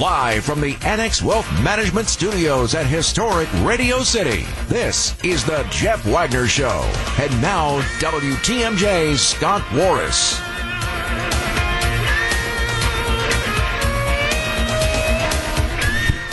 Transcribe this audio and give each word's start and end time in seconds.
Live 0.00 0.44
from 0.44 0.60
the 0.60 0.76
Annex 0.82 1.20
Wealth 1.22 1.46
Management 1.62 2.08
Studios 2.08 2.74
at 2.74 2.86
historic 2.86 3.48
Radio 3.62 4.02
City, 4.02 4.46
this 4.66 5.14
is 5.22 5.44
the 5.44 5.66
Jeff 5.70 6.04
Wagner 6.06 6.46
Show. 6.46 6.80
And 7.20 7.42
now, 7.42 7.80
WTMJ's 8.00 9.20
Scott 9.20 9.62
Warras. 9.74 10.40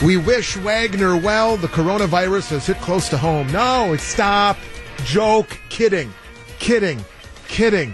We 0.02 0.16
wish 0.16 0.56
Wagner 0.56 1.18
well. 1.18 1.58
The 1.58 1.68
coronavirus 1.68 2.52
has 2.52 2.66
hit 2.66 2.78
close 2.78 3.10
to 3.10 3.18
home. 3.18 3.52
No, 3.52 3.92
it's 3.92 4.04
stop. 4.04 4.58
Joke. 5.04 5.60
Kidding. 5.68 6.14
Kidding. 6.60 7.04
Kidding. 7.50 7.94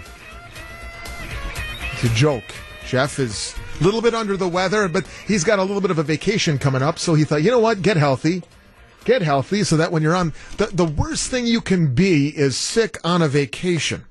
It's 1.92 2.04
a 2.04 2.08
joke. 2.10 2.44
Jeff 2.86 3.18
is 3.18 3.56
a 3.80 3.84
little 3.84 4.02
bit 4.02 4.14
under 4.14 4.36
the 4.36 4.48
weather, 4.48 4.88
but 4.88 5.06
he's 5.26 5.44
got 5.44 5.58
a 5.58 5.62
little 5.62 5.80
bit 5.80 5.90
of 5.90 5.98
a 5.98 6.02
vacation 6.02 6.58
coming 6.58 6.82
up. 6.82 6.98
So 6.98 7.14
he 7.14 7.24
thought, 7.24 7.42
you 7.42 7.50
know 7.50 7.58
what? 7.58 7.82
Get 7.82 7.96
healthy. 7.96 8.42
Get 9.04 9.22
healthy 9.22 9.62
so 9.62 9.76
that 9.76 9.92
when 9.92 10.02
you're 10.02 10.16
on, 10.16 10.32
the, 10.56 10.66
the 10.66 10.84
worst 10.84 11.30
thing 11.30 11.46
you 11.46 11.60
can 11.60 11.94
be 11.94 12.28
is 12.36 12.56
sick 12.56 12.98
on 13.04 13.22
a 13.22 13.28
vacation, 13.28 14.04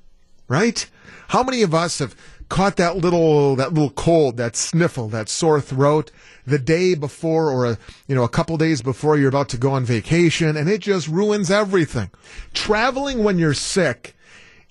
right? 0.48 0.88
How 1.28 1.42
many 1.42 1.62
of 1.62 1.74
us 1.74 1.98
have 1.98 2.16
caught 2.48 2.76
that 2.76 2.96
little, 2.96 3.56
that 3.56 3.74
little 3.74 3.90
cold, 3.90 4.36
that 4.36 4.56
sniffle, 4.56 5.08
that 5.08 5.28
sore 5.28 5.60
throat 5.60 6.10
the 6.46 6.58
day 6.58 6.94
before 6.94 7.50
or 7.50 7.66
a, 7.66 7.78
you 8.06 8.14
know, 8.14 8.22
a 8.22 8.28
couple 8.28 8.56
days 8.56 8.82
before 8.82 9.18
you're 9.18 9.28
about 9.28 9.48
to 9.50 9.58
go 9.58 9.72
on 9.72 9.84
vacation 9.84 10.56
and 10.56 10.68
it 10.68 10.80
just 10.80 11.08
ruins 11.08 11.50
everything. 11.50 12.10
Traveling 12.54 13.24
when 13.24 13.38
you're 13.38 13.54
sick 13.54 14.14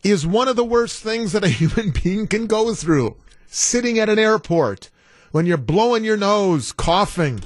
is 0.04 0.26
one 0.26 0.48
of 0.48 0.56
the 0.56 0.64
worst 0.64 1.04
things 1.04 1.34
that 1.34 1.44
a 1.44 1.50
human 1.50 1.92
being 1.92 2.28
can 2.28 2.48
go 2.48 2.74
through. 2.74 3.16
Sitting 3.48 4.00
at 4.00 4.10
an 4.10 4.20
airport 4.20 4.90
when 5.32 5.46
you're 5.46 5.58
blowing 5.58 6.04
your 6.04 6.18
nose, 6.18 6.72
coughing, 6.72 7.42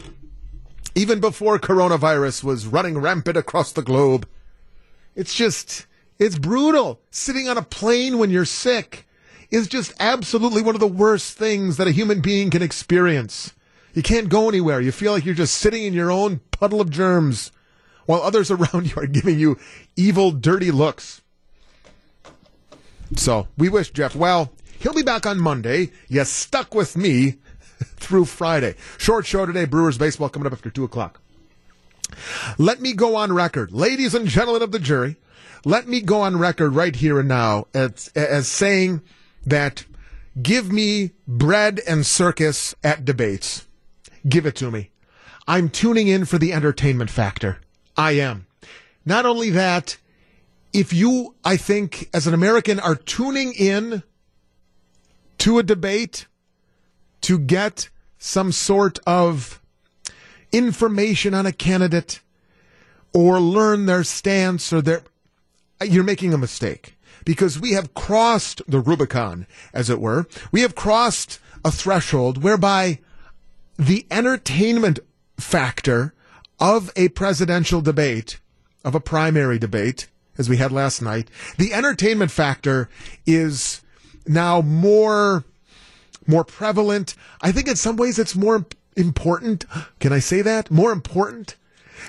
even 0.96 1.20
before 1.20 1.60
coronavirus 1.60 2.44
was 2.44 2.68
running 2.68 2.98
rampant 2.98 3.38
across 3.38 3.72
the 3.72 3.82
globe. 3.82 4.28
It's 5.16 5.34
just, 5.34 5.86
it's 6.18 6.38
brutal. 6.38 7.02
Sitting 7.12 7.48
on 7.48 7.58
a 7.58 7.62
plane 7.62 8.18
when 8.18 8.30
you're 8.30 8.46
sick 8.46 9.08
is 9.52 9.68
just 9.68 9.94
absolutely 10.00 10.62
one 10.62 10.76
of 10.76 10.82
the 10.82 10.88
worst 10.88 11.38
things 11.38 11.78
that 11.78 11.88
a 11.88 11.92
human 11.92 12.22
being 12.22 12.50
can 12.50 12.62
experience. 12.62 13.54
You 13.94 14.04
can't 14.04 14.30
go 14.30 14.48
anywhere. 14.48 14.80
You 14.80 14.92
feel 14.92 15.12
like 15.12 15.26
you're 15.26 15.34
just 15.34 15.56
sitting 15.56 15.84
in 15.84 15.94
your 15.94 16.12
own 16.12 16.42
puddle 16.52 16.82
of 16.82 16.90
germs 16.90 17.52
while 18.06 18.22
others 18.22 18.52
around 18.52 18.90
you 18.90 19.02
are 19.02 19.08
giving 19.08 19.40
you 19.40 19.58
evil, 19.96 20.32
dirty 20.32 20.72
looks. 20.72 21.22
So 23.16 23.48
we 23.58 23.70
wish 23.70 23.92
Jeff 23.92 24.16
well. 24.16 24.52
He'll 24.80 24.94
be 24.94 25.04
back 25.04 25.26
on 25.26 25.40
Monday. 25.40 25.92
You 26.08 26.24
stuck 26.24 26.74
with 26.74 26.96
me 26.96 27.36
through 27.98 28.26
Friday. 28.26 28.76
Short 28.98 29.26
show 29.26 29.46
today. 29.46 29.66
Brewers 29.66 29.98
baseball 29.98 30.30
coming 30.30 30.48
up 30.48 30.54
after 30.54 30.70
two 30.70 30.84
o'clock. 30.84 31.22
Let 32.58 32.82
me 32.82 32.94
go 32.94 33.16
on 33.16 33.34
record, 33.34 33.72
ladies 33.72 34.16
and 34.16 34.28
gentlemen 34.28 34.62
of 34.62 34.72
the 34.72 34.80
jury. 34.80 35.18
Let 35.66 35.88
me 35.88 36.02
go 36.02 36.22
on 36.22 36.40
record 36.40 36.74
right 36.74 36.96
here 36.96 37.20
and 37.20 37.28
now 37.28 37.68
as, 37.74 38.10
as 38.16 38.48
saying 38.48 39.02
that 39.46 39.86
give 40.42 40.72
me 40.72 41.12
bread 41.28 41.82
and 41.88 42.06
circus 42.06 42.74
at 42.84 43.06
debates. 43.06 43.68
Give 44.28 44.46
it 44.46 44.56
to 44.58 44.72
me. 44.72 44.92
I'm 45.48 45.70
tuning 45.70 46.08
in 46.08 46.26
for 46.26 46.38
the 46.38 46.54
entertainment 46.54 47.10
factor. 47.10 47.60
I 47.98 48.12
am. 48.12 48.48
Not 49.06 49.26
only 49.26 49.50
that, 49.52 49.98
if 50.72 50.94
you, 50.94 51.36
I 51.44 51.58
think, 51.58 52.10
as 52.14 52.28
an 52.28 52.34
American, 52.34 52.80
are 52.80 52.96
tuning 52.96 53.54
in 53.54 54.04
to 55.40 55.58
a 55.58 55.64
debate 55.64 56.28
to 57.22 57.38
get 57.38 57.90
some 58.18 58.52
sort 58.52 59.00
of 59.08 59.62
information 60.52 61.34
on 61.34 61.46
a 61.46 61.52
candidate 61.52 62.22
or 63.14 63.40
learn 63.40 63.86
their 63.86 64.04
stance 64.04 64.72
or 64.74 64.82
their, 64.82 65.02
you're 65.84 66.04
making 66.04 66.34
a 66.34 66.38
mistake 66.38 66.98
because 67.26 67.60
we 67.60 67.74
have 67.74 67.94
crossed 67.94 68.62
the 68.68 68.80
Rubicon, 68.80 69.48
as 69.74 69.90
it 69.90 70.00
were. 70.00 70.28
We 70.52 70.62
have 70.62 70.76
crossed 70.76 71.40
a 71.64 71.72
threshold 71.72 72.44
whereby 72.44 73.00
the 73.78 74.06
entertainment 74.12 75.00
factor 75.38 76.14
of 76.60 76.92
a 76.96 77.10
presidential 77.10 77.82
debate, 77.82 78.40
of 78.84 78.96
a 78.96 79.00
primary 79.00 79.58
debate, 79.60 80.08
as 80.38 80.50
we 80.50 80.58
had 80.58 80.72
last 80.72 81.02
night, 81.02 81.30
the 81.58 81.74
entertainment 81.74 82.32
factor 82.32 82.90
is 83.26 83.82
now 84.26 84.62
more 84.62 85.44
more 86.30 86.44
prevalent. 86.44 87.16
I 87.42 87.52
think 87.52 87.68
in 87.68 87.76
some 87.76 87.98
ways 87.98 88.20
it's 88.20 88.36
more 88.36 88.66
important. 88.96 89.66
Can 90.00 90.14
I 90.14 90.20
say 90.20 90.42
that? 90.44 90.72
More 90.72 90.92
important 90.92 91.56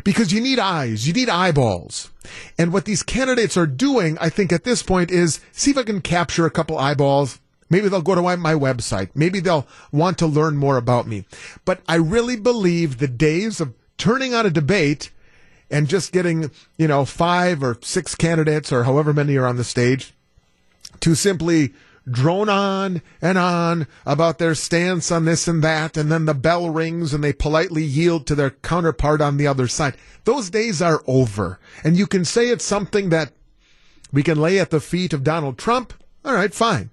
because 0.04 0.32
you 0.32 0.40
need 0.40 0.58
eyes, 0.58 1.06
you 1.06 1.12
need 1.12 1.28
eyeballs. 1.28 2.10
And 2.58 2.72
what 2.72 2.84
these 2.84 3.02
candidates 3.02 3.56
are 3.56 3.66
doing, 3.66 4.16
I 4.20 4.28
think 4.28 4.52
at 4.52 4.64
this 4.64 4.82
point 4.82 5.10
is 5.10 5.40
see 5.52 5.72
if 5.72 5.78
I 5.78 5.82
can 5.82 6.00
capture 6.00 6.46
a 6.46 6.50
couple 6.50 6.78
eyeballs. 6.78 7.40
Maybe 7.68 7.88
they'll 7.88 8.02
go 8.02 8.14
to 8.14 8.22
my 8.22 8.54
website. 8.54 9.10
Maybe 9.14 9.40
they'll 9.40 9.66
want 9.92 10.18
to 10.18 10.26
learn 10.26 10.56
more 10.56 10.76
about 10.76 11.06
me. 11.06 11.24
But 11.64 11.80
I 11.88 11.96
really 11.96 12.36
believe 12.36 12.98
the 12.98 13.08
days 13.08 13.60
of 13.60 13.74
turning 13.96 14.34
on 14.34 14.44
a 14.44 14.50
debate 14.50 15.10
and 15.70 15.88
just 15.88 16.12
getting, 16.12 16.50
you 16.76 16.88
know, 16.88 17.04
five 17.04 17.62
or 17.62 17.78
six 17.80 18.16
candidates 18.16 18.72
or 18.72 18.84
however 18.84 19.12
many 19.12 19.36
are 19.36 19.46
on 19.46 19.56
the 19.56 19.62
stage 19.62 20.12
to 20.98 21.14
simply 21.14 21.72
drone 22.08 22.48
on 22.48 23.02
and 23.20 23.38
on 23.38 23.86
about 24.06 24.38
their 24.38 24.54
stance 24.54 25.10
on 25.10 25.24
this 25.24 25.46
and 25.46 25.62
that, 25.62 25.96
and 25.96 26.10
then 26.10 26.24
the 26.24 26.34
bell 26.34 26.70
rings 26.70 27.12
and 27.12 27.22
they 27.22 27.32
politely 27.32 27.84
yield 27.84 28.26
to 28.26 28.34
their 28.34 28.50
counterpart 28.50 29.20
on 29.20 29.36
the 29.36 29.46
other 29.46 29.68
side. 29.68 29.94
Those 30.24 30.50
days 30.50 30.82
are 30.82 31.02
over. 31.06 31.58
And 31.84 31.96
you 31.96 32.06
can 32.06 32.24
say 32.24 32.48
it's 32.48 32.64
something 32.64 33.10
that 33.10 33.32
we 34.12 34.22
can 34.22 34.40
lay 34.40 34.58
at 34.58 34.70
the 34.70 34.80
feet 34.80 35.12
of 35.12 35.24
Donald 35.24 35.58
Trump. 35.58 35.94
All 36.24 36.34
right, 36.34 36.52
fine. 36.52 36.90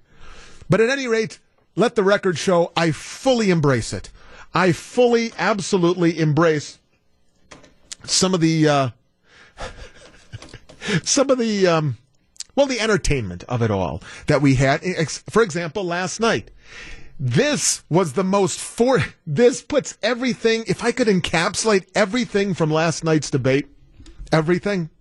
But 0.69 0.81
at 0.81 0.89
any 0.89 1.07
rate, 1.07 1.39
let 1.75 1.95
the 1.95 2.03
record 2.03 2.37
show 2.37 2.71
I 2.75 2.91
fully 2.91 3.49
embrace 3.49 3.93
it. 3.93 4.09
I 4.53 4.71
fully, 4.71 5.31
absolutely 5.37 6.19
embrace 6.19 6.79
some 8.03 8.33
of 8.33 8.41
the, 8.41 8.67
uh, 8.67 8.89
some 11.03 11.29
of 11.29 11.37
the, 11.37 11.67
um, 11.67 11.97
well, 12.57 12.65
the 12.65 12.81
entertainment 12.81 13.43
of 13.47 13.61
it 13.61 13.71
all 13.71 14.01
that 14.25 14.41
we 14.41 14.55
had. 14.55 14.81
For 15.29 15.43
example, 15.43 15.85
last 15.85 16.19
night. 16.19 16.51
This 17.19 17.83
was 17.89 18.13
the 18.13 18.23
most 18.23 18.59
for, 18.59 19.03
this 19.25 19.61
puts 19.61 19.97
everything, 20.03 20.65
if 20.67 20.83
I 20.83 20.91
could 20.91 21.07
encapsulate 21.07 21.87
everything 21.95 22.53
from 22.53 22.69
last 22.69 23.03
night's 23.03 23.31
debate, 23.31 23.67
everything, 24.31 24.91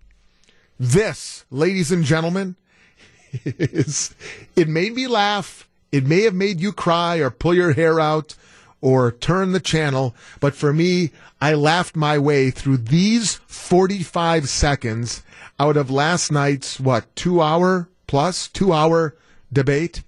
this, 0.79 1.45
ladies 1.51 1.93
and 1.93 2.05
gentlemen, 2.05 2.57
is, 3.45 4.15
it 4.55 4.69
made 4.69 4.95
me 4.95 5.07
laugh. 5.07 5.69
It 5.93 6.07
may 6.07 6.23
have 6.23 6.35
made 6.35 6.61
you 6.61 6.73
cry 6.73 7.17
or 7.17 7.31
pull 7.31 7.55
your 7.55 7.73
hair 7.73 8.01
out 8.01 8.35
or 8.81 9.13
turn 9.13 9.53
the 9.53 9.61
channel. 9.61 10.15
But 10.41 10.55
for 10.55 10.73
me, 10.73 11.11
I 11.41 11.55
laughed 11.55 11.97
my 11.97 12.19
way 12.19 12.51
through 12.51 12.79
these 12.79 13.37
45 13.47 14.49
seconds 14.49 15.23
out 15.59 15.77
of 15.77 15.91
last 15.91 16.31
night's, 16.31 16.79
what, 16.79 17.15
two 17.17 17.41
hour 17.41 17.89
plus, 18.07 18.49
two 18.49 18.73
hour 18.73 19.17
debate? 19.53 20.03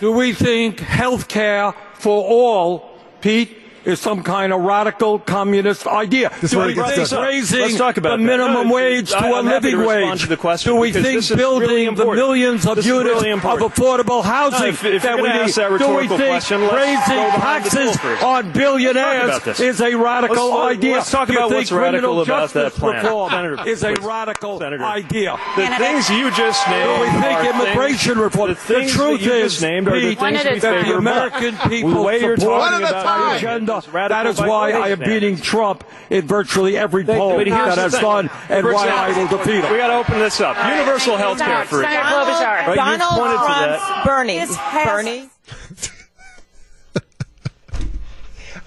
Do 0.00 0.12
we 0.12 0.32
think 0.32 0.80
health 0.80 1.28
care 1.28 1.74
for 1.94 2.24
all, 2.24 2.98
Pete, 3.20 3.56
is 3.84 4.00
some 4.00 4.22
kind 4.22 4.52
of 4.52 4.60
radical 4.60 5.18
communist 5.18 5.86
idea. 5.86 6.30
This 6.40 6.52
Do 6.52 6.64
we 6.66 6.74
think 6.74 7.10
raising 7.10 7.76
the 7.76 8.18
minimum 8.18 8.68
that. 8.68 8.74
wage 8.74 9.10
to 9.10 9.18
I'm 9.18 9.46
a 9.46 9.50
living 9.50 9.84
wage? 9.84 10.28
To 10.28 10.58
Do 10.64 10.76
we 10.76 10.92
think 10.92 11.28
building 11.36 11.68
really 11.68 11.94
the 11.94 12.04
millions 12.04 12.66
of 12.66 12.76
this 12.76 12.86
units 12.86 13.22
really 13.22 13.30
of 13.30 13.40
affordable 13.40 14.22
housing 14.22 14.68
if, 14.68 14.84
if 14.84 15.02
that 15.02 15.16
we 15.16 15.28
need? 15.28 15.52
That 15.52 15.78
Do 15.78 15.96
we 15.96 16.08
think 16.08 16.20
question, 16.20 16.60
raising 16.60 17.30
taxes 17.40 18.22
on 18.22 18.52
billionaires 18.52 19.60
is 19.60 19.80
a 19.80 19.94
radical 19.94 20.50
let's, 20.50 20.76
idea? 20.76 20.92
Let's 20.94 21.10
talk 21.10 21.28
about 21.28 21.50
what's 21.50 21.72
radical 21.72 22.20
about 22.22 22.50
that 22.50 22.72
plan. 22.72 23.04
Reform 23.04 23.66
is 23.66 23.82
a 23.82 23.94
radical 23.94 24.58
Senator. 24.58 24.84
idea. 24.84 25.38
The 25.56 25.66
things 25.78 26.08
you 26.10 26.30
just 26.32 26.66
named. 26.68 26.82
Do 26.82 27.00
we 27.02 27.22
think 27.22 27.54
immigration 27.54 28.18
reform? 28.18 28.56
The, 28.66 28.88
truth 28.88 29.22
is, 29.22 29.62
named 29.62 29.88
are 29.88 30.00
the 30.00 30.14
things 30.14 30.62
that 30.62 30.84
the 30.84 30.96
American 30.96 31.56
people 31.68 32.08
support 32.36 32.80
the 32.80 33.36
agenda. 33.36 33.71
That 33.80 34.26
is 34.26 34.38
why 34.38 34.72
I 34.72 34.88
am 34.88 34.98
beating 35.00 35.36
Trump 35.36 35.84
in 36.10 36.26
virtually 36.26 36.76
every 36.76 37.04
poll 37.04 37.38
that 37.38 37.46
has 37.46 37.92
done, 37.92 38.30
and 38.48 38.66
why 38.66 38.88
I 38.88 39.16
will 39.16 39.28
defeat 39.28 39.64
him. 39.64 39.72
We 39.72 39.78
got 39.78 39.88
to 39.88 39.94
open 39.94 40.18
this 40.18 40.40
up. 40.40 40.56
Universal 40.56 41.16
health 41.16 41.38
care 41.38 41.64
for 41.64 41.82
Senator 41.82 41.86
Right, 41.86 42.76
Donald 42.76 43.12
you 43.12 43.18
pointed 43.18 43.38
Trump's 43.38 43.56
to 43.56 43.86
that. 43.86 44.04
Bernie. 44.04 44.40
Bernie. 44.84 45.30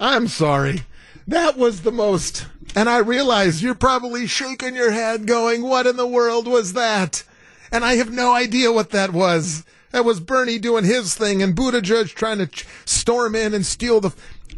I'm 0.00 0.28
sorry. 0.28 0.82
That 1.26 1.56
was 1.56 1.82
the 1.82 1.92
most. 1.92 2.46
And 2.74 2.88
I 2.88 2.98
realize 2.98 3.62
you're 3.62 3.74
probably 3.74 4.26
shaking 4.26 4.74
your 4.74 4.90
head 4.90 5.26
going, 5.26 5.62
what 5.62 5.86
in 5.86 5.96
the 5.96 6.06
world 6.06 6.46
was 6.46 6.74
that? 6.74 7.24
And 7.72 7.84
I 7.84 7.94
have 7.94 8.12
no 8.12 8.32
idea 8.34 8.70
what 8.70 8.90
that 8.90 9.12
was. 9.12 9.64
That 9.92 10.04
was 10.04 10.20
Bernie 10.20 10.58
doing 10.58 10.84
his 10.84 11.14
thing 11.14 11.42
and 11.42 11.56
Buttigieg 11.56 12.14
trying 12.14 12.38
to 12.38 12.48
storm 12.84 13.34
in 13.34 13.54
and 13.54 13.64
steal 13.64 14.00
the. 14.00 14.14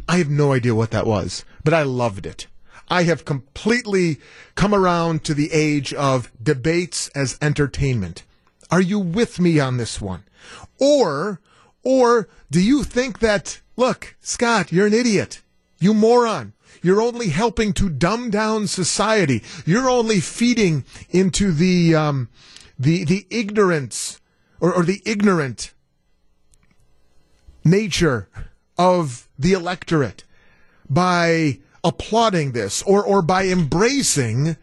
I 0.09 0.17
have 0.17 0.29
no 0.29 0.53
idea 0.53 0.73
what 0.73 0.89
that 0.89 1.05
was, 1.05 1.45
but 1.63 1.71
I 1.71 1.83
loved 1.83 2.25
it. 2.25 2.47
I 2.87 3.03
have 3.03 3.25
completely 3.25 4.17
come 4.55 4.73
around 4.73 5.23
to 5.25 5.35
the 5.35 5.51
age 5.53 5.93
of 5.93 6.31
debates 6.41 7.09
as 7.09 7.37
entertainment. 7.43 8.23
Are 8.71 8.81
you 8.81 8.97
with 8.97 9.39
me 9.39 9.59
on 9.59 9.77
this 9.77 10.01
one? 10.01 10.23
Or, 10.79 11.39
or 11.83 12.27
do 12.49 12.59
you 12.59 12.83
think 12.83 13.19
that, 13.19 13.61
look, 13.77 14.15
Scott, 14.19 14.71
you're 14.71 14.87
an 14.87 14.95
idiot. 14.95 15.43
You 15.79 15.93
moron. 15.93 16.53
You're 16.81 17.03
only 17.03 17.29
helping 17.29 17.71
to 17.73 17.87
dumb 17.87 18.31
down 18.31 18.65
society. 18.65 19.43
You're 19.63 19.91
only 19.91 20.21
feeding 20.21 20.85
into 21.11 21.51
the, 21.51 21.93
um, 21.93 22.29
the, 22.79 23.03
the 23.03 23.27
ignorance 23.29 24.19
or, 24.59 24.73
or 24.73 24.81
the 24.81 25.03
ignorant 25.05 25.71
nature 27.63 28.27
of 28.79 29.27
the 29.37 29.51
electorate 29.51 30.23
by 30.89 31.59
applauding 31.83 32.53
this 32.53 32.81
or, 32.83 33.03
or 33.03 33.21
by 33.21 33.45
embracing 33.45 34.55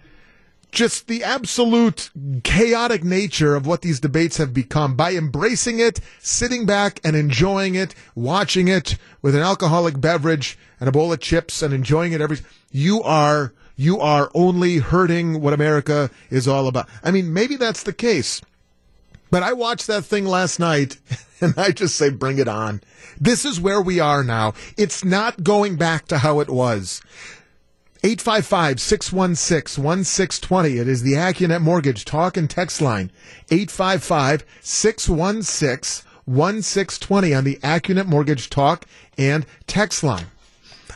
just 0.73 1.07
the 1.07 1.23
absolute 1.23 2.11
chaotic 2.43 3.05
nature 3.05 3.55
of 3.55 3.67
what 3.67 3.83
these 3.83 4.01
debates 4.01 4.39
have 4.39 4.53
become 4.53 4.97
by 4.97 5.13
embracing 5.13 5.79
it, 5.79 6.01
sitting 6.19 6.67
back 6.67 6.99
and 7.05 7.15
enjoying 7.15 7.75
it, 7.75 7.95
watching 8.15 8.69
it 8.69 8.97
with 9.23 9.35
an 9.35 9.43
alcoholic 9.43 10.01
beverage 10.01 10.59
and 10.81 10.89
a 10.89 10.93
bowl 10.93 11.13
of 11.13 11.21
chips 11.21 11.63
and 11.63 11.73
enjoying 11.73 12.13
it 12.13 12.21
every 12.21 12.39
you 12.71 13.03
are 13.03 13.53
you 13.77 14.01
are 14.01 14.31
only 14.35 14.79
hurting 14.79 15.41
what 15.41 15.53
America 15.53 16.11
is 16.31 16.49
all 16.49 16.67
about. 16.67 16.89
I 17.05 17.11
mean, 17.11 17.33
maybe 17.33 17.57
that's 17.57 17.83
the 17.83 17.93
case. 17.93 18.41
But 19.31 19.43
I 19.43 19.53
watched 19.53 19.87
that 19.87 20.05
thing 20.05 20.25
last 20.25 20.59
night 20.59 20.99
and 21.41 21.55
I 21.59 21.73
just 21.73 21.97
say 21.97 22.11
bring 22.11 22.39
it 22.39 22.49
on. 22.49 22.81
This 23.21 23.45
is 23.45 23.61
where 23.61 23.81
we 23.81 24.01
are 24.01 24.23
now. 24.23 24.55
It's 24.77 25.05
not 25.05 25.43
going 25.43 25.77
back 25.77 26.07
to 26.09 26.19
how 26.19 26.41
it 26.41 26.49
was. 26.49 27.03
855 28.03 28.81
616 28.81 29.83
1620. 29.83 30.79
It 30.79 30.87
is 30.87 31.03
the 31.03 31.15
Accunet 31.15 31.61
Mortgage 31.61 32.05
talk 32.05 32.37
and 32.37 32.49
text 32.49 32.81
line. 32.81 33.11
855 33.51 34.45
616 34.61 36.07
1620 36.27 37.35
on 37.35 37.45
the 37.45 37.57
Accunet 37.57 38.07
Mortgage 38.07 38.51
talk 38.51 38.85
and 39.17 39.47
text 39.67 40.05
line. 40.05 40.27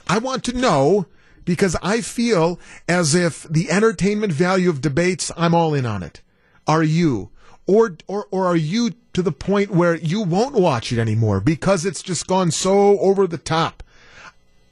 I 0.09 0.19
want 0.19 0.44
to 0.44 0.56
know 0.56 1.06
because 1.44 1.76
I 1.83 2.00
feel 2.00 2.61
as 2.88 3.15
if 3.15 3.44
the 3.44 3.71
entertainment 3.71 4.33
value 4.33 4.69
of 4.69 4.81
debates, 4.81 5.33
I'm 5.37 5.55
all 5.55 5.75
in 5.75 5.87
on 5.87 6.03
it. 6.03 6.21
Are 6.67 6.83
you? 6.83 7.31
Or, 7.70 7.96
or, 8.08 8.26
or 8.32 8.46
are 8.46 8.56
you 8.56 8.94
to 9.12 9.22
the 9.22 9.31
point 9.31 9.70
where 9.70 9.94
you 9.94 10.22
won't 10.22 10.56
watch 10.56 10.90
it 10.90 10.99
anymore 10.99 11.38
because 11.38 11.87
it's 11.87 12.02
just 12.02 12.26
gone 12.26 12.50
so 12.50 12.99
over 12.99 13.28
the 13.28 13.38
top? 13.38 13.84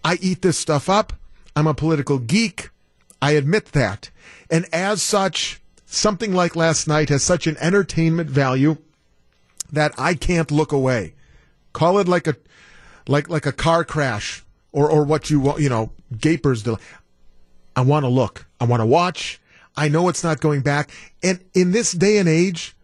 I 0.02 0.18
eat 0.20 0.42
this 0.42 0.58
stuff 0.58 0.88
up. 0.88 1.12
I'm 1.54 1.68
a 1.68 1.74
political 1.74 2.18
geek. 2.18 2.70
I 3.22 3.32
admit 3.32 3.66
that. 3.66 4.10
And 4.50 4.66
as 4.72 5.00
such, 5.00 5.60
something 5.86 6.32
like 6.32 6.56
last 6.56 6.88
night 6.88 7.08
has 7.10 7.22
such 7.22 7.46
an 7.46 7.56
entertainment 7.58 8.30
value 8.30 8.78
that 9.70 9.94
I 9.96 10.14
can't 10.14 10.50
look 10.50 10.72
away. 10.72 11.14
Call 11.72 12.00
it 12.00 12.08
like 12.08 12.26
a 12.26 12.34
like 13.06 13.30
like 13.30 13.46
a 13.46 13.52
car 13.52 13.84
crash 13.84 14.44
or 14.72 14.90
or 14.90 15.04
what 15.04 15.30
you 15.30 15.38
want, 15.38 15.60
you 15.60 15.68
know, 15.68 15.92
gapers 16.18 16.64
del- 16.64 16.80
I 17.76 17.82
want 17.82 18.02
to 18.02 18.08
look. 18.08 18.46
I 18.60 18.64
want 18.64 18.80
to 18.80 18.86
watch. 18.86 19.40
I 19.76 19.86
know 19.86 20.08
it's 20.08 20.24
not 20.24 20.40
going 20.40 20.62
back. 20.62 20.90
And 21.22 21.38
in 21.54 21.70
this 21.70 21.92
day 21.92 22.18
and 22.18 22.28
age, 22.28 22.74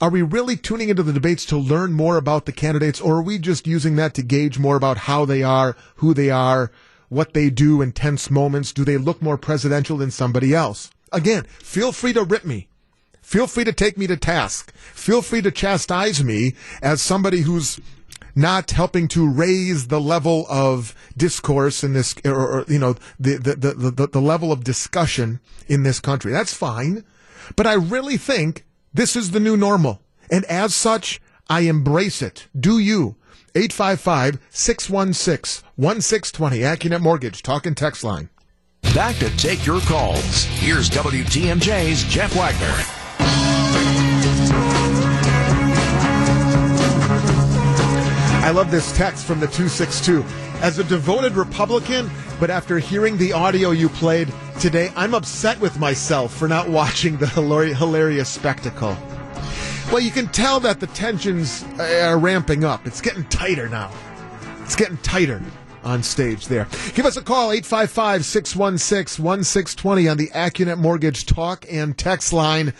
are 0.00 0.10
we 0.10 0.22
really 0.22 0.56
tuning 0.56 0.88
into 0.88 1.02
the 1.02 1.12
debates 1.12 1.44
to 1.46 1.58
learn 1.58 1.92
more 1.92 2.16
about 2.16 2.46
the 2.46 2.52
candidates 2.52 3.00
or 3.00 3.16
are 3.16 3.22
we 3.22 3.38
just 3.38 3.66
using 3.66 3.96
that 3.96 4.14
to 4.14 4.22
gauge 4.22 4.58
more 4.58 4.76
about 4.76 4.96
how 4.96 5.24
they 5.24 5.42
are, 5.42 5.76
who 5.96 6.14
they 6.14 6.30
are, 6.30 6.72
what 7.10 7.34
they 7.34 7.50
do 7.50 7.82
in 7.82 7.92
tense 7.92 8.30
moments? 8.30 8.72
Do 8.72 8.84
they 8.84 8.96
look 8.96 9.20
more 9.20 9.36
presidential 9.36 9.98
than 9.98 10.10
somebody 10.10 10.54
else? 10.54 10.90
Again, 11.12 11.44
feel 11.44 11.92
free 11.92 12.14
to 12.14 12.24
rip 12.24 12.44
me. 12.44 12.68
Feel 13.20 13.46
free 13.46 13.64
to 13.64 13.72
take 13.72 13.98
me 13.98 14.06
to 14.06 14.16
task. 14.16 14.72
Feel 14.74 15.20
free 15.20 15.42
to 15.42 15.50
chastise 15.50 16.24
me 16.24 16.54
as 16.80 17.02
somebody 17.02 17.42
who's 17.42 17.78
not 18.34 18.70
helping 18.70 19.06
to 19.08 19.28
raise 19.28 19.88
the 19.88 20.00
level 20.00 20.46
of 20.48 20.94
discourse 21.16 21.84
in 21.84 21.92
this, 21.92 22.14
or, 22.24 22.60
or 22.60 22.64
you 22.68 22.78
know, 22.78 22.94
the, 23.18 23.36
the, 23.36 23.54
the, 23.54 23.90
the, 23.90 24.06
the 24.06 24.20
level 24.20 24.50
of 24.50 24.64
discussion 24.64 25.40
in 25.68 25.82
this 25.82 26.00
country. 26.00 26.32
That's 26.32 26.54
fine. 26.54 27.04
But 27.56 27.66
I 27.66 27.74
really 27.74 28.16
think 28.16 28.64
this 28.92 29.14
is 29.14 29.30
the 29.30 29.40
new 29.40 29.56
normal. 29.56 30.00
And 30.30 30.44
as 30.46 30.74
such, 30.74 31.20
I 31.48 31.60
embrace 31.60 32.22
it. 32.22 32.48
Do 32.58 32.78
you? 32.78 33.16
855 33.54 34.38
616 34.50 35.64
1620. 35.76 36.58
Accunet 36.60 37.00
Mortgage, 37.00 37.42
talk 37.42 37.66
and 37.66 37.76
text 37.76 38.04
line. 38.04 38.30
Back 38.94 39.16
to 39.16 39.36
take 39.36 39.66
your 39.66 39.80
calls. 39.80 40.44
Here's 40.44 40.88
WTMJ's 40.90 42.04
Jeff 42.04 42.34
Wagner. 42.34 42.74
I 48.42 48.50
love 48.52 48.70
this 48.70 48.90
text 48.96 49.26
from 49.26 49.38
the 49.38 49.46
262. 49.46 50.24
As 50.60 50.78
a 50.78 50.84
devoted 50.84 51.36
Republican, 51.36 52.10
but 52.38 52.50
after 52.50 52.78
hearing 52.78 53.16
the 53.16 53.32
audio 53.32 53.70
you 53.70 53.88
played 53.88 54.30
today, 54.60 54.92
I'm 54.94 55.14
upset 55.14 55.58
with 55.58 55.78
myself 55.78 56.36
for 56.36 56.48
not 56.48 56.68
watching 56.68 57.16
the 57.16 57.26
hilarious 57.26 58.28
spectacle. 58.28 58.94
Well, 59.90 60.00
you 60.00 60.10
can 60.10 60.28
tell 60.28 60.60
that 60.60 60.78
the 60.78 60.86
tensions 60.88 61.64
uh, 61.78 62.02
are 62.04 62.18
ramping 62.18 62.62
up. 62.64 62.86
It's 62.86 63.00
getting 63.00 63.24
tighter 63.24 63.70
now. 63.70 63.90
It's 64.62 64.76
getting 64.76 64.98
tighter 64.98 65.42
on 65.82 66.02
stage 66.02 66.46
there. 66.46 66.68
Give 66.94 67.06
us 67.06 67.16
a 67.16 67.22
call, 67.22 67.52
855 67.52 68.24
616 68.24 69.24
1620 69.24 70.08
on 70.08 70.16
the 70.18 70.28
Accunet 70.28 70.78
Mortgage 70.78 71.24
talk 71.24 71.64
and 71.70 71.96
text 71.96 72.34
line. 72.34 72.74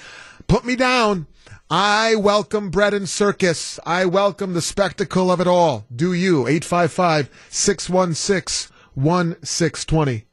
Put 0.49 0.67
me 0.67 0.77
down. 0.77 1.27
I 1.73 2.17
welcome 2.17 2.71
bread 2.71 2.95
and 2.95 3.09
circus. 3.09 3.79
I 3.87 4.05
welcome 4.05 4.55
the 4.55 4.61
spectacle 4.61 5.31
of 5.31 5.41
it 5.41 5.47
all. 5.47 5.87
Do 5.95 6.13
you? 6.13 6.49
855 6.49 7.31
616 7.49 8.75
1620. 8.95 10.27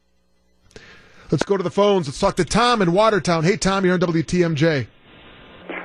Let's 1.29 1.43
go 1.43 1.55
to 1.55 1.61
the 1.61 1.69
phones. 1.69 2.07
Let's 2.07 2.19
talk 2.19 2.37
to 2.37 2.45
Tom 2.45 2.81
in 2.81 2.91
Watertown. 2.91 3.43
Hey, 3.43 3.55
Tom, 3.55 3.85
you're 3.85 3.93
on 3.93 3.99
WTMJ. 3.99 4.87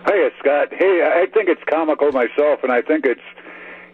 Hey, 0.07 0.29
Scott. 0.41 0.69
Hey, 0.71 1.03
I 1.05 1.27
think 1.35 1.51
it's 1.51 1.61
comical 1.69 2.11
myself, 2.13 2.61
and 2.63 2.73
I 2.73 2.81
think 2.81 3.05
it's 3.05 3.21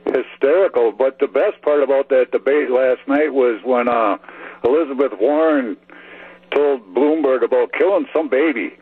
hysterical. 0.07 0.93
But 0.93 1.19
the 1.19 1.27
best 1.27 1.61
part 1.63 1.83
about 1.83 2.09
that 2.11 2.31
debate 2.31 2.71
last 2.71 3.01
night 3.09 3.35
was 3.35 3.61
when 3.65 3.89
uh, 3.89 4.17
Elizabeth 4.63 5.19
Warren 5.19 5.77
told 6.55 6.95
Bloomberg 6.95 7.43
about 7.43 7.73
killing 7.73 8.07
some 8.15 8.29
baby, 8.29 8.79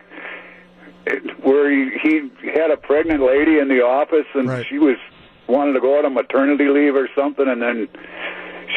where 1.42 1.70
he, 1.70 1.90
he 2.42 2.48
had 2.54 2.70
a 2.70 2.76
pregnant 2.76 3.22
lady 3.22 3.58
in 3.58 3.68
the 3.68 3.82
office, 3.82 4.26
and 4.34 4.48
Right. 4.48 4.66
she 4.68 4.78
was 4.78 4.96
wanted 5.46 5.74
to 5.74 5.80
go 5.80 5.98
out 5.98 6.04
on 6.04 6.14
maternity 6.14 6.68
leave 6.68 6.96
or 6.96 7.08
something, 7.14 7.46
and 7.46 7.62
then 7.62 7.88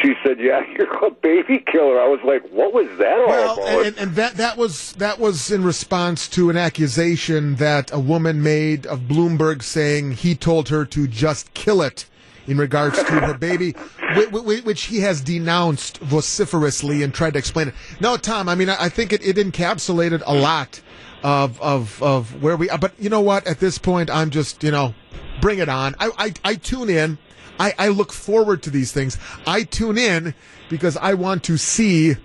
she 0.02 0.14
said, 0.24 0.40
"Yeah, 0.40 0.62
you're 0.78 1.06
a 1.06 1.10
baby 1.12 1.64
killer." 1.72 2.00
I 2.00 2.08
was 2.08 2.20
like, 2.24 2.44
"What 2.52 2.74
was 2.74 2.88
that 3.00 3.18
all 3.20 3.28
Well, 3.28 3.54
about?" 3.54 3.86
and, 3.88 3.98
and 3.98 4.16
that 4.16 4.36
that 4.36 4.58
was 4.58 4.94
that 4.94 5.20
was 5.20 5.52
in 5.52 5.64
response 5.64 6.28
to 6.30 6.50
an 6.52 6.58
accusation 6.58 7.56
that 7.56 7.92
a 7.92 8.00
woman 8.00 8.44
made 8.44 8.86
of 8.86 9.02
Bloomberg 9.02 9.64
saying 9.64 10.12
he 10.14 10.36
told 10.36 10.70
her 10.70 10.86
to 10.86 11.08
just 11.08 11.54
kill 11.56 11.82
it 11.82 12.06
in 12.48 12.58
regards 12.58 12.98
to 13.04 13.12
her 13.12 13.34
baby, 13.36 13.72
whi- 14.16 14.26
whi- 14.32 14.62
which 14.64 14.84
he 14.84 15.00
has 15.02 15.22
denounced 15.22 15.98
vociferously 16.00 17.02
and 17.04 17.14
tried 17.14 17.34
to 17.34 17.40
explain 17.40 17.68
it. 17.70 17.74
No, 18.00 18.18
Tom, 18.18 18.48
I 18.48 18.54
mean, 18.56 18.70
I 18.70 18.86
I 18.86 18.90
think 18.90 19.12
it, 19.14 19.26
it 19.26 19.38
encapsulated 19.38 20.22
a 20.28 20.34
lot 20.36 20.82
of 21.24 21.60
of 21.62 22.02
of 22.02 22.42
where 22.42 22.56
we. 22.56 22.70
are. 22.70 22.78
But 22.78 22.94
you 23.00 23.10
know 23.10 23.22
what? 23.22 23.48
At 23.48 23.60
this 23.60 23.78
point, 23.78 24.10
I'm 24.10 24.30
just 24.30 24.64
you 24.64 24.72
know, 24.72 24.94
bring 25.42 25.60
it 25.60 25.70
on. 25.70 25.96
I 26.00 26.12
I, 26.18 26.34
I 26.44 26.56
tune 26.56 26.90
in. 26.90 27.18
I, 27.60 27.74
I 27.78 27.88
look 27.90 28.14
forward 28.14 28.64
to 28.64 28.70
these 28.70 28.94
things. 28.94 29.18
I 29.46 29.64
tune 29.64 29.98
in 29.98 30.34
because 30.70 30.96
I 30.96 31.14
want 31.16 31.44
to 31.46 31.58
see. 31.58 32.16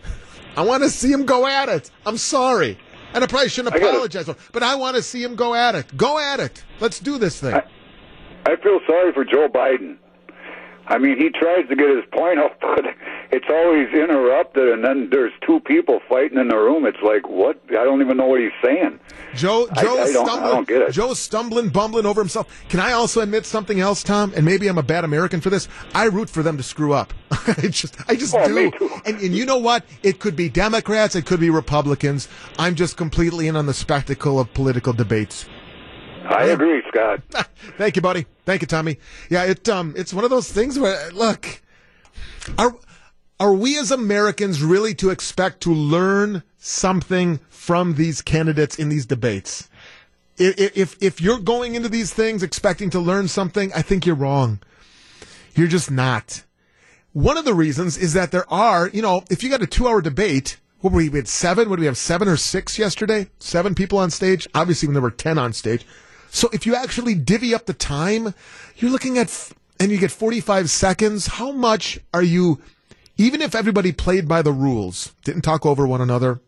I 0.56 0.62
want 0.62 0.84
to 0.84 0.90
see 0.90 1.10
him 1.10 1.26
go 1.26 1.44
at 1.46 1.68
it. 1.68 1.90
I'm 2.06 2.16
sorry. 2.16 2.78
And 3.12 3.22
I 3.22 3.26
probably 3.26 3.48
shouldn't 3.48 3.74
apologize, 3.76 4.28
but 4.52 4.62
I 4.62 4.74
want 4.76 4.96
to 4.96 5.02
see 5.02 5.22
him 5.22 5.34
go 5.36 5.54
at 5.54 5.74
it. 5.74 5.96
Go 5.96 6.18
at 6.18 6.40
it. 6.40 6.64
Let's 6.80 7.00
do 7.00 7.18
this 7.18 7.40
thing. 7.40 7.54
I 8.46 8.56
feel 8.56 8.80
sorry 8.86 9.12
for 9.12 9.24
Joe 9.24 9.48
Biden. 9.48 9.98
I 10.86 10.98
mean, 10.98 11.16
he 11.18 11.30
tries 11.30 11.68
to 11.68 11.76
get 11.76 11.88
his 11.88 12.04
point 12.12 12.38
out, 12.38 12.56
but 12.60 12.84
it's 13.32 13.46
always 13.48 13.88
interrupted, 13.92 14.68
and 14.68 14.84
then 14.84 15.08
there's 15.10 15.32
two 15.46 15.60
people 15.60 16.00
fighting 16.08 16.38
in 16.38 16.48
the 16.48 16.56
room. 16.56 16.84
It's 16.86 17.00
like, 17.02 17.28
what? 17.28 17.58
I 17.70 17.84
don't 17.84 18.00
even 18.02 18.16
know 18.16 18.26
what 18.26 18.40
he's 18.40 18.52
saying. 18.62 19.00
Joe, 19.34 19.66
Joe 19.80 19.98
I 19.98 20.02
I 20.02 20.06
stumbling, 20.10 20.40
don't 20.52 20.68
get 20.68 20.82
it. 20.82 20.92
Joe's 20.92 21.18
stumbling, 21.18 21.70
bumbling 21.70 22.06
over 22.06 22.20
himself. 22.20 22.46
Can 22.68 22.80
I 22.80 22.92
also 22.92 23.20
admit 23.20 23.46
something 23.46 23.80
else, 23.80 24.02
Tom? 24.02 24.32
And 24.36 24.44
maybe 24.44 24.68
I'm 24.68 24.78
a 24.78 24.82
bad 24.82 25.04
American 25.04 25.40
for 25.40 25.50
this. 25.50 25.66
I 25.94 26.04
root 26.04 26.30
for 26.30 26.42
them 26.42 26.56
to 26.58 26.62
screw 26.62 26.92
up. 26.92 27.12
I 27.30 27.68
just, 27.68 27.96
I 28.08 28.14
just 28.14 28.34
Oh, 28.34 28.46
do. 28.46 28.54
me 28.54 28.70
too. 28.70 28.90
And, 29.06 29.18
and 29.20 29.34
you 29.34 29.44
know 29.46 29.58
what? 29.58 29.84
It 30.02 30.20
could 30.20 30.36
be 30.36 30.48
Democrats, 30.48 31.16
it 31.16 31.26
could 31.26 31.40
be 31.40 31.50
Republicans. 31.50 32.28
I'm 32.58 32.74
just 32.74 32.96
completely 32.96 33.48
in 33.48 33.56
on 33.56 33.66
the 33.66 33.74
spectacle 33.74 34.38
of 34.38 34.52
political 34.54 34.92
debates. 34.92 35.46
I 36.24 36.44
agree, 36.44 36.82
Scott. 36.88 37.20
Thank 37.78 37.96
you, 37.96 38.02
buddy. 38.02 38.26
Thank 38.44 38.62
you, 38.62 38.66
Tommy. 38.66 38.98
Yeah, 39.30 39.44
it 39.44 39.68
um, 39.68 39.94
it's 39.96 40.14
one 40.14 40.24
of 40.24 40.30
those 40.30 40.50
things 40.50 40.78
where 40.78 41.10
look, 41.12 41.62
are 42.58 42.74
are 43.40 43.52
we 43.52 43.78
as 43.78 43.90
Americans 43.90 44.62
really 44.62 44.94
to 44.96 45.10
expect 45.10 45.60
to 45.62 45.72
learn 45.72 46.42
something 46.58 47.40
from 47.48 47.94
these 47.94 48.22
candidates 48.22 48.78
in 48.78 48.88
these 48.88 49.06
debates? 49.06 49.68
If 50.36 50.96
if 51.02 51.20
you're 51.20 51.38
going 51.38 51.74
into 51.74 51.88
these 51.88 52.12
things 52.12 52.42
expecting 52.42 52.90
to 52.90 53.00
learn 53.00 53.28
something, 53.28 53.72
I 53.74 53.82
think 53.82 54.06
you're 54.06 54.16
wrong. 54.16 54.60
You're 55.54 55.68
just 55.68 55.90
not. 55.90 56.44
One 57.12 57.36
of 57.36 57.44
the 57.44 57.54
reasons 57.54 57.96
is 57.96 58.12
that 58.14 58.32
there 58.32 58.50
are, 58.52 58.88
you 58.88 59.00
know, 59.00 59.22
if 59.30 59.44
you 59.44 59.50
got 59.50 59.62
a 59.62 59.68
two-hour 59.68 60.02
debate, 60.02 60.58
what 60.80 60.92
were 60.92 60.96
we? 60.96 61.08
We 61.08 61.18
had 61.18 61.28
seven. 61.28 61.70
What 61.70 61.76
did 61.76 61.82
we 61.82 61.86
have? 61.86 61.96
Seven 61.96 62.26
or 62.26 62.36
six 62.36 62.76
yesterday? 62.78 63.28
Seven 63.38 63.74
people 63.76 63.98
on 63.98 64.10
stage. 64.10 64.48
Obviously, 64.54 64.88
when 64.88 64.94
there 64.94 65.02
were 65.02 65.12
ten 65.12 65.38
on 65.38 65.52
stage. 65.52 65.86
So 66.34 66.50
if 66.52 66.66
you 66.66 66.74
actually 66.74 67.14
divvy 67.14 67.54
up 67.54 67.66
the 67.66 67.72
time, 67.72 68.34
you're 68.76 68.90
looking 68.90 69.18
at, 69.18 69.28
f- 69.28 69.54
and 69.78 69.92
you 69.92 69.98
get 69.98 70.10
45 70.10 70.68
seconds. 70.68 71.28
How 71.28 71.52
much 71.52 72.00
are 72.12 72.24
you? 72.24 72.60
Even 73.16 73.40
if 73.40 73.54
everybody 73.54 73.92
played 73.92 74.26
by 74.26 74.42
the 74.42 74.50
rules, 74.50 75.14
didn't 75.22 75.42
talk 75.42 75.64
over 75.64 75.86
one 75.86 76.00
another, 76.00 76.40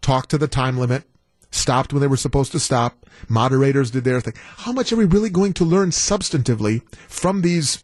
talked 0.00 0.30
to 0.30 0.38
the 0.38 0.46
time 0.46 0.78
limit, 0.78 1.02
stopped 1.50 1.92
when 1.92 2.00
they 2.00 2.06
were 2.06 2.16
supposed 2.16 2.52
to 2.52 2.60
stop, 2.60 3.06
moderators 3.28 3.90
did 3.90 4.04
their 4.04 4.20
thing. 4.20 4.34
How 4.58 4.70
much 4.70 4.92
are 4.92 4.96
we 4.96 5.04
really 5.04 5.30
going 5.30 5.52
to 5.54 5.64
learn 5.64 5.90
substantively 5.90 6.82
from 7.08 7.42
these 7.42 7.82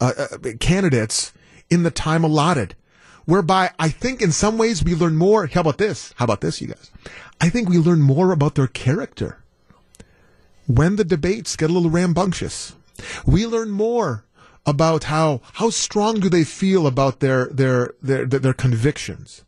uh, 0.00 0.12
uh, 0.16 0.38
candidates 0.60 1.32
in 1.70 1.82
the 1.82 1.90
time 1.90 2.22
allotted? 2.22 2.76
Whereby 3.24 3.72
I 3.80 3.88
think 3.88 4.22
in 4.22 4.30
some 4.30 4.58
ways 4.58 4.84
we 4.84 4.94
learn 4.94 5.16
more. 5.16 5.48
How 5.48 5.62
about 5.62 5.78
this? 5.78 6.14
How 6.18 6.24
about 6.24 6.40
this, 6.40 6.60
you 6.60 6.68
guys? 6.68 6.92
I 7.40 7.48
think 7.48 7.68
we 7.68 7.78
learn 7.78 8.00
more 8.00 8.30
about 8.30 8.54
their 8.54 8.68
character 8.68 9.42
when 10.68 10.96
the 10.96 11.04
debates 11.04 11.56
get 11.56 11.70
a 11.70 11.72
little 11.72 11.90
rambunctious. 11.90 12.76
We 13.26 13.46
learn 13.46 13.70
more 13.70 14.24
about 14.66 15.04
how 15.04 15.40
how 15.54 15.70
strong 15.70 16.20
do 16.20 16.28
they 16.28 16.44
feel 16.44 16.86
about 16.86 17.20
their 17.20 17.46
their 17.46 17.94
their 18.02 18.26
their, 18.26 18.40
their 18.40 18.52
convictions 18.52 19.44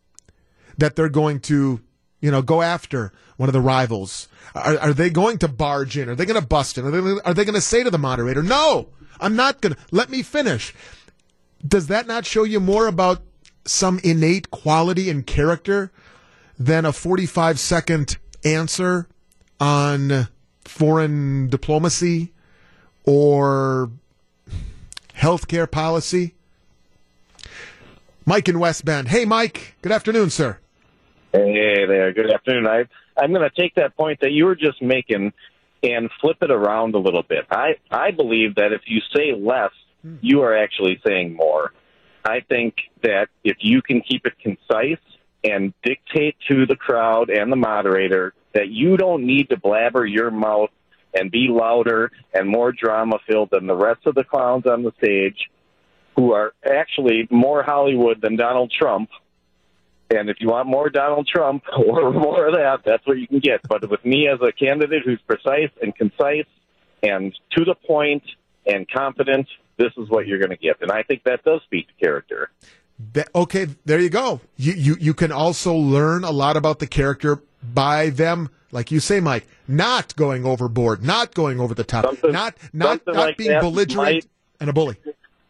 that 0.78 0.96
they're 0.96 1.10
going 1.10 1.40
to 1.40 1.80
you 2.20 2.30
know 2.30 2.42
go 2.42 2.62
after 2.62 3.12
one 3.36 3.48
of 3.48 3.52
the 3.52 3.60
rivals. 3.60 4.28
Are, 4.54 4.78
are 4.78 4.92
they 4.94 5.10
going 5.10 5.38
to 5.38 5.48
barge 5.48 5.96
in? 5.96 6.08
Are 6.08 6.14
they 6.14 6.26
going 6.26 6.40
to 6.40 6.46
bust 6.46 6.78
in? 6.78 6.86
Are 6.86 6.90
they, 6.90 7.20
are 7.24 7.34
they 7.34 7.44
going 7.44 7.54
to 7.54 7.60
say 7.60 7.84
to 7.84 7.90
the 7.90 7.98
moderator, 7.98 8.42
"No, 8.42 8.88
I'm 9.20 9.36
not 9.36 9.60
going 9.60 9.74
to. 9.74 9.80
Let 9.90 10.10
me 10.10 10.22
finish." 10.22 10.74
Does 11.66 11.88
that 11.88 12.06
not 12.06 12.24
show 12.24 12.44
you 12.44 12.58
more 12.58 12.86
about 12.86 13.20
some 13.66 14.00
innate 14.02 14.50
quality 14.50 15.10
and 15.10 15.26
character 15.26 15.92
than 16.58 16.86
a 16.86 16.92
45 16.92 17.60
second 17.60 18.16
answer 18.42 19.06
on 19.60 20.28
foreign 20.70 21.48
diplomacy 21.48 22.32
or 23.04 23.90
healthcare 25.14 25.70
policy? 25.70 26.34
Mike 28.24 28.48
in 28.48 28.60
West 28.60 28.84
Bend. 28.84 29.08
Hey, 29.08 29.24
Mike. 29.24 29.74
Good 29.82 29.92
afternoon, 29.92 30.30
sir. 30.30 30.58
Hey 31.32 31.86
there. 31.86 32.12
Good 32.12 32.30
afternoon. 32.32 32.66
I, 32.66 32.84
I'm 33.16 33.32
going 33.32 33.48
to 33.48 33.60
take 33.60 33.74
that 33.74 33.96
point 33.96 34.20
that 34.20 34.32
you 34.32 34.44
were 34.44 34.56
just 34.56 34.80
making 34.80 35.32
and 35.82 36.10
flip 36.20 36.38
it 36.42 36.50
around 36.50 36.94
a 36.94 36.98
little 36.98 37.22
bit. 37.22 37.46
I, 37.50 37.76
I 37.90 38.10
believe 38.10 38.56
that 38.56 38.72
if 38.72 38.82
you 38.86 39.00
say 39.14 39.32
less, 39.32 39.72
hmm. 40.02 40.16
you 40.20 40.42
are 40.42 40.56
actually 40.56 41.00
saying 41.06 41.34
more. 41.34 41.72
I 42.24 42.40
think 42.40 42.74
that 43.02 43.28
if 43.44 43.56
you 43.60 43.80
can 43.82 44.02
keep 44.02 44.26
it 44.26 44.34
concise 44.40 44.98
and 45.42 45.72
dictate 45.82 46.36
to 46.48 46.66
the 46.66 46.76
crowd 46.76 47.30
and 47.30 47.50
the 47.50 47.56
moderator 47.56 48.34
that 48.54 48.69
you 48.69 48.97
don't 48.97 49.25
need 49.25 49.49
to 49.50 49.57
blabber 49.57 50.04
your 50.04 50.30
mouth 50.30 50.71
and 51.14 51.30
be 51.30 51.49
louder 51.49 52.11
and 52.35 52.49
more 52.49 52.73
drama 52.73 53.19
filled 53.26 53.50
than 53.50 53.66
the 53.66 53.76
rest 53.76 54.00
of 54.07 54.14
the 54.14 54.25
clowns 54.25 54.66
on 54.66 54.83
the 54.83 54.92
stage 54.99 55.50
who 56.16 56.33
are 56.33 56.52
actually 56.64 57.26
more 57.30 57.62
Hollywood 57.62 58.21
than 58.21 58.37
Donald 58.37 58.73
Trump. 58.76 59.11
And 60.11 60.28
if 60.28 60.37
you 60.40 60.49
want 60.49 60.69
more 60.69 60.90
Donald 60.90 61.28
Trump 61.28 61.62
or 61.87 62.12
more 62.12 62.49
of 62.49 62.54
that, 62.54 62.80
that's 62.85 63.07
what 63.07 63.19
you 63.19 63.26
can 63.26 63.38
get. 63.38 63.61
But 63.69 63.88
with 63.88 64.04
me 64.04 64.28
as 64.28 64.38
a 64.40 64.52
candidate 64.52 65.02
who's 65.04 65.21
precise 65.26 65.71
and 65.80 65.95
concise 65.95 66.47
and 67.02 67.37
to 67.57 67.64
the 67.64 67.75
point 67.75 68.23
and 68.66 68.88
confident, 68.90 69.47
this 69.78 69.92
is 69.97 70.09
what 70.11 70.26
you're 70.26 70.38
going 70.38 70.50
to 70.50 70.57
get. 70.57 70.83
And 70.83 70.92
I 70.92 71.02
think 71.02 71.25
that 71.25 71.42
does 71.45 71.62
speak 71.64 71.88
to 71.88 71.95
character. 72.04 72.50
Okay, 73.35 73.66
there 73.87 73.99
you 73.99 74.11
go. 74.11 74.40
You, 74.59 74.75
you 74.75 74.97
you 75.00 75.14
can 75.14 75.33
also 75.33 75.75
learn 75.75 76.23
a 76.23 76.30
lot 76.30 76.59
about 76.59 76.80
the 76.80 76.87
character 76.87 77.42
by 77.62 78.11
them, 78.11 78.49
like 78.73 78.90
you 78.90 79.00
say, 79.00 79.21
Mike, 79.21 79.47
not 79.69 80.14
going 80.17 80.45
overboard, 80.45 81.05
not 81.05 81.35
going 81.35 81.61
over 81.61 81.75
the 81.75 81.85
top, 81.85 82.05
Something- 82.05 82.33
not 82.33 82.55
not 82.73 83.07
not 83.07 83.17
like 83.17 83.37
being 83.37 83.59
belligerent 83.61 83.97
might- 83.97 84.26
and 84.61 84.71
a 84.71 84.73
bully, 84.73 84.97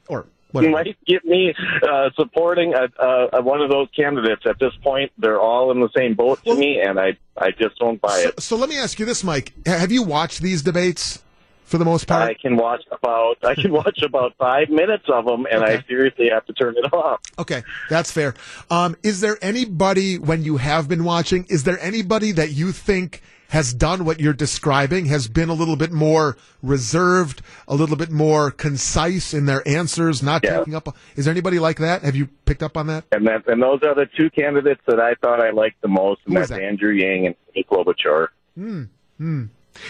or 0.08 0.18
You 0.20 0.26
whatever. 0.52 0.72
might 0.72 0.96
get 1.06 1.24
me 1.24 1.54
uh, 1.82 2.10
supporting 2.16 2.74
a, 2.74 2.88
a, 3.32 3.42
one 3.42 3.60
of 3.60 3.70
those 3.70 3.88
candidates. 3.94 4.42
At 4.46 4.58
this 4.58 4.72
point, 4.82 5.12
they're 5.18 5.40
all 5.40 5.70
in 5.70 5.80
the 5.80 5.88
same 5.96 6.14
boat 6.14 6.42
to 6.44 6.50
Well- 6.50 6.58
me, 6.58 6.80
and 6.80 6.98
I 6.98 7.16
I 7.36 7.50
just 7.52 7.78
don't 7.78 8.00
buy 8.00 8.20
So, 8.22 8.28
it. 8.28 8.40
so 8.42 8.56
let 8.56 8.68
me 8.68 8.76
ask 8.78 8.98
you 8.98 9.06
this, 9.06 9.22
Mike. 9.24 9.52
Have 9.66 9.90
you 9.92 10.02
watched 10.02 10.42
these 10.42 10.62
debates 10.62 11.22
for 11.70 11.78
the 11.78 11.84
most 11.84 12.06
part? 12.08 12.28
I 12.28 12.34
can 12.34 12.56
watch 12.56 12.82
about 12.90 13.36
I 13.44 13.54
can 13.54 13.72
watch 13.80 14.02
about 14.02 14.34
five 14.36 14.68
minutes 14.68 15.04
of 15.08 15.24
them, 15.24 15.46
and 15.50 15.62
I 15.64 15.82
seriously 15.88 16.28
have 16.30 16.44
to 16.46 16.52
turn 16.52 16.74
it 16.76 16.92
off. 16.92 17.20
Okay, 17.38 17.62
that's 17.88 18.10
fair. 18.10 18.34
Um, 18.70 18.96
is 19.02 19.20
there 19.20 19.38
anybody 19.40 20.18
when 20.18 20.42
you 20.42 20.56
have 20.56 20.88
been 20.88 21.04
watching? 21.04 21.46
Is 21.48 21.64
there 21.64 21.78
anybody 21.80 22.32
that 22.32 22.50
you 22.50 22.72
think 22.72 23.22
has 23.50 23.74
done 23.74 24.04
what 24.04 24.20
you're 24.20 24.32
describing? 24.32 25.06
Has 25.06 25.26
been 25.28 25.48
a 25.48 25.54
little 25.54 25.74
bit 25.76 25.90
more 25.92 26.36
reserved, 26.62 27.42
a 27.68 27.74
little 27.74 27.96
bit 27.96 28.10
more 28.10 28.50
concise 28.50 29.32
in 29.34 29.46
their 29.46 29.66
answers, 29.66 30.22
not 30.22 30.42
Yeah. 30.44 30.58
taking 30.58 30.74
up? 30.74 30.88
Is 31.16 31.24
there 31.24 31.32
anybody 31.32 31.58
like 31.58 31.78
that? 31.78 32.02
Have 32.02 32.14
you 32.16 32.28
picked 32.46 32.62
up 32.62 32.76
on 32.76 32.86
that? 32.88 33.04
And 33.12 33.26
that 33.28 33.46
and 33.48 33.62
those 33.62 33.80
are 33.84 33.94
the 33.94 34.06
two 34.16 34.28
candidates 34.30 34.80
that 34.86 34.98
I 35.00 35.14
thought 35.22 35.40
I 35.40 35.50
liked 35.50 35.80
the 35.82 35.88
most, 35.88 36.20
and 36.26 36.34
Who 36.34 36.40
that's 36.40 36.50
that? 36.50 36.62
Andrew 36.62 36.92
Yang 36.92 37.26
and 37.26 37.34
Amy 37.54 37.66
Klobuchar. 37.70 38.28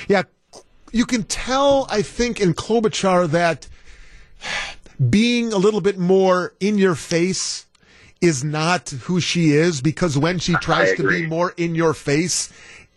Yeah, 0.08 0.22
you 0.92 1.06
can 1.06 1.24
tell. 1.24 1.86
I 1.90 2.02
think 2.02 2.40
in 2.40 2.54
Klobuchar 2.54 3.28
that 3.30 3.68
being 5.08 5.52
a 5.52 5.56
little 5.56 5.80
bit 5.80 5.98
more 5.98 6.54
in 6.60 6.78
your 6.78 6.94
face 6.94 7.66
is 8.20 8.44
not 8.44 8.90
who 8.90 9.20
she 9.20 9.52
is 9.52 9.80
because 9.80 10.18
when 10.18 10.38
she 10.38 10.54
tries 10.54 10.94
to 10.96 11.08
be 11.08 11.26
more 11.26 11.54
in 11.56 11.74
your 11.74 11.94
face, 11.94 12.52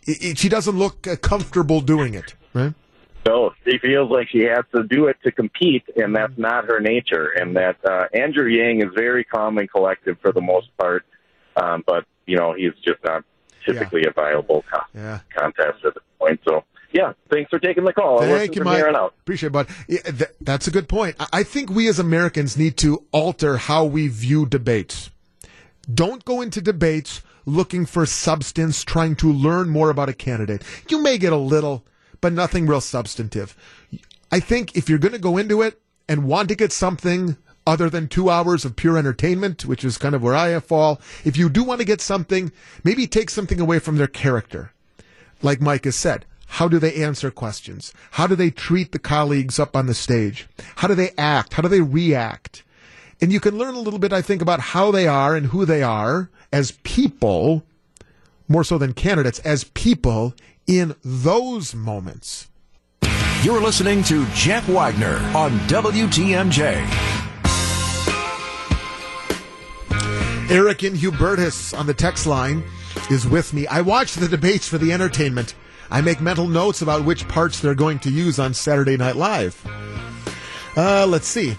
i 0.06 0.12
i 0.22 0.34
she 0.34 0.48
doesn't 0.48 0.76
look 0.76 1.06
uh, 1.06 1.16
comfortable 1.16 1.80
doing 1.80 2.14
it. 2.14 2.34
Right? 2.52 2.74
So 3.26 3.54
she 3.64 3.78
feels 3.78 4.10
like 4.10 4.28
she 4.28 4.42
has 4.42 4.64
to 4.74 4.82
do 4.82 5.06
it 5.06 5.16
to 5.24 5.32
compete, 5.32 5.84
and 5.96 6.14
that's 6.14 6.36
not 6.36 6.66
her 6.66 6.78
nature. 6.78 7.28
And 7.28 7.56
that 7.56 7.76
uh, 7.82 8.04
Andrew 8.12 8.48
Yang 8.48 8.82
is 8.82 8.88
very 8.94 9.24
calm 9.24 9.56
and 9.56 9.70
collective 9.70 10.18
for 10.20 10.30
the 10.30 10.42
most 10.42 10.68
part, 10.76 11.06
um, 11.56 11.82
but 11.86 12.04
you 12.26 12.36
know 12.36 12.52
he's 12.52 12.74
just 12.84 13.02
not 13.02 13.24
typically 13.64 14.04
a 14.04 14.10
viable 14.12 14.62
co- 14.70 14.84
Yeah. 14.94 15.20
contest 15.34 15.84
at 15.86 15.94
this 15.94 16.02
point. 16.18 16.38
So 16.46 16.64
yeah, 16.94 17.12
thanks 17.28 17.50
for 17.50 17.58
taking 17.58 17.84
the 17.84 17.92
call. 17.92 18.20
Thank 18.20 18.54
you, 18.54 18.62
Mike. 18.62 18.84
Appreciate 18.84 19.48
it, 19.48 19.52
bud. 19.52 19.66
Yeah, 19.88 20.02
th- 20.02 20.30
that's 20.40 20.68
a 20.68 20.70
good 20.70 20.88
point. 20.88 21.16
I-, 21.18 21.28
I 21.32 21.42
think 21.42 21.68
we 21.68 21.88
as 21.88 21.98
Americans 21.98 22.56
need 22.56 22.76
to 22.78 23.04
alter 23.10 23.56
how 23.56 23.84
we 23.84 24.06
view 24.06 24.46
debates. 24.46 25.10
Don't 25.92 26.24
go 26.24 26.40
into 26.40 26.60
debates 26.60 27.20
looking 27.46 27.84
for 27.84 28.06
substance, 28.06 28.84
trying 28.84 29.16
to 29.16 29.30
learn 29.30 29.68
more 29.68 29.90
about 29.90 30.08
a 30.08 30.14
candidate. 30.14 30.62
You 30.88 31.02
may 31.02 31.18
get 31.18 31.32
a 31.32 31.36
little, 31.36 31.84
but 32.20 32.32
nothing 32.32 32.66
real 32.66 32.80
substantive. 32.80 33.56
I 34.30 34.38
think 34.38 34.76
if 34.76 34.88
you're 34.88 34.98
going 34.98 35.12
to 35.12 35.18
go 35.18 35.36
into 35.36 35.62
it 35.62 35.82
and 36.08 36.24
want 36.24 36.48
to 36.50 36.54
get 36.54 36.70
something 36.70 37.36
other 37.66 37.90
than 37.90 38.06
two 38.06 38.30
hours 38.30 38.64
of 38.64 38.76
pure 38.76 38.96
entertainment, 38.96 39.64
which 39.64 39.84
is 39.84 39.98
kind 39.98 40.14
of 40.14 40.22
where 40.22 40.36
I 40.36 40.58
fall, 40.60 41.00
if 41.24 41.36
you 41.36 41.48
do 41.48 41.64
want 41.64 41.80
to 41.80 41.86
get 41.86 42.00
something, 42.00 42.52
maybe 42.84 43.08
take 43.08 43.30
something 43.30 43.58
away 43.58 43.80
from 43.80 43.96
their 43.96 44.06
character 44.06 44.70
like 45.42 45.60
Mike 45.60 45.84
has 45.84 45.96
said. 45.96 46.24
How 46.46 46.68
do 46.68 46.78
they 46.78 47.02
answer 47.02 47.30
questions? 47.30 47.92
How 48.12 48.26
do 48.26 48.34
they 48.34 48.50
treat 48.50 48.92
the 48.92 48.98
colleagues 48.98 49.58
up 49.58 49.76
on 49.76 49.86
the 49.86 49.94
stage? 49.94 50.46
How 50.76 50.88
do 50.88 50.94
they 50.94 51.10
act? 51.18 51.54
How 51.54 51.62
do 51.62 51.68
they 51.68 51.80
react? 51.80 52.62
And 53.20 53.32
you 53.32 53.40
can 53.40 53.58
learn 53.58 53.74
a 53.74 53.80
little 53.80 53.98
bit, 53.98 54.12
I 54.12 54.22
think, 54.22 54.42
about 54.42 54.60
how 54.60 54.90
they 54.90 55.06
are 55.06 55.34
and 55.34 55.46
who 55.46 55.64
they 55.64 55.82
are 55.82 56.30
as 56.52 56.72
people, 56.82 57.64
more 58.48 58.64
so 58.64 58.78
than 58.78 58.92
candidates, 58.92 59.38
as 59.40 59.64
people 59.64 60.34
in 60.66 60.94
those 61.04 61.74
moments. 61.74 62.48
You're 63.42 63.60
listening 63.60 64.02
to 64.04 64.26
Jeff 64.34 64.68
Wagner 64.68 65.16
on 65.36 65.58
WTMJ. 65.68 67.14
Eric 70.50 70.84
in 70.84 70.94
Hubertus 70.94 71.76
on 71.76 71.86
the 71.86 71.94
text 71.94 72.26
line 72.26 72.62
is 73.10 73.26
with 73.26 73.52
me. 73.52 73.66
I 73.66 73.80
watch 73.80 74.14
the 74.14 74.28
debates 74.28 74.68
for 74.68 74.78
the 74.78 74.92
entertainment. 74.92 75.54
I 75.90 76.00
make 76.00 76.20
mental 76.20 76.46
notes 76.46 76.82
about 76.82 77.04
which 77.04 77.28
parts 77.28 77.60
they're 77.60 77.74
going 77.74 77.98
to 78.00 78.10
use 78.10 78.38
on 78.38 78.54
Saturday 78.54 78.96
Night 78.96 79.16
Live. 79.16 79.60
Uh, 80.76 81.06
let's 81.06 81.28
see. 81.28 81.56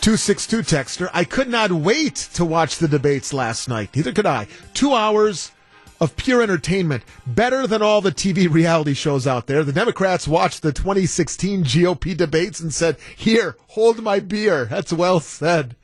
262 0.00 0.58
texter. 0.62 1.10
I 1.12 1.24
could 1.24 1.48
not 1.48 1.70
wait 1.72 2.16
to 2.34 2.44
watch 2.44 2.78
the 2.78 2.88
debates 2.88 3.32
last 3.32 3.68
night. 3.68 3.94
Neither 3.94 4.12
could 4.12 4.26
I. 4.26 4.46
Two 4.72 4.94
hours 4.94 5.52
of 6.00 6.16
pure 6.16 6.42
entertainment, 6.42 7.02
better 7.26 7.66
than 7.66 7.82
all 7.82 8.00
the 8.00 8.12
TV 8.12 8.50
reality 8.50 8.94
shows 8.94 9.26
out 9.26 9.46
there. 9.46 9.64
The 9.64 9.72
Democrats 9.72 10.28
watched 10.28 10.62
the 10.62 10.72
2016 10.72 11.64
GOP 11.64 12.16
debates 12.16 12.60
and 12.60 12.72
said, 12.72 12.96
Here, 13.16 13.56
hold 13.68 14.02
my 14.02 14.20
beer. 14.20 14.66
That's 14.66 14.92
well 14.92 15.20
said. 15.20 15.74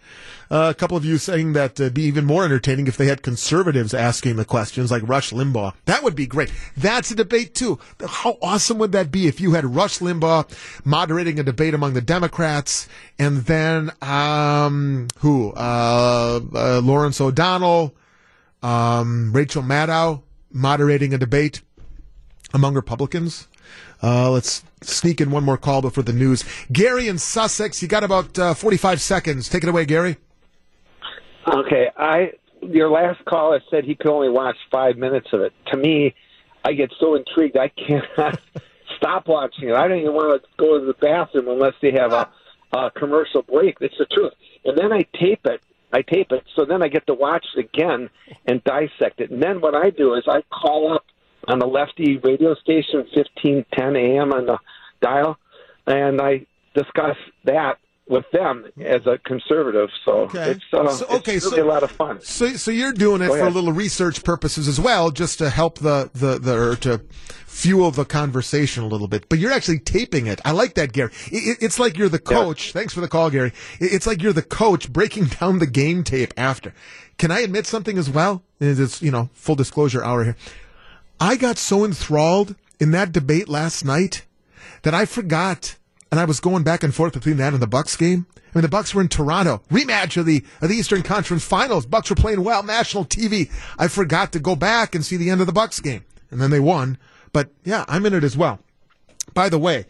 Uh, 0.51 0.69
a 0.71 0.75
couple 0.75 0.97
of 0.97 1.05
you 1.05 1.19
saying 1.19 1.53
that 1.55 1.81
uh, 1.81 1.89
be 1.89 2.03
even 2.03 2.25
more 2.25 2.45
entertaining 2.45 2.87
if 2.87 2.97
they 2.97 3.07
had 3.07 3.23
conservatives 3.23 3.95
asking 3.95 4.37
the 4.37 4.45
questions 4.45 4.91
like 4.91 5.03
Rush 5.07 5.31
Limbaugh. 5.31 5.75
That 5.87 6.03
would 6.03 6.15
be 6.15 6.27
great. 6.27 6.53
That's 6.77 7.11
a 7.11 7.15
debate 7.15 7.55
too. 7.55 7.79
How 8.07 8.37
awesome 8.43 8.79
would 8.79 8.93
that 8.93 9.11
be 9.11 9.27
if 9.27 9.41
you 9.41 9.53
had 9.53 9.75
Rush 9.75 9.99
Limbaugh 9.99 10.49
moderating 10.85 11.39
a 11.39 11.43
debate 11.43 11.75
among 11.75 11.95
the 11.95 12.01
Democrats 12.01 12.89
and 13.19 13.39
then, 13.39 13.91
um, 14.03 15.09
who, 15.19 15.53
uh, 15.53 16.41
uh 16.55 16.81
Lawrence 16.83 17.21
O'Donnell, 17.21 17.95
um, 18.63 19.33
Rachel 19.33 19.63
Maddow 19.63 20.23
moderating 20.51 21.13
a 21.13 21.19
debate 21.19 21.61
among 22.53 22.75
Republicans. 22.75 23.49
Uh, 24.03 24.31
let's 24.31 24.63
sneak 24.83 25.21
in 25.21 25.31
one 25.31 25.45
more 25.45 25.57
call 25.57 25.83
before 25.83 26.03
the 26.03 26.13
news. 26.13 26.45
Gary 26.73 27.09
in 27.09 27.19
Sussex, 27.19 27.83
you 27.83 27.89
got 27.89 28.05
about 28.05 28.39
uh, 28.39 28.55
45 28.55 29.01
seconds. 29.01 29.49
Take 29.49 29.63
it 29.63 29.69
away, 29.69 29.85
Gary. 29.85 30.17
Okay, 31.47 31.89
I 31.97 32.33
your 32.63 32.89
last 32.89 33.25
caller 33.27 33.61
said 33.71 33.85
he 33.85 33.95
could 33.95 34.11
only 34.11 34.31
watch 34.31 34.57
five 34.71 34.97
minutes 34.97 35.29
of 35.33 35.41
it. 35.43 35.53
To 35.73 35.77
me, 35.77 36.15
I 36.65 36.73
get 36.73 36.91
so 36.99 37.15
intrigued 37.15 37.57
I 37.57 37.69
cannot 37.69 38.41
stop 38.97 39.29
watching 39.29 39.69
it. 39.69 39.75
I 39.75 39.87
don't 39.87 39.99
even 39.99 40.15
want 40.15 40.43
to 40.43 40.49
go 40.57 40.79
to 40.79 40.87
the 40.87 40.95
bathroom 40.95 41.49
unless 41.49 41.75
they 41.83 41.93
have 41.93 42.13
a, 42.13 42.31
a 42.73 42.91
commercial 42.91 43.43
break. 43.43 43.77
It's 43.81 43.97
the 43.99 44.07
truth. 44.07 44.33
And 44.65 44.79
then 44.79 44.93
I 44.93 45.03
tape 45.19 45.45
it. 45.45 45.61
I 45.93 46.03
tape 46.03 46.33
it, 46.33 46.43
so 46.57 46.65
then 46.65 46.83
I 46.83 46.89
get 46.89 47.07
to 47.07 47.15
watch 47.15 47.47
it 47.55 47.67
again 47.67 48.11
and 48.47 48.65
dissect 48.65 49.21
it. 49.21 49.31
And 49.31 49.41
then 49.41 49.61
what 49.61 49.77
I 49.77 49.91
do 49.91 50.15
is 50.15 50.25
I 50.27 50.43
call 50.51 50.93
up 50.93 51.05
on 51.47 51.61
the 51.61 51.67
lefty 51.67 52.17
radio 52.17 52.57
station, 52.57 53.07
fifteen 53.15 53.65
ten 53.73 53.95
AM 53.95 54.33
on 54.33 54.47
the 54.47 54.59
dial, 55.01 55.39
and 55.87 56.21
I 56.21 56.47
discuss 56.75 57.17
that 57.45 57.79
with 58.07 58.25
them 58.33 58.67
as 58.85 59.01
a 59.07 59.17
conservative. 59.27 59.89
So 60.05 60.13
Okay. 60.25 60.51
it's, 60.51 60.65
uh, 60.75 60.91
So- 60.93 61.07
okay, 61.07 61.37
it's 61.37 61.49
so- 61.49 61.63
a 61.63 61.65
lot 61.65 61.83
of 61.83 61.91
fun. 61.91 62.21
So, 62.23 62.51
so 62.57 62.71
you're 62.71 62.93
doing 62.93 63.23
it 63.23 63.29
Go 63.29 63.35
for 63.39 63.47
a 63.47 63.51
little 63.51 63.73
research 63.73 64.23
purposes 64.23 64.69
as 64.69 64.79
well, 64.79 65.11
just 65.11 65.39
to 65.39 65.49
help 65.49 65.79
the, 65.79 66.11
the, 66.15 66.39
the, 66.39 66.55
or 66.73 66.77
to 66.77 67.01
fuel 67.47 67.91
the 67.91 68.05
conversation 68.05 68.83
a 68.83 68.87
little 68.89 69.09
bit. 69.09 69.29
But 69.31 69.39
you're 69.39 69.53
actually 69.53 69.79
taping 69.79 70.27
it. 70.27 70.41
I 70.45 70.51
like 70.51 70.75
that, 70.75 70.93
Gary. 70.93 71.13
It, 71.33 71.37
it- 71.37 71.59
it's 71.63 71.79
like 71.79 71.97
you're 71.97 72.11
the 72.11 72.19
coach. 72.19 72.73
Thanks 72.73 72.93
for 72.93 73.01
the 73.01 73.09
call, 73.09 73.31
Gary. 73.31 73.53
It- 73.81 73.93
it's 73.95 74.07
like 74.07 74.23
you're 74.23 74.35
the 74.35 74.43
coach 74.43 74.93
breaking 74.93 75.25
down 75.41 75.59
the 75.59 75.67
game 75.67 76.05
tape 76.05 76.35
after. 76.37 76.75
Can 77.17 77.31
I 77.31 77.41
admit 77.41 77.67
something 77.67 77.97
as 77.97 78.11
well? 78.11 78.43
It's, 78.61 79.01
you 79.01 79.13
know, 79.13 79.31
full 79.33 79.55
disclosure 79.55 80.05
hour 80.05 80.25
here. 80.25 80.37
I 81.21 81.37
got 81.37 81.57
so 81.57 81.85
enthralled 81.85 82.55
in 82.81 82.91
that 82.91 83.13
debate 83.13 83.49
last 83.49 83.83
night 83.85 84.27
that 84.83 84.93
I 84.93 85.07
forgot, 85.07 85.77
and 86.11 86.21
I 86.21 86.25
was 86.25 86.41
going 86.41 86.63
back 86.63 86.83
and 86.83 86.95
forth 86.95 87.13
between 87.15 87.37
that 87.39 87.53
and 87.53 87.63
the 87.63 87.67
Bucks 87.67 87.97
game. 87.97 88.27
I 88.37 88.59
mean, 88.59 88.63
the 88.63 88.69
Bucks 88.69 88.95
were 88.95 89.01
in 89.01 89.09
Toronto, 89.09 89.63
rematch 89.71 90.17
of 90.17 90.27
the 90.27 90.45
of 90.63 90.69
the 90.69 90.77
Eastern 90.77 91.03
Conference 91.03 91.45
Finals. 91.45 91.87
Bucks 91.87 92.09
were 92.11 92.17
playing 92.17 92.45
well, 92.45 92.63
national 92.63 93.05
TV. 93.05 93.51
I 93.79 93.89
forgot 93.89 94.33
to 94.33 94.39
go 94.39 94.55
back 94.55 94.95
and 94.95 95.05
see 95.05 95.17
the 95.17 95.31
end 95.31 95.41
of 95.41 95.47
the 95.49 95.53
Bucks 95.53 95.81
game, 95.81 96.05
and 96.31 96.41
then 96.41 96.51
they 96.51 96.61
won. 96.61 96.99
But 97.33 97.51
yeah, 97.65 97.85
I'm 97.89 98.07
in 98.07 98.15
it 98.15 98.23
as 98.25 98.37
well. 98.37 98.61
By 99.33 99.49
the 99.49 99.59
way, 99.59 99.87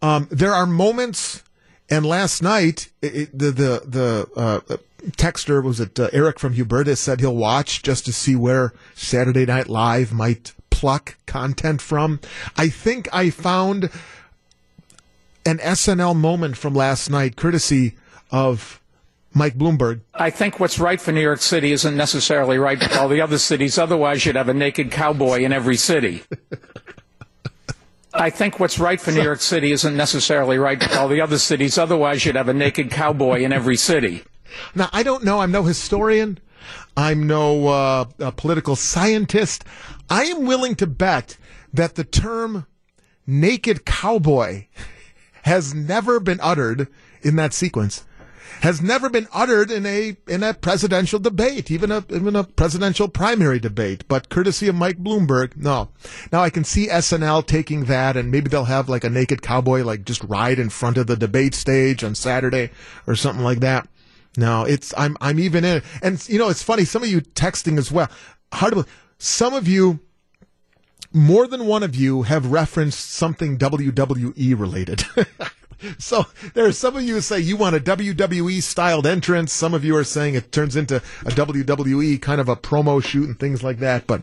um, 0.00 0.26
there 0.32 0.52
are 0.52 0.66
moments, 0.66 1.44
and 1.88 2.04
last 2.04 2.42
night 2.42 2.90
it, 3.02 3.14
it- 3.14 3.38
the 3.38 3.50
the 3.52 3.82
the 3.86 4.28
uh, 4.40 4.76
texter 5.12 5.62
was 5.62 5.78
it 5.78 5.98
uh, 6.00 6.08
Eric 6.12 6.40
from 6.40 6.54
Hubertus 6.54 6.98
said 6.98 7.20
he'll 7.20 7.36
watch 7.36 7.82
just 7.82 8.04
to 8.06 8.12
see 8.12 8.34
where 8.34 8.72
Saturday 8.96 9.46
Night 9.46 9.68
Live 9.68 10.12
might 10.12 10.54
pluck 10.70 11.16
content 11.26 11.80
from. 11.80 12.18
I 12.56 12.68
think 12.68 13.08
I 13.12 13.30
found 13.30 13.90
an 15.44 15.58
SNL 15.58 16.16
moment 16.16 16.56
from 16.56 16.74
last 16.74 17.10
night, 17.10 17.36
courtesy 17.36 17.96
of 18.30 18.80
Mike 19.34 19.56
Bloomberg. 19.56 20.00
I 20.14 20.30
think 20.30 20.60
what's 20.60 20.78
right 20.78 21.00
for 21.00 21.12
New 21.12 21.20
York 21.20 21.40
City 21.40 21.72
isn't 21.72 21.96
necessarily 21.96 22.58
right 22.58 22.82
for 22.82 22.98
all 22.98 23.08
the 23.08 23.20
other 23.20 23.38
cities. 23.38 23.78
Otherwise, 23.78 24.26
you'd 24.26 24.36
have 24.36 24.48
a 24.48 24.54
naked 24.54 24.90
cowboy 24.90 25.42
in 25.42 25.52
every 25.52 25.76
city. 25.76 26.22
I 28.14 28.28
think 28.28 28.60
what's 28.60 28.78
right 28.78 29.00
for 29.00 29.10
New 29.10 29.22
York 29.22 29.40
City 29.40 29.72
isn't 29.72 29.96
necessarily 29.96 30.58
right 30.58 30.82
for 30.82 30.98
all 30.98 31.08
the 31.08 31.22
other 31.22 31.38
cities. 31.38 31.78
Otherwise, 31.78 32.26
you'd 32.26 32.36
have 32.36 32.48
a 32.48 32.54
naked 32.54 32.90
cowboy 32.90 33.40
in 33.40 33.52
every 33.52 33.76
city. 33.76 34.22
Now, 34.74 34.90
I 34.92 35.02
don't 35.02 35.24
know. 35.24 35.40
I'm 35.40 35.50
no 35.50 35.62
historian. 35.62 36.38
I'm 36.94 37.26
no 37.26 37.68
uh, 37.68 38.04
a 38.18 38.32
political 38.32 38.76
scientist. 38.76 39.64
I 40.10 40.24
am 40.24 40.44
willing 40.44 40.74
to 40.76 40.86
bet 40.86 41.38
that 41.72 41.94
the 41.94 42.04
term 42.04 42.66
naked 43.26 43.86
cowboy 43.86 44.66
has 45.42 45.74
never 45.74 46.20
been 46.20 46.40
uttered 46.40 46.88
in 47.22 47.36
that 47.36 47.52
sequence. 47.52 48.04
Has 48.60 48.80
never 48.80 49.08
been 49.08 49.26
uttered 49.32 49.72
in 49.72 49.84
a 49.86 50.16
in 50.28 50.44
a 50.44 50.54
presidential 50.54 51.18
debate, 51.18 51.70
even 51.70 51.90
a 51.90 52.04
even 52.10 52.36
a 52.36 52.44
presidential 52.44 53.08
primary 53.08 53.58
debate. 53.58 54.04
But 54.06 54.28
courtesy 54.28 54.68
of 54.68 54.76
Mike 54.76 54.98
Bloomberg, 54.98 55.56
no. 55.56 55.88
Now 56.30 56.42
I 56.42 56.50
can 56.50 56.62
see 56.62 56.86
SNL 56.86 57.44
taking 57.44 57.86
that, 57.86 58.16
and 58.16 58.30
maybe 58.30 58.48
they'll 58.48 58.66
have 58.66 58.88
like 58.88 59.02
a 59.02 59.10
naked 59.10 59.42
cowboy 59.42 59.82
like 59.82 60.04
just 60.04 60.22
ride 60.24 60.60
in 60.60 60.68
front 60.68 60.96
of 60.96 61.08
the 61.08 61.16
debate 61.16 61.54
stage 61.54 62.04
on 62.04 62.14
Saturday 62.14 62.70
or 63.06 63.16
something 63.16 63.42
like 63.42 63.60
that. 63.60 63.88
No, 64.36 64.64
it's 64.64 64.94
I'm 64.96 65.16
I'm 65.20 65.40
even 65.40 65.64
in 65.64 65.78
it. 65.78 65.84
And 66.00 66.28
you 66.28 66.38
know, 66.38 66.48
it's 66.48 66.62
funny. 66.62 66.84
Some 66.84 67.02
of 67.02 67.08
you 67.08 67.20
texting 67.20 67.78
as 67.78 67.90
well. 67.90 68.08
Hard 68.52 68.72
to 68.72 68.76
believe. 68.76 68.98
Some 69.18 69.54
of 69.54 69.66
you, 69.66 70.00
more 71.12 71.46
than 71.46 71.66
one 71.66 71.82
of 71.82 71.94
you, 71.94 72.22
have 72.22 72.52
referenced 72.52 73.10
something 73.10 73.58
WWE 73.58 74.58
related. 74.58 75.04
so 75.98 76.26
there 76.54 76.64
are 76.64 76.72
some 76.72 76.96
of 76.96 77.02
you 77.02 77.14
who 77.14 77.20
say 77.20 77.40
you 77.40 77.56
want 77.56 77.76
a 77.76 77.80
WWE 77.80 78.62
styled 78.62 79.06
entrance. 79.06 79.52
Some 79.52 79.74
of 79.74 79.84
you 79.84 79.96
are 79.96 80.04
saying 80.04 80.34
it 80.34 80.52
turns 80.52 80.76
into 80.76 80.96
a 80.96 81.30
WWE 81.30 82.20
kind 82.20 82.40
of 82.40 82.48
a 82.48 82.56
promo 82.56 83.02
shoot 83.02 83.28
and 83.28 83.38
things 83.38 83.62
like 83.62 83.78
that. 83.78 84.06
But 84.06 84.22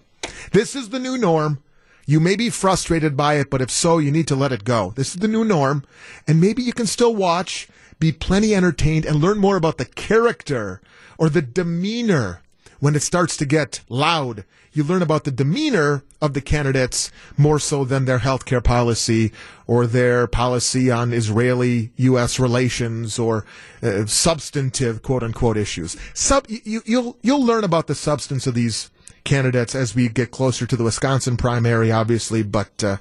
this 0.52 0.76
is 0.76 0.90
the 0.90 1.00
new 1.00 1.18
norm. 1.18 1.62
You 2.06 2.20
may 2.20 2.36
be 2.36 2.50
frustrated 2.50 3.16
by 3.16 3.36
it, 3.36 3.52
but 3.52 3.62
if 3.62 3.70
so, 3.70 4.00
you 4.00 4.12
need 4.12 4.28
to 4.30 4.36
let 4.36 4.52
it 4.52 4.64
go. 4.64 4.94
This 4.96 5.10
is 5.10 5.22
the 5.22 5.28
new 5.28 5.46
norm, 5.46 5.86
and 6.28 6.42
maybe 6.42 6.64
you 6.64 6.74
can 6.74 6.88
still 6.88 7.14
watch, 7.14 7.68
be 8.00 8.12
plenty 8.12 8.56
entertained, 8.56 9.06
and 9.06 9.18
learn 9.18 9.38
more 9.38 9.58
about 9.58 9.78
the 9.78 9.86
character 9.86 10.82
or 11.20 11.30
the 11.30 11.44
demeanor 11.44 12.42
when 12.80 12.96
it 12.96 13.04
starts 13.04 13.38
to 13.38 13.46
get 13.46 13.82
loud. 13.90 14.44
You 14.80 14.86
learn 14.86 15.02
about 15.02 15.26
the 15.26 15.32
demeanor 15.32 16.06
of 16.22 16.34
the 16.34 16.40
candidates 16.40 17.12
more 17.36 17.60
so 17.60 17.84
than 17.84 18.06
their 18.06 18.20
healthcare 18.20 18.64
policy 18.64 19.34
or 19.68 19.86
their 19.86 20.26
policy 20.26 20.90
on 20.90 21.12
Israeli 21.12 21.92
U.S. 21.98 22.40
relations 22.40 23.20
or 23.20 23.46
uh, 23.84 24.06
substantive 24.06 25.02
quote 25.02 25.22
unquote 25.22 25.58
issues. 25.58 25.98
Sub, 26.14 26.46
you, 26.48 26.82
you'll, 26.86 27.18
you'll 27.22 27.44
learn 27.44 27.66
about 27.66 27.88
the 27.88 27.94
substance 27.94 28.48
of 28.48 28.54
these 28.54 28.90
candidates 29.26 29.76
as 29.76 29.96
we 29.96 30.08
get 30.08 30.32
closer 30.32 30.66
to 30.66 30.78
the 30.78 30.86
Wisconsin 30.86 31.36
primary, 31.36 31.92
obviously. 31.92 32.42
But 32.42 32.82
uh, 32.82 32.98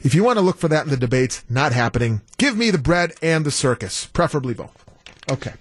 if 0.00 0.14
you 0.14 0.24
want 0.24 0.38
to 0.38 0.42
look 0.42 0.56
for 0.56 0.68
that 0.68 0.84
in 0.84 0.90
the 0.90 0.96
debates, 0.96 1.44
not 1.50 1.72
happening. 1.72 2.22
Give 2.38 2.56
me 2.56 2.70
the 2.70 2.78
bread 2.78 3.12
and 3.20 3.44
the 3.44 3.50
circus, 3.50 4.06
preferably 4.06 4.54
both. 4.54 4.89
Okay. 5.30 5.52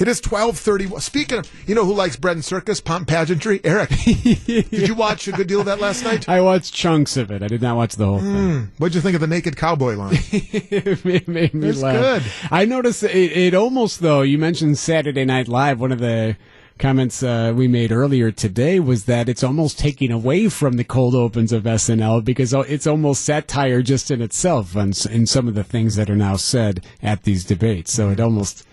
It 0.00 0.08
is 0.08 0.20
twelve 0.20 0.58
thirty. 0.58 0.88
Speaking 1.00 1.38
of, 1.38 1.52
you 1.68 1.74
know 1.74 1.84
who 1.84 1.94
likes 1.94 2.16
bread 2.16 2.36
and 2.36 2.44
circus, 2.44 2.80
pomp 2.80 3.06
pageantry? 3.08 3.60
Eric. 3.62 3.90
Did 4.04 4.88
you 4.88 4.94
watch 4.94 5.28
a 5.28 5.32
good 5.32 5.46
deal 5.46 5.60
of 5.60 5.66
that 5.66 5.80
last 5.80 6.02
night? 6.02 6.28
I 6.28 6.40
watched 6.40 6.74
chunks 6.74 7.16
of 7.16 7.30
it. 7.30 7.42
I 7.42 7.46
did 7.48 7.62
not 7.62 7.76
watch 7.76 7.96
the 7.96 8.06
whole 8.06 8.20
thing. 8.20 8.72
What'd 8.78 8.94
you 8.94 9.00
think 9.00 9.14
of 9.14 9.20
the 9.20 9.26
naked 9.26 9.56
cowboy 9.56 9.94
line? 9.94 10.14
it 10.32 11.04
made, 11.04 11.28
me 11.54 11.68
It's 11.68 11.82
laugh. 11.82 12.00
good. 12.22 12.32
I 12.50 12.64
noticed 12.64 13.02
it, 13.04 13.10
it 13.14 13.54
almost 13.54 14.00
though. 14.00 14.22
You 14.22 14.38
mentioned 14.38 14.78
Saturday 14.78 15.24
Night 15.24 15.46
Live. 15.46 15.78
One 15.78 15.92
of 15.92 15.98
the 16.00 16.36
comments 16.78 17.22
uh, 17.22 17.52
we 17.54 17.68
made 17.68 17.92
earlier 17.92 18.32
today 18.32 18.80
was 18.80 19.04
that 19.04 19.28
it's 19.28 19.44
almost 19.44 19.78
taking 19.78 20.10
away 20.10 20.48
from 20.48 20.72
the 20.78 20.84
cold 20.84 21.14
opens 21.14 21.52
of 21.52 21.62
SNL 21.62 22.24
because 22.24 22.52
it's 22.52 22.86
almost 22.88 23.24
satire 23.24 23.82
just 23.82 24.10
in 24.10 24.20
itself 24.20 24.74
s- 24.74 25.06
in 25.06 25.26
some 25.26 25.46
of 25.46 25.54
the 25.54 25.62
things 25.62 25.94
that 25.96 26.10
are 26.10 26.16
now 26.16 26.34
said 26.34 26.84
at 27.02 27.22
these 27.22 27.44
debates. 27.44 27.92
So 27.92 28.08
it 28.10 28.18
almost 28.18 28.66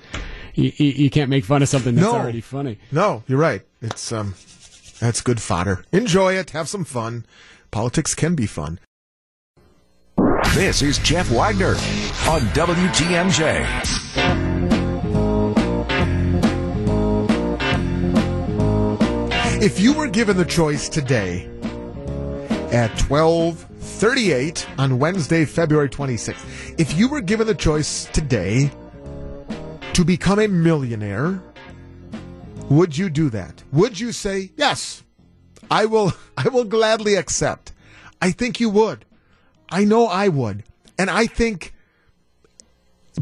you, 0.59 0.71
you 0.77 0.91
you 1.03 1.09
can't 1.09 1.29
make 1.29 1.45
fun 1.45 1.61
of 1.61 1.69
something 1.69 1.95
that's 1.95 2.05
No. 2.05 2.13
already 2.15 2.41
funny. 2.41 2.77
No, 2.91 3.23
you're 3.27 3.39
right. 3.39 3.61
It's 3.81 4.11
um, 4.11 4.35
that's 4.99 5.21
good 5.21 5.41
fodder. 5.41 5.83
Enjoy 5.91 6.33
it. 6.33 6.51
Have 6.51 6.67
some 6.69 6.83
fun. 6.85 7.25
Politics 7.71 8.13
can 8.15 8.35
be 8.35 8.45
fun. 8.45 8.79
This 10.53 10.81
is 10.81 10.97
Jeff 10.99 11.29
Wagner 11.31 11.75
on 12.27 12.41
WTMJ. 12.53 13.65
If 19.61 19.79
you 19.79 19.93
were 19.93 20.07
given 20.07 20.37
the 20.37 20.45
choice 20.45 20.87
today 20.87 21.49
at 22.71 22.91
12:38 22.97 24.65
on 24.79 24.97
Wednesday, 24.99 25.43
February 25.45 25.89
26th, 25.89 26.79
if 26.79 26.97
you 26.97 27.09
were 27.09 27.19
given 27.21 27.45
the 27.45 27.53
choice 27.55 28.05
today 28.13 28.71
to 29.93 30.05
become 30.05 30.39
a 30.39 30.47
millionaire, 30.47 31.41
would 32.69 32.97
you 32.97 33.09
do 33.09 33.29
that? 33.29 33.63
Would 33.71 33.99
you 33.99 34.11
say, 34.11 34.51
"Yes, 34.55 35.03
I 35.71 35.85
will 35.85 36.13
I 36.37 36.49
will 36.49 36.65
gladly 36.65 37.15
accept. 37.15 37.73
I 38.21 38.31
think 38.31 38.59
you 38.59 38.69
would. 38.69 39.05
I 39.69 39.85
know 39.85 40.07
I 40.07 40.27
would. 40.27 40.63
And 40.97 41.09
I 41.09 41.25
think 41.27 41.73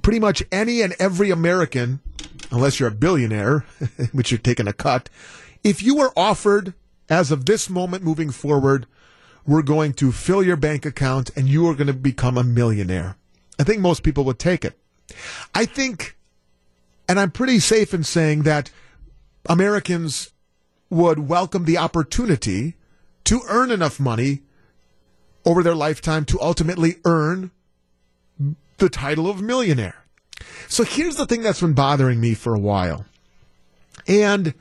pretty 0.01 0.19
much 0.19 0.43
any 0.51 0.81
and 0.81 0.95
every 0.99 1.29
American, 1.29 1.99
unless 2.51 2.79
you're 2.79 2.89
a 2.89 2.91
billionaire, 2.91 3.65
which 4.11 4.31
you're 4.31 4.37
taking 4.39 4.67
a 4.67 4.73
cut, 4.73 5.09
if 5.63 5.83
you 5.83 5.95
were 5.95 6.13
offered 6.17 6.73
as 7.09 7.31
of 7.31 7.45
this 7.45 7.69
moment 7.69 8.03
moving 8.03 8.31
forward, 8.31 8.87
we're 9.45 9.61
going 9.61 9.93
to 9.93 10.11
fill 10.11 10.43
your 10.43 10.55
bank 10.57 10.85
account 10.85 11.29
and 11.35 11.47
you 11.47 11.67
are 11.69 11.73
going 11.75 11.87
to 11.87 11.93
become 11.93 12.37
a 12.37 12.43
millionaire. 12.43 13.15
I 13.59 13.63
think 13.63 13.79
most 13.79 14.03
people 14.03 14.23
would 14.25 14.39
take 14.39 14.65
it. 14.65 14.77
I 15.55 15.65
think, 15.65 16.16
and 17.07 17.19
I'm 17.19 17.31
pretty 17.31 17.59
safe 17.59 17.93
in 17.93 18.03
saying 18.03 18.43
that 18.43 18.69
Americans 19.47 20.31
would 20.89 21.27
welcome 21.27 21.65
the 21.65 21.77
opportunity 21.77 22.75
to 23.25 23.41
earn 23.49 23.71
enough 23.71 23.99
money 23.99 24.41
over 25.45 25.63
their 25.63 25.75
lifetime 25.75 26.25
to 26.25 26.41
ultimately 26.41 26.97
earn 27.05 27.51
the 28.77 28.89
title 28.89 29.29
of 29.29 29.41
millionaire. 29.41 30.05
So 30.67 30.83
here's 30.83 31.15
the 31.15 31.25
thing 31.25 31.41
that's 31.41 31.61
been 31.61 31.73
bothering 31.73 32.19
me 32.19 32.33
for 32.33 32.53
a 32.53 32.59
while. 32.59 33.05
And 34.07 34.53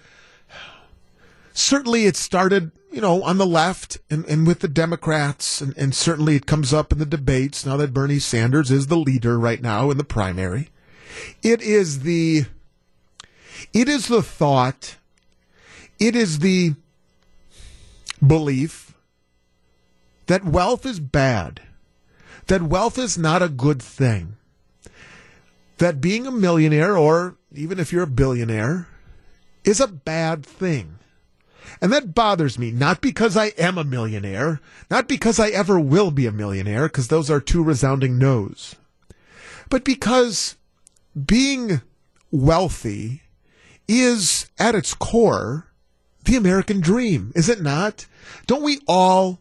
certainly 1.53 2.07
it 2.07 2.17
started, 2.17 2.71
you 2.91 3.01
know, 3.01 3.23
on 3.23 3.39
the 3.39 3.47
left 3.47 3.99
and, 4.11 4.25
and 4.27 4.47
with 4.47 4.61
the 4.61 4.69
Democrats, 4.69 5.61
and, 5.61 5.77
and 5.77 5.95
certainly 5.95 6.37
it 6.37 6.47
comes 6.47 6.73
up 6.73 6.93
in 6.93 6.99
the 6.99 7.07
debates 7.07 7.67
now 7.67 7.77
that 7.77 7.93
Bernie 7.93 8.19
Sanders 8.19 8.71
is 8.71 8.87
the 8.87 8.97
leader 8.97 9.39
right 9.39 9.61
now 9.61 9.91
in 9.91 9.99
the 9.99 10.05
primary. 10.05 10.71
It 11.43 11.63
is 11.63 12.01
the 12.01 12.47
it 13.73 13.89
is 13.89 14.09
the 14.09 14.23
thought, 14.23 14.97
it 15.99 16.17
is 16.17 16.41
the 16.41 16.75
belief 18.25 18.95
that 20.27 20.45
wealth 20.45 20.85
is 20.85 21.01
bad, 21.01 21.61
that 22.47 22.63
wealth 22.63 22.99
is 22.99 23.17
not 23.17 23.43
a 23.43 23.49
good 23.49 23.83
thing, 23.83 24.37
that 25.79 26.01
being 26.01 26.27
a 26.27 26.31
millionaire, 26.31 26.97
or 26.97 27.37
even 27.55 27.79
if 27.79 27.93
you're 27.93 28.03
a 28.03 28.09
billionaire, 28.09 28.89
is 29.65 29.81
a 29.81 29.87
bad 29.87 30.45
thing. 30.45 30.99
And 31.81 31.93
that 31.93 32.15
bothers 32.15 32.59
me, 32.59 32.71
not 32.71 33.01
because 33.01 33.37
I 33.37 33.47
am 33.59 33.77
a 33.77 33.85
millionaire, 33.85 34.61
not 34.91 35.09
because 35.09 35.39
I 35.39 35.49
ever 35.49 35.79
will 35.79 36.11
be 36.11 36.27
a 36.27 36.33
millionaire, 36.33 36.89
because 36.89 37.09
those 37.09 37.31
are 37.31 37.41
two 37.41 37.63
resounding 37.63 38.19
no's, 38.19 38.77
but 39.69 39.85
because 39.85 40.57
being 41.25 41.81
wealthy 42.31 43.23
is 43.89 44.51
at 44.59 44.75
its 44.75 44.95
core 44.95 45.69
the 46.25 46.37
American 46.37 46.81
dream, 46.81 47.33
is 47.35 47.49
it 47.49 47.63
not? 47.63 48.07
Don't 48.47 48.63
we 48.63 48.81
all 48.87 49.41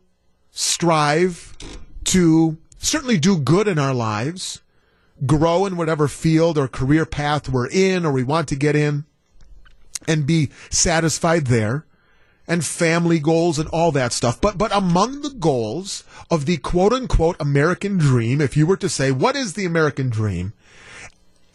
strive 0.52 1.58
to 2.06 2.58
certainly 2.78 3.18
do 3.18 3.38
good 3.38 3.68
in 3.68 3.80
our 3.80 3.94
lives, 3.94 4.62
grow 5.26 5.66
in 5.66 5.78
whatever 5.78 6.08
field 6.08 6.58
or 6.58 6.68
career 6.68 7.06
path 7.06 7.50
we're 7.50 7.70
in 7.70 8.06
or 8.06 8.12
we 8.12 8.24
want 8.24 8.48
to 8.50 8.56
get 8.56 8.76
in, 8.76 9.06
and 10.08 10.28
be 10.28 10.50
satisfied 10.70 11.48
there? 11.48 11.86
and 12.48 12.64
family 12.64 13.20
goals 13.20 13.58
and 13.58 13.68
all 13.70 13.92
that 13.92 14.14
stuff. 14.14 14.40
But 14.40 14.58
but 14.58 14.76
among 14.76 15.22
the 15.22 15.32
goals 15.32 16.04
of 16.30 16.46
the 16.46 16.58
quote 16.58 16.94
unquote 16.94 17.36
American 17.40 17.98
dream, 17.98 18.40
if 18.40 18.56
you 18.56 18.68
were 18.68 18.78
to 18.78 18.90
say 18.90 19.12
what 19.12 19.36
is 19.36 19.54
the 19.54 19.66
American 19.66 20.10
dream, 20.10 20.54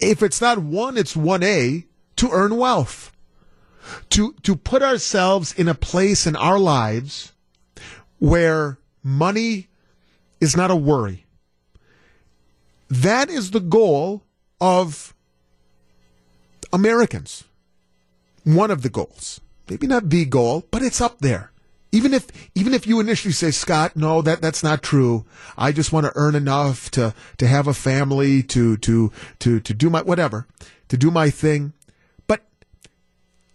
if 0.01 0.23
it's 0.23 0.41
not 0.41 0.59
one, 0.59 0.97
it's 0.97 1.15
one 1.15 1.43
A 1.43 1.85
to 2.17 2.29
earn 2.31 2.57
wealth. 2.57 3.11
To 4.11 4.33
to 4.43 4.55
put 4.55 4.83
ourselves 4.83 5.53
in 5.53 5.67
a 5.67 5.73
place 5.73 6.27
in 6.27 6.35
our 6.35 6.59
lives 6.59 7.33
where 8.19 8.77
money 9.03 9.67
is 10.39 10.55
not 10.55 10.71
a 10.71 10.75
worry. 10.75 11.25
That 12.89 13.29
is 13.29 13.51
the 13.51 13.59
goal 13.59 14.23
of 14.59 15.13
Americans. 16.71 17.43
One 18.43 18.71
of 18.71 18.81
the 18.81 18.89
goals 18.89 19.41
maybe 19.71 19.87
not 19.87 20.09
the 20.09 20.25
goal, 20.25 20.65
but 20.69 20.83
it's 20.83 20.99
up 20.99 21.19
there. 21.19 21.50
Even 21.91 22.13
if 22.13 22.27
even 22.55 22.73
if 22.73 22.87
you 22.87 22.99
initially 22.99 23.33
say, 23.33 23.51
Scott, 23.51 23.95
no, 23.95 24.21
that 24.21 24.41
that's 24.41 24.63
not 24.63 24.81
true. 24.81 25.25
I 25.57 25.71
just 25.71 25.91
want 25.91 26.05
to 26.05 26.13
earn 26.15 26.35
enough 26.35 26.89
to 26.91 27.13
to 27.37 27.47
have 27.47 27.67
a 27.67 27.73
family, 27.73 28.43
to 28.43 28.77
to 28.77 29.11
to 29.39 29.59
to 29.59 29.73
do 29.73 29.89
my 29.89 30.01
whatever, 30.01 30.47
to 30.87 30.97
do 30.97 31.11
my 31.11 31.29
thing. 31.29 31.73
But 32.27 32.45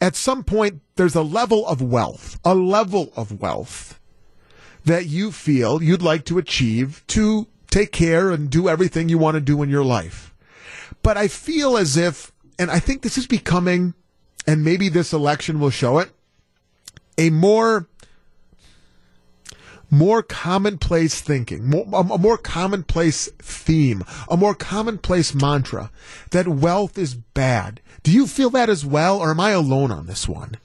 at 0.01 0.17
some 0.17 0.45
point 0.45 0.83
there's 0.97 1.15
a 1.15 1.23
level 1.23 1.67
of 1.67 1.81
wealth, 1.81 2.39
a 2.45 2.55
level 2.55 3.11
of 3.17 3.41
wealth 3.41 3.99
that 4.85 5.07
you 5.07 5.33
feel 5.33 5.83
you'd 5.83 6.03
like 6.03 6.25
to 6.27 6.39
achieve 6.39 7.03
to 7.09 7.49
take 7.71 7.91
care 7.91 8.31
and 8.31 8.51
do 8.51 8.69
everything 8.69 9.09
you 9.09 9.19
want 9.19 9.35
to 9.35 9.41
do 9.41 9.63
in 9.63 9.71
your 9.71 9.85
life. 9.85 10.35
But 11.03 11.17
I 11.17 11.29
feel 11.29 11.77
as 11.77 11.97
if 11.97 12.33
and 12.59 12.71
I 12.71 12.81
think 12.81 13.01
this 13.01 13.17
is 13.17 13.27
becoming 13.27 13.95
and 14.47 14.63
maybe 14.63 14.89
this 14.89 15.13
election 15.13 15.59
will 15.59 15.71
show 15.71 15.99
it, 15.99 16.11
a 17.19 17.31
more 17.31 17.89
more 19.97 20.23
commonplace 20.23 21.21
thinking, 21.21 21.69
more, 21.69 21.87
a 21.93 22.19
more 22.19 22.39
commonplace 22.39 23.29
theme, 23.39 24.05
a 24.29 24.37
more 24.37 24.55
commonplace 24.55 25.35
mantra 25.35 25.91
that 26.31 26.49
wealth 26.49 26.99
is 26.99 27.15
bad. 27.15 27.81
Do 28.03 28.13
you 28.13 28.27
feel 28.27 28.51
that 28.51 28.69
as 28.69 28.85
well, 28.85 29.19
or 29.19 29.31
am 29.31 29.41
I 29.41 29.51
alone 29.51 29.91
on 29.91 30.07
this 30.07 30.29
one? 30.29 30.57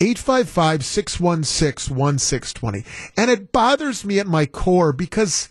855 0.00 0.84
616 0.84 1.94
1620. 1.96 2.84
And 3.16 3.30
it 3.30 3.52
bothers 3.52 4.04
me 4.04 4.18
at 4.18 4.26
my 4.26 4.46
core 4.46 4.92
because 4.92 5.50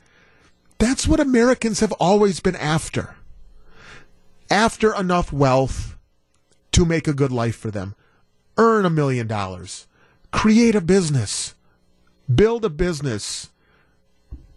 that's 0.79 1.07
what 1.07 1.19
Americans 1.19 1.81
have 1.81 1.91
always 1.93 2.39
been 2.39 2.55
after. 2.55 3.15
After 4.49 4.95
enough 4.95 5.31
wealth 5.31 5.95
to 6.71 6.85
make 6.85 7.07
a 7.07 7.13
good 7.13 7.31
life 7.31 7.55
for 7.55 7.69
them. 7.69 7.95
Earn 8.57 8.85
a 8.85 8.89
million 8.89 9.27
dollars. 9.27 9.87
Create 10.31 10.75
a 10.75 10.81
business. 10.81 11.53
Build 12.33 12.65
a 12.65 12.69
business. 12.69 13.49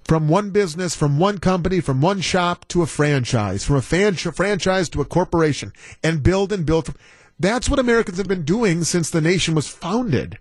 From 0.05 0.29
one 0.29 0.51
business, 0.51 0.97
from 0.97 1.19
one 1.19 1.39
company, 1.39 1.81
from 1.81 2.01
one 2.01 2.21
shop 2.21 2.67
to 2.69 2.83
a 2.83 2.87
franchise, 2.87 3.65
from 3.65 3.77
a 3.77 3.83
fan- 3.83 4.17
franchise 4.17 4.89
to 4.91 5.01
a 5.01 5.05
corporation, 5.05 5.73
and 6.03 6.23
build 6.23 6.53
and 6.53 6.67
build. 6.67 6.95
That's 7.39 7.69
what 7.69 7.79
Americans 7.79 8.19
have 8.19 8.29
been 8.29 8.45
doing 8.45 8.85
since 8.85 9.11
the 9.11 9.21
nation 9.21 9.55
was 9.55 9.69
founded. 9.69 10.39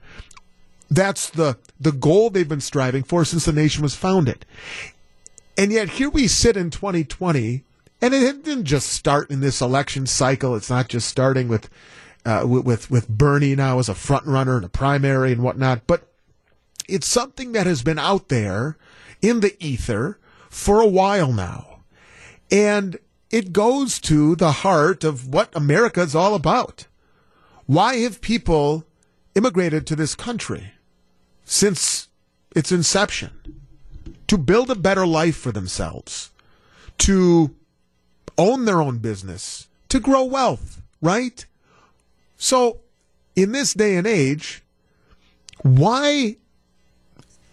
That's 0.89 1.30
the, 1.30 1.58
the 1.80 1.91
goal 1.91 2.30
they've 2.30 2.48
been 2.48 2.60
striving 2.60 3.04
for 3.04 3.24
since 3.24 3.46
the 3.46 3.54
nation 3.54 3.82
was 3.84 3.96
founded. 3.96 4.46
And 5.58 5.72
yet 5.72 5.89
here 5.89 6.10
we 6.10 6.28
sit 6.28 6.58
in 6.58 6.70
2020 6.70 7.63
and 8.02 8.13
it 8.13 8.44
didn't 8.44 8.65
just 8.65 8.89
start 8.89 9.30
in 9.30 9.41
this 9.41 9.62
election 9.62 10.08
cycle. 10.08 10.56
It's 10.56 10.70
not 10.70 10.89
just 10.89 11.08
starting 11.08 11.48
with 11.48 11.70
uh, 12.26 12.46
with 12.46 12.91
with 12.91 13.08
Bernie 13.08 13.56
now 13.56 13.80
as 13.80 13.89
a 13.89 13.96
front 13.96 14.26
runner 14.26 14.58
in 14.58 14.63
a 14.63 14.70
primary 14.70 15.32
and 15.32 15.44
whatnot, 15.44 15.88
but 15.88 16.11
it's 16.91 17.08
something 17.08 17.54
that 17.54 17.65
has 17.65 17.84
been 17.84 17.99
out 17.99 18.27
there 18.30 18.77
in 19.21 19.39
the 19.39 19.56
ether 19.63 20.19
for 20.49 20.82
a 20.82 20.88
while 20.88 21.32
now, 21.32 21.80
and 22.51 22.97
it 23.30 23.54
goes 23.54 23.99
to 24.01 24.36
the 24.36 24.51
heart 24.51 25.04
of 25.04 25.27
what 25.27 25.56
America 25.56 26.01
is 26.01 26.13
all 26.13 26.36
about. 26.36 26.88
Why 27.65 27.97
have 27.97 28.19
people 28.19 28.84
immigrated 29.34 29.88
to 29.88 29.95
this 29.95 30.15
country 30.15 30.73
since 31.45 32.10
its 32.54 32.71
inception? 32.71 33.32
To 34.27 34.38
build 34.38 34.69
a 34.69 34.75
better 34.75 35.08
life 35.08 35.38
for 35.38 35.51
themselves, 35.51 36.32
to 36.99 37.56
own 38.38 38.65
their 38.65 38.82
own 38.82 38.97
business, 38.97 39.67
to 39.89 39.99
grow 39.99 40.23
wealth, 40.23 40.82
right? 41.01 41.45
So, 42.38 42.80
in 43.36 43.51
this 43.51 43.73
day 43.73 43.95
and 43.95 44.08
age, 44.08 44.63
why 45.63 46.38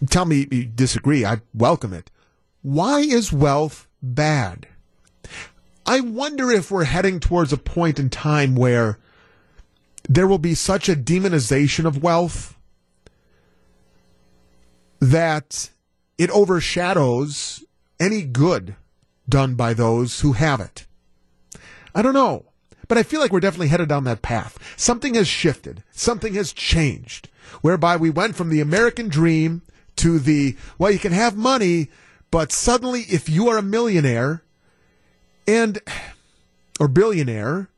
tell 0.07 0.25
me 0.25 0.47
you 0.51 0.65
disagree, 0.65 1.25
I 1.25 1.41
welcome 1.53 1.93
it. 1.93 2.11
Why 2.61 2.99
is 2.99 3.33
wealth 3.33 3.87
bad? 4.01 4.67
I 5.85 6.01
wonder 6.01 6.51
if 6.51 6.69
we're 6.69 6.83
heading 6.83 7.19
towards 7.19 7.51
a 7.51 7.57
point 7.57 7.99
in 7.99 8.09
time 8.09 8.55
where 8.55 8.99
there 10.07 10.27
will 10.27 10.37
be 10.37 10.53
such 10.53 10.89
a 10.89 10.95
demonization 10.95 11.85
of 11.85 12.03
wealth 12.03 12.55
that 14.99 15.69
it 16.17 16.29
overshadows 16.31 17.63
any 17.99 18.23
good 18.23 18.75
done 19.27 19.55
by 19.55 19.73
those 19.73 20.21
who 20.21 20.33
have 20.33 20.59
it. 20.59 20.85
I 21.95 22.01
don't 22.01 22.13
know, 22.13 22.45
but 22.87 22.97
I 22.97 23.03
feel 23.03 23.19
like 23.19 23.31
we're 23.31 23.39
definitely 23.39 23.69
headed 23.69 23.89
down 23.89 24.03
that 24.03 24.21
path. 24.21 24.57
Something 24.77 25.13
has 25.13 25.27
shifted, 25.27 25.83
something 25.91 26.33
has 26.33 26.53
changed, 26.53 27.29
whereby 27.61 27.95
we 27.97 28.09
went 28.09 28.35
from 28.35 28.49
the 28.49 28.61
American 28.61 29.09
dream 29.09 29.61
to 29.99 30.19
the, 30.19 30.55
well, 30.77 30.91
you 30.91 30.99
can 30.99 31.11
have 31.11 31.35
money, 31.35 31.89
but 32.31 32.51
suddenly 32.51 33.01
if 33.01 33.29
you 33.29 33.49
are 33.49 33.57
a 33.57 33.63
millionaire 33.63 34.43
and, 35.47 35.79
or 36.79 36.87
billionaire, 36.87 37.69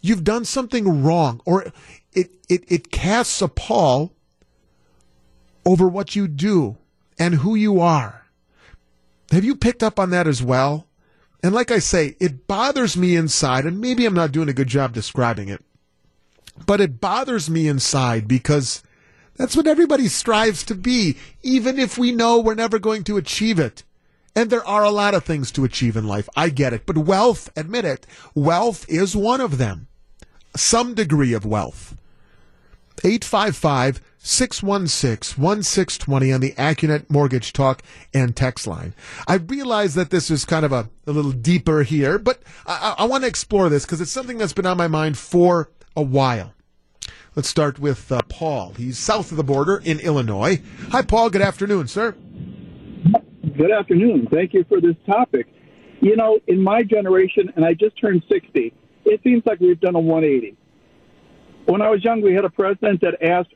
you've 0.00 0.24
done 0.24 0.44
something 0.44 1.02
wrong, 1.02 1.40
or 1.44 1.72
it, 2.12 2.30
it, 2.48 2.64
it 2.68 2.90
casts 2.90 3.42
a 3.42 3.48
pall 3.48 4.12
over 5.64 5.86
what 5.86 6.16
you 6.16 6.26
do 6.26 6.76
and 7.18 7.36
who 7.36 7.54
you 7.54 7.80
are. 7.80 8.26
Have 9.30 9.44
you 9.44 9.54
picked 9.54 9.82
up 9.82 9.98
on 9.98 10.10
that 10.10 10.26
as 10.26 10.42
well? 10.42 10.86
And 11.42 11.54
like 11.54 11.70
I 11.70 11.78
say, 11.78 12.16
it 12.20 12.46
bothers 12.46 12.96
me 12.96 13.16
inside, 13.16 13.64
and 13.64 13.80
maybe 13.80 14.04
I'm 14.04 14.14
not 14.14 14.32
doing 14.32 14.48
a 14.48 14.54
good 14.54 14.68
job 14.68 14.92
describing 14.92 15.48
it, 15.48 15.64
but 16.66 16.80
it 16.80 17.00
bothers 17.00 17.48
me 17.48 17.66
inside 17.68 18.28
because 18.28 18.82
that's 19.40 19.56
what 19.56 19.66
everybody 19.66 20.06
strives 20.06 20.62
to 20.64 20.74
be, 20.74 21.16
even 21.42 21.78
if 21.78 21.96
we 21.96 22.12
know 22.12 22.38
we're 22.38 22.54
never 22.54 22.78
going 22.78 23.04
to 23.04 23.16
achieve 23.16 23.58
it. 23.58 23.84
And 24.36 24.50
there 24.50 24.66
are 24.66 24.84
a 24.84 24.90
lot 24.90 25.14
of 25.14 25.24
things 25.24 25.50
to 25.52 25.64
achieve 25.64 25.96
in 25.96 26.06
life. 26.06 26.28
I 26.36 26.50
get 26.50 26.74
it. 26.74 26.84
But 26.84 26.98
wealth, 26.98 27.48
admit 27.56 27.86
it, 27.86 28.06
wealth 28.34 28.84
is 28.86 29.16
one 29.16 29.40
of 29.40 29.56
them. 29.56 29.88
Some 30.54 30.92
degree 30.92 31.32
of 31.32 31.46
wealth. 31.46 31.96
855 33.02 34.02
616 34.18 35.42
1620 35.42 36.32
on 36.34 36.40
the 36.42 36.52
Accunet 36.58 37.08
Mortgage 37.08 37.54
Talk 37.54 37.82
and 38.12 38.36
Text 38.36 38.66
line. 38.66 38.92
I 39.26 39.36
realize 39.36 39.94
that 39.94 40.10
this 40.10 40.30
is 40.30 40.44
kind 40.44 40.66
of 40.66 40.72
a, 40.72 40.90
a 41.06 41.12
little 41.12 41.32
deeper 41.32 41.82
here, 41.82 42.18
but 42.18 42.42
I, 42.66 42.96
I 42.98 43.04
want 43.06 43.22
to 43.24 43.28
explore 43.28 43.70
this 43.70 43.86
because 43.86 44.02
it's 44.02 44.10
something 44.10 44.36
that's 44.36 44.52
been 44.52 44.66
on 44.66 44.76
my 44.76 44.88
mind 44.88 45.16
for 45.16 45.70
a 45.96 46.02
while. 46.02 46.52
Let's 47.36 47.48
start 47.48 47.78
with 47.78 48.10
uh, 48.10 48.22
Paul. 48.28 48.74
He's 48.76 48.98
south 48.98 49.30
of 49.30 49.36
the 49.36 49.44
border 49.44 49.80
in 49.84 50.00
Illinois. 50.00 50.60
Hi, 50.88 51.02
Paul. 51.02 51.30
Good 51.30 51.42
afternoon, 51.42 51.86
sir. 51.86 52.16
Good 53.56 53.70
afternoon. 53.70 54.26
Thank 54.32 54.52
you 54.52 54.64
for 54.68 54.80
this 54.80 54.96
topic. 55.06 55.46
You 56.00 56.16
know, 56.16 56.40
in 56.48 56.60
my 56.60 56.82
generation, 56.82 57.52
and 57.54 57.64
I 57.64 57.74
just 57.74 57.96
turned 58.00 58.24
60, 58.28 58.74
it 59.04 59.20
seems 59.22 59.44
like 59.46 59.60
we've 59.60 59.80
done 59.80 59.94
a 59.94 60.00
180. 60.00 60.56
When 61.66 61.82
I 61.82 61.88
was 61.88 62.02
young, 62.02 62.20
we 62.20 62.34
had 62.34 62.44
a 62.44 62.50
president 62.50 63.00
that 63.02 63.22
asked, 63.22 63.54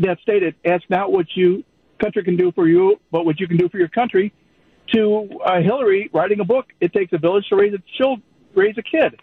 that 0.00 0.18
stated, 0.20 0.54
ask 0.66 0.82
not 0.90 1.10
what 1.10 1.26
you 1.34 1.64
country 1.98 2.22
can 2.24 2.36
do 2.36 2.52
for 2.52 2.68
you, 2.68 3.00
but 3.10 3.24
what 3.24 3.40
you 3.40 3.48
can 3.48 3.56
do 3.56 3.70
for 3.70 3.78
your 3.78 3.88
country. 3.88 4.34
To 4.92 5.40
uh, 5.46 5.62
Hillary 5.62 6.10
writing 6.12 6.40
a 6.40 6.44
book, 6.44 6.66
it 6.80 6.92
takes 6.92 7.12
a 7.14 7.18
village 7.18 7.46
to 7.48 7.56
raise 7.56 7.72
a 7.72 7.82
child, 7.96 8.20
raise 8.54 8.76
a 8.76 8.82
kid. 8.82 9.18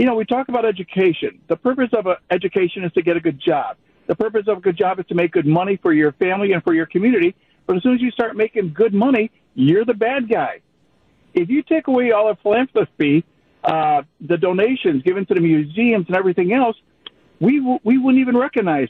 You 0.00 0.06
know, 0.06 0.14
we 0.14 0.24
talk 0.24 0.48
about 0.48 0.64
education. 0.64 1.42
The 1.48 1.56
purpose 1.56 1.90
of 1.92 2.06
a 2.06 2.16
education 2.30 2.84
is 2.84 2.92
to 2.92 3.02
get 3.02 3.18
a 3.18 3.20
good 3.20 3.38
job. 3.38 3.76
The 4.06 4.16
purpose 4.16 4.44
of 4.48 4.56
a 4.56 4.60
good 4.62 4.78
job 4.78 4.98
is 4.98 5.04
to 5.08 5.14
make 5.14 5.30
good 5.30 5.44
money 5.44 5.76
for 5.76 5.92
your 5.92 6.12
family 6.12 6.52
and 6.52 6.64
for 6.64 6.72
your 6.72 6.86
community. 6.86 7.36
But 7.66 7.76
as 7.76 7.82
soon 7.82 7.96
as 7.96 8.00
you 8.00 8.10
start 8.10 8.34
making 8.34 8.72
good 8.72 8.94
money, 8.94 9.30
you're 9.54 9.84
the 9.84 9.92
bad 9.92 10.30
guy. 10.30 10.62
If 11.34 11.50
you 11.50 11.62
take 11.62 11.86
away 11.86 12.12
all 12.12 12.28
the 12.28 12.36
philanthropy, 12.42 13.26
uh, 13.62 14.04
the 14.22 14.38
donations 14.38 15.02
given 15.02 15.26
to 15.26 15.34
the 15.34 15.40
museums 15.42 16.06
and 16.06 16.16
everything 16.16 16.54
else, 16.54 16.78
we 17.38 17.58
w- 17.58 17.80
we 17.84 17.98
wouldn't 17.98 18.22
even 18.22 18.38
recognize 18.38 18.88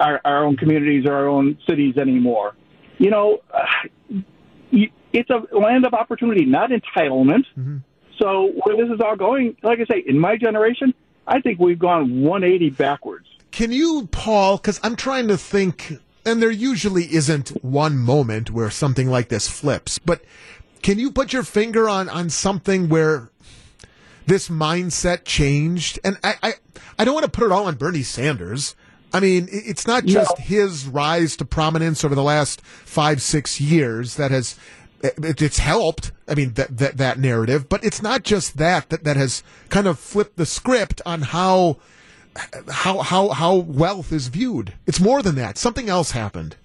our, 0.00 0.20
our 0.24 0.44
own 0.44 0.56
communities 0.56 1.06
or 1.06 1.14
our 1.14 1.28
own 1.28 1.56
cities 1.68 1.96
anymore. 1.96 2.56
You 2.98 3.10
know, 3.10 3.42
uh, 3.54 3.64
it's 5.12 5.30
a 5.30 5.56
land 5.56 5.86
of 5.86 5.94
opportunity, 5.94 6.46
not 6.46 6.70
entitlement. 6.70 7.44
Mm-hmm. 7.56 7.76
So 8.18 8.52
where 8.64 8.76
this 8.76 8.92
is 8.92 9.00
all 9.00 9.16
going, 9.16 9.56
like 9.62 9.78
I 9.80 9.84
say, 9.84 10.02
in 10.06 10.18
my 10.18 10.36
generation, 10.36 10.94
I 11.26 11.40
think 11.40 11.58
we've 11.58 11.78
gone 11.78 12.22
180 12.22 12.70
backwards. 12.70 13.26
Can 13.50 13.72
you, 13.72 14.08
Paul, 14.10 14.56
because 14.56 14.80
I'm 14.82 14.96
trying 14.96 15.28
to 15.28 15.36
think, 15.36 15.98
and 16.24 16.42
there 16.42 16.50
usually 16.50 17.12
isn't 17.14 17.50
one 17.64 17.98
moment 17.98 18.50
where 18.50 18.70
something 18.70 19.08
like 19.08 19.28
this 19.28 19.48
flips, 19.48 19.98
but 19.98 20.22
can 20.82 20.98
you 20.98 21.10
put 21.10 21.32
your 21.32 21.42
finger 21.42 21.88
on, 21.88 22.08
on 22.08 22.30
something 22.30 22.88
where 22.88 23.30
this 24.26 24.48
mindset 24.48 25.24
changed? 25.24 25.98
And 26.04 26.18
I, 26.22 26.34
I, 26.42 26.52
I 26.98 27.04
don't 27.04 27.14
want 27.14 27.24
to 27.24 27.30
put 27.30 27.44
it 27.44 27.52
all 27.52 27.66
on 27.66 27.76
Bernie 27.76 28.02
Sanders. 28.02 28.74
I 29.12 29.20
mean, 29.20 29.48
it's 29.50 29.86
not 29.86 30.04
just 30.04 30.38
no. 30.38 30.44
his 30.44 30.86
rise 30.86 31.36
to 31.38 31.44
prominence 31.44 32.04
over 32.04 32.14
the 32.14 32.22
last 32.22 32.60
five, 32.60 33.22
six 33.22 33.60
years 33.60 34.16
that 34.16 34.30
has 34.30 34.56
it's 35.02 35.58
helped. 35.58 36.12
I 36.26 36.34
mean 36.34 36.54
that, 36.54 36.76
that 36.78 36.96
that 36.96 37.18
narrative, 37.18 37.68
but 37.68 37.84
it's 37.84 38.02
not 38.02 38.24
just 38.24 38.56
that 38.58 38.90
that 38.90 39.04
that 39.04 39.16
has 39.16 39.42
kind 39.68 39.86
of 39.86 39.98
flipped 39.98 40.36
the 40.36 40.46
script 40.46 41.00
on 41.06 41.22
how 41.22 41.78
how 42.68 42.98
how 42.98 43.28
how 43.28 43.54
wealth 43.54 44.12
is 44.12 44.28
viewed. 44.28 44.74
It's 44.86 45.00
more 45.00 45.22
than 45.22 45.34
that. 45.36 45.58
Something 45.58 45.88
else 45.88 46.12
happened. 46.12 46.56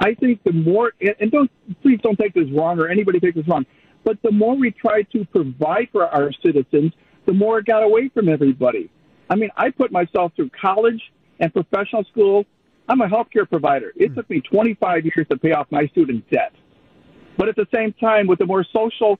I 0.00 0.14
think 0.14 0.42
the 0.44 0.52
more 0.52 0.92
and 1.00 1.30
don't 1.30 1.50
please 1.82 2.00
don't 2.02 2.18
take 2.18 2.34
this 2.34 2.48
wrong 2.52 2.78
or 2.78 2.88
anybody 2.88 3.20
take 3.20 3.34
this 3.34 3.48
wrong, 3.48 3.66
but 4.04 4.20
the 4.22 4.32
more 4.32 4.56
we 4.56 4.70
try 4.70 5.02
to 5.02 5.24
provide 5.26 5.88
for 5.92 6.06
our 6.06 6.32
citizens, 6.44 6.92
the 7.26 7.32
more 7.32 7.58
it 7.58 7.66
got 7.66 7.82
away 7.82 8.08
from 8.08 8.28
everybody. 8.28 8.90
I 9.30 9.34
mean, 9.34 9.50
I 9.56 9.70
put 9.70 9.92
myself 9.92 10.32
through 10.36 10.50
college 10.50 11.00
and 11.40 11.52
professional 11.52 12.04
school. 12.04 12.44
I'm 12.88 13.00
a 13.00 13.06
healthcare 13.06 13.48
provider. 13.48 13.92
It 13.96 14.08
hmm. 14.08 14.14
took 14.14 14.30
me 14.30 14.40
25 14.40 15.04
years 15.04 15.26
to 15.30 15.36
pay 15.36 15.52
off 15.52 15.66
my 15.70 15.86
student 15.88 16.28
debt. 16.30 16.52
But 17.38 17.48
at 17.48 17.56
the 17.56 17.68
same 17.72 17.94
time, 17.94 18.26
with 18.26 18.40
the 18.40 18.46
more 18.46 18.64
social 18.64 19.18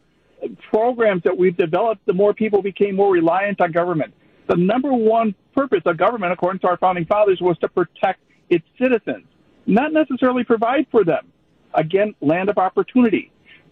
programs 0.71 1.23
that 1.23 1.39
we've 1.39 1.57
developed, 1.57 2.05
the 2.05 2.13
more 2.13 2.35
people 2.35 2.61
became 2.61 2.97
more 2.97 3.13
reliant 3.13 3.61
on 3.61 3.73
government. 3.73 4.13
The 4.49 4.57
number 4.57 4.93
one 4.93 5.35
purpose 5.55 5.83
of 5.87 5.97
government, 5.97 6.33
according 6.33 6.61
to 6.61 6.69
our 6.69 6.77
founding 6.77 7.07
fathers, 7.07 7.41
was 7.41 7.57
to 7.59 7.69
protect 7.69 8.21
its 8.51 8.65
citizens, 8.77 9.25
not 9.67 9.93
necessarily 9.93 10.43
provide 10.45 10.87
for 10.91 11.05
them. 11.05 11.29
Again, 11.75 12.15
land 12.21 12.49
of 12.49 12.59
opportunity. 12.59 13.31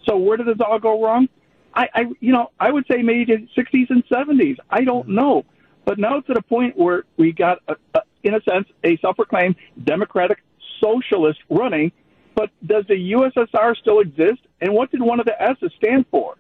So 0.08 0.16
where 0.16 0.36
did 0.36 0.46
this 0.46 0.58
all 0.64 0.78
go 0.78 1.02
wrong? 1.02 1.28
I, 1.74 1.88
I 1.94 2.04
you 2.20 2.32
know, 2.32 2.50
I 2.60 2.70
would 2.70 2.86
say 2.88 3.02
maybe 3.02 3.24
the 3.24 3.62
60s 3.62 3.90
and 3.90 4.06
70s. 4.06 4.58
I 4.70 4.84
don't 4.84 5.04
mm-hmm. 5.04 5.14
know. 5.14 5.44
But 5.84 5.98
now 5.98 6.20
to 6.20 6.34
the 6.34 6.42
point 6.42 6.76
where 6.76 7.04
we 7.16 7.32
got, 7.32 7.58
a, 7.68 7.76
a, 7.94 8.00
in 8.22 8.34
a 8.34 8.40
sense, 8.42 8.68
a 8.84 8.96
self-proclaimed 8.98 9.56
democratic 9.82 10.38
socialist 10.80 11.40
running. 11.48 11.90
But 12.36 12.50
does 12.64 12.84
the 12.86 12.94
USSR 12.94 13.74
still 13.76 13.98
exist? 13.98 14.42
And 14.60 14.72
what 14.72 14.92
did 14.92 15.02
one 15.02 15.18
of 15.18 15.26
the 15.26 15.42
S's 15.42 15.72
stand 15.78 16.04
for? 16.10 16.36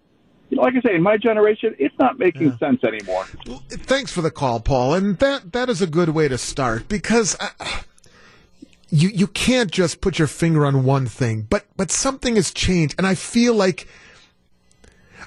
You 0.50 0.58
know, 0.58 0.62
like 0.62 0.74
I 0.76 0.80
say, 0.88 0.94
in 0.94 1.02
my 1.02 1.16
generation, 1.16 1.74
it's 1.78 1.94
not 1.98 2.18
making 2.18 2.48
yeah. 2.48 2.58
sense 2.58 2.84
anymore. 2.84 3.26
Well, 3.46 3.62
thanks 3.68 4.12
for 4.12 4.20
the 4.20 4.30
call, 4.30 4.60
Paul. 4.60 4.94
And 4.94 5.18
that 5.18 5.52
that 5.52 5.68
is 5.68 5.82
a 5.82 5.88
good 5.88 6.10
way 6.10 6.28
to 6.28 6.38
start 6.38 6.86
because. 6.88 7.36
I, 7.40 7.82
you 8.88 9.08
you 9.08 9.26
can't 9.26 9.72
just 9.72 10.00
put 10.00 10.16
your 10.16 10.28
finger 10.28 10.64
on 10.64 10.84
one 10.84 11.06
thing, 11.06 11.42
but 11.50 11.66
but 11.76 11.90
something 11.90 12.36
has 12.36 12.52
changed, 12.52 12.94
and 12.96 13.04
I 13.04 13.16
feel 13.16 13.52
like 13.52 13.88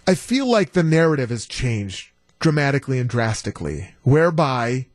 I 0.07 0.15
feel 0.15 0.49
like 0.49 0.71
the 0.71 0.81
narrative 0.81 1.29
has 1.29 1.45
changed 1.45 2.09
dramatically 2.39 2.99
and 2.99 3.09
drastically, 3.09 3.93
whereby 4.03 4.87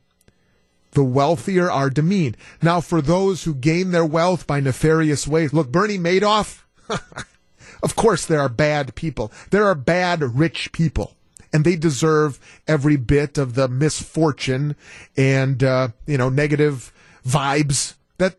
the 0.95 1.03
wealthier 1.03 1.69
are 1.69 1.89
demeaned. 1.89 2.37
Now, 2.61 2.81
for 2.81 3.01
those 3.01 3.43
who 3.43 3.53
gain 3.53 3.91
their 3.91 4.05
wealth 4.05 4.47
by 4.47 4.59
nefarious 4.59 5.27
ways, 5.27 5.53
look, 5.53 5.71
Bernie 5.71 5.99
Madoff, 5.99 6.63
of 7.83 7.95
course, 7.95 8.25
there 8.25 8.39
are 8.39 8.49
bad 8.49 8.95
people. 8.95 9.31
There 9.51 9.65
are 9.65 9.75
bad 9.75 10.23
rich 10.37 10.71
people. 10.71 11.15
And 11.53 11.63
they 11.63 11.75
deserve 11.75 12.39
every 12.67 12.97
bit 12.97 13.37
of 13.37 13.53
the 13.53 13.67
misfortune 13.67 14.75
and, 15.15 15.63
uh, 15.63 15.89
you 16.05 16.17
know, 16.17 16.27
negative 16.27 16.91
vibes 17.25 17.93
that, 18.17 18.35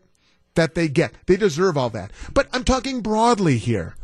that 0.53 0.75
they 0.75 0.87
get. 0.87 1.13
They 1.25 1.37
deserve 1.37 1.77
all 1.77 1.89
that. 1.91 2.11
But 2.31 2.47
I'm 2.53 2.63
talking 2.63 3.01
broadly 3.01 3.57
here. 3.57 3.95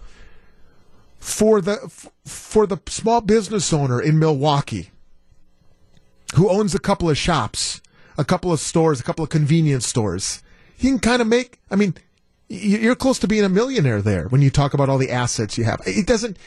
For 1.20 1.62
the, 1.62 1.78
for 2.26 2.68
the 2.68 2.80
small 2.88 3.22
business 3.22 3.72
owner 3.72 4.02
in 4.02 4.20
Milwaukee 4.20 4.92
who 6.36 6.50
owns 6.50 6.74
a 6.74 6.80
couple 6.80 7.10
of 7.10 7.18
shops, 7.18 7.82
a 8.18 8.26
couple 8.26 8.52
of 8.52 8.60
stores, 8.60 9.00
a 9.00 9.04
couple 9.04 9.24
of 9.24 9.30
convenience 9.30 9.88
stores, 9.88 10.44
You 10.78 10.90
can 10.90 11.00
kind 11.00 11.22
of 11.22 11.28
make, 11.28 11.60
I 11.72 11.76
mean, 11.76 11.96
you're 12.50 12.96
close 12.96 13.20
to 13.20 13.28
being 13.28 13.44
a 13.44 13.50
millionaire 13.50 14.02
there 14.02 14.28
when 14.28 14.42
you 14.42 14.50
talk 14.50 14.74
about 14.74 14.90
all 14.90 14.98
the 14.98 15.12
assets 15.12 15.58
you 15.58 15.64
have. 15.64 15.82
It 15.86 16.06
doesn't, 16.06 16.38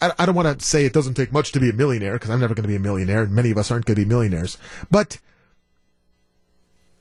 I, 0.00 0.24
don't 0.24 0.34
want 0.34 0.58
to 0.58 0.64
say 0.64 0.86
it 0.86 0.92
doesn't 0.92 1.14
take 1.14 1.32
much 1.32 1.52
to 1.52 1.60
be 1.60 1.68
a 1.70 1.74
millionaire 1.74 2.14
because 2.14 2.30
I'm 2.30 2.40
never 2.40 2.54
going 2.54 2.62
to 2.62 2.68
be 2.68 2.76
a 2.76 2.80
millionaire 2.80 3.24
and 3.24 3.32
many 3.32 3.50
of 3.50 3.58
us 3.58 3.70
aren't 3.70 3.84
going 3.84 3.96
to 3.96 4.02
be 4.02 4.08
millionaires, 4.08 4.56
but 4.90 5.18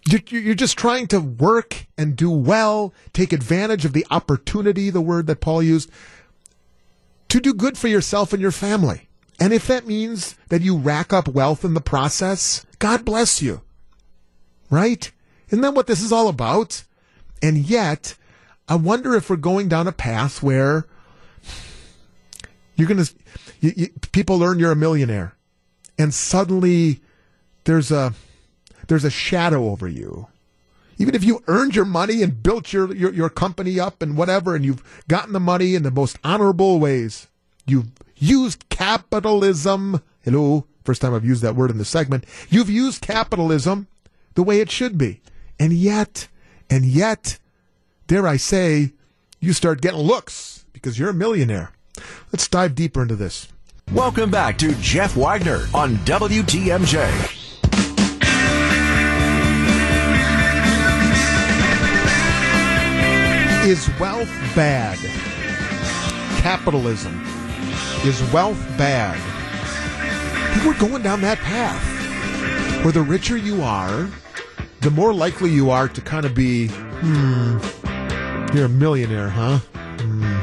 you're 0.05 0.53
just 0.55 0.77
trying 0.77 1.07
to 1.07 1.21
work 1.21 1.85
and 1.97 2.15
do 2.17 2.29
well, 2.29 2.93
take 3.13 3.31
advantage 3.31 3.85
of 3.85 3.93
the 3.93 4.05
opportunity, 4.11 4.89
the 4.89 4.99
word 4.99 5.27
that 5.27 5.39
Paul 5.39 5.63
used, 5.63 5.89
to 7.29 7.39
do 7.39 7.53
good 7.53 7.77
for 7.77 7.87
yourself 7.87 8.33
and 8.33 8.41
your 8.41 8.51
family. 8.51 9.07
And 9.39 9.53
if 9.53 9.65
that 9.67 9.87
means 9.87 10.35
that 10.49 10.61
you 10.61 10.77
rack 10.77 11.13
up 11.13 11.27
wealth 11.27 11.63
in 11.63 11.73
the 11.73 11.81
process, 11.81 12.65
God 12.79 13.05
bless 13.05 13.41
you. 13.41 13.61
Right? 14.73 15.11
Isn't 15.49 15.61
that 15.61 15.75
what 15.75 15.85
this 15.85 16.01
is 16.01 16.11
all 16.11 16.27
about? 16.27 16.83
And 17.43 17.59
yet, 17.59 18.15
I 18.67 18.73
wonder 18.73 19.13
if 19.13 19.29
we're 19.29 19.35
going 19.35 19.67
down 19.67 19.87
a 19.87 19.91
path 19.91 20.41
where 20.41 20.87
you're 22.75 22.87
going 22.87 23.05
to, 23.05 23.13
you, 23.59 23.73
you, 23.75 23.89
people 24.11 24.39
learn 24.39 24.57
you're 24.57 24.71
a 24.71 24.75
millionaire 24.75 25.35
and 25.99 26.11
suddenly 26.11 27.01
there's 27.65 27.91
a, 27.91 28.15
there's 28.87 29.03
a 29.03 29.11
shadow 29.11 29.69
over 29.69 29.87
you. 29.87 30.25
Even 30.97 31.13
if 31.13 31.23
you 31.23 31.43
earned 31.45 31.75
your 31.75 31.85
money 31.85 32.23
and 32.23 32.41
built 32.41 32.73
your, 32.73 32.91
your, 32.95 33.13
your 33.13 33.29
company 33.29 33.79
up 33.79 34.01
and 34.01 34.17
whatever, 34.17 34.55
and 34.55 34.65
you've 34.65 35.05
gotten 35.07 35.33
the 35.33 35.39
money 35.39 35.75
in 35.75 35.83
the 35.83 35.91
most 35.91 36.17
honorable 36.23 36.79
ways, 36.79 37.27
you've 37.67 37.91
used 38.15 38.69
capitalism. 38.69 40.01
Hello, 40.23 40.65
first 40.83 40.99
time 40.99 41.13
I've 41.13 41.25
used 41.25 41.43
that 41.43 41.55
word 41.55 41.69
in 41.69 41.77
the 41.77 41.85
segment. 41.85 42.25
You've 42.49 42.71
used 42.71 43.03
capitalism 43.03 43.87
the 44.35 44.43
way 44.43 44.59
it 44.59 44.71
should 44.71 44.97
be. 44.97 45.21
And 45.59 45.73
yet, 45.73 46.27
and 46.69 46.85
yet, 46.85 47.39
dare 48.07 48.27
I 48.27 48.37
say, 48.37 48.93
you 49.39 49.53
start 49.53 49.81
getting 49.81 49.99
looks 49.99 50.65
because 50.73 50.97
you're 50.97 51.09
a 51.09 51.13
millionaire. 51.13 51.71
Let's 52.31 52.47
dive 52.47 52.75
deeper 52.75 53.01
into 53.01 53.15
this. 53.15 53.47
Welcome 53.91 54.31
back 54.31 54.57
to 54.59 54.73
Jeff 54.75 55.15
Wagner 55.15 55.67
on 55.73 55.95
WTMJ. 55.97 57.39
Is 63.65 63.89
wealth 63.99 64.27
bad? 64.55 64.97
Capitalism. 66.41 67.23
Is 68.03 68.21
wealth 68.33 68.59
bad? 68.77 69.15
People 70.53 70.71
are 70.71 70.89
going 70.89 71.01
down 71.01 71.21
that 71.21 71.37
path. 71.37 72.83
Where 72.83 72.91
the 72.91 73.01
richer 73.01 73.37
you 73.37 73.61
are, 73.61 74.09
the 74.83 74.91
more 74.91 75.13
likely 75.13 75.49
you 75.49 75.69
are 75.69 75.87
to 75.87 76.01
kind 76.01 76.25
of 76.25 76.35
be, 76.35 76.67
hmm, 76.67 77.57
you're 78.53 78.65
a 78.65 78.69
millionaire, 78.69 79.29
huh? 79.29 79.59
Hmm, 79.79 80.41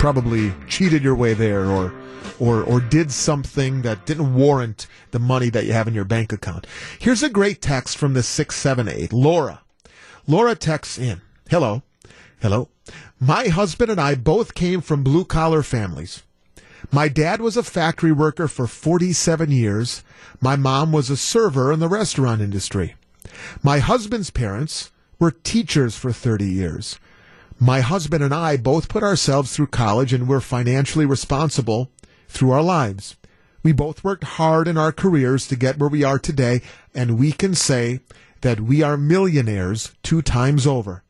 probably 0.00 0.52
cheated 0.66 1.04
your 1.04 1.14
way 1.14 1.32
there 1.32 1.64
or 1.66 1.94
or 2.40 2.64
or 2.64 2.80
did 2.80 3.12
something 3.12 3.82
that 3.82 4.04
didn't 4.04 4.34
warrant 4.34 4.88
the 5.12 5.20
money 5.20 5.48
that 5.50 5.64
you 5.64 5.72
have 5.72 5.86
in 5.86 5.94
your 5.94 6.04
bank 6.04 6.32
account. 6.32 6.66
Here's 6.98 7.22
a 7.22 7.28
great 7.28 7.62
text 7.62 7.96
from 7.96 8.14
the 8.14 8.22
678. 8.24 9.12
Laura. 9.12 9.62
Laura 10.26 10.56
texts 10.56 10.98
in. 10.98 11.20
Hello. 11.48 11.82
Hello. 12.40 12.68
My 13.20 13.46
husband 13.46 13.92
and 13.92 14.00
I 14.00 14.16
both 14.16 14.54
came 14.54 14.80
from 14.80 15.04
blue 15.04 15.24
collar 15.24 15.62
families. 15.62 16.24
My 16.90 17.06
dad 17.06 17.40
was 17.40 17.56
a 17.56 17.62
factory 17.62 18.12
worker 18.12 18.48
for 18.48 18.66
47 18.66 19.52
years. 19.52 20.02
My 20.40 20.56
mom 20.56 20.90
was 20.90 21.10
a 21.10 21.16
server 21.16 21.72
in 21.72 21.78
the 21.78 21.88
restaurant 21.88 22.40
industry. 22.40 22.96
My 23.62 23.78
husband's 23.78 24.30
parents 24.30 24.90
were 25.18 25.30
teachers 25.30 25.96
for 25.96 26.12
30 26.12 26.44
years. 26.46 26.98
My 27.60 27.80
husband 27.80 28.22
and 28.22 28.32
I 28.32 28.56
both 28.56 28.88
put 28.88 29.02
ourselves 29.02 29.54
through 29.54 29.66
college 29.68 30.12
and 30.12 30.28
were 30.28 30.40
financially 30.40 31.06
responsible 31.06 31.90
through 32.28 32.52
our 32.52 32.62
lives. 32.62 33.16
We 33.62 33.72
both 33.72 34.04
worked 34.04 34.24
hard 34.24 34.68
in 34.68 34.78
our 34.78 34.92
careers 34.92 35.48
to 35.48 35.56
get 35.56 35.78
where 35.78 35.88
we 35.88 36.04
are 36.04 36.18
today, 36.18 36.62
and 36.94 37.18
we 37.18 37.32
can 37.32 37.54
say 37.54 38.00
that 38.42 38.60
we 38.60 38.82
are 38.82 38.96
millionaires 38.96 39.92
two 40.02 40.22
times 40.22 40.66
over. 40.66 41.02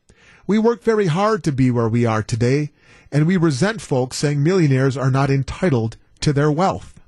We 0.47 0.57
work 0.57 0.83
very 0.83 1.05
hard 1.05 1.43
to 1.43 1.51
be 1.51 1.69
where 1.69 1.87
we 1.87 2.05
are 2.07 2.23
today, 2.23 2.71
and 3.11 3.27
we 3.27 3.37
resent 3.37 3.81
folks 3.81 4.17
saying 4.17 4.41
millionaires 4.41 4.97
are 4.97 5.11
not 5.11 5.29
entitled 5.29 5.97
to 6.21 6.33
their 6.33 6.51
wealth. 6.51 6.99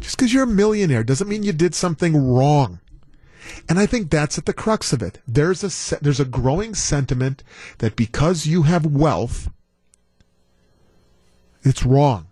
Just 0.00 0.16
because 0.16 0.34
you're 0.34 0.42
a 0.42 0.48
millionaire 0.48 1.04
doesn't 1.04 1.28
mean 1.28 1.44
you 1.44 1.52
did 1.52 1.74
something 1.74 2.16
wrong. 2.16 2.80
And 3.68 3.78
I 3.78 3.86
think 3.86 4.10
that's 4.10 4.38
at 4.38 4.46
the 4.46 4.52
crux 4.52 4.92
of 4.92 5.02
it. 5.02 5.20
There's 5.26 5.62
a 5.62 5.98
there's 6.00 6.20
a 6.20 6.24
growing 6.24 6.74
sentiment 6.74 7.42
that 7.78 7.96
because 7.96 8.46
you 8.46 8.62
have 8.62 8.86
wealth, 8.86 9.50
it's 11.62 11.84
wrong. 11.84 12.28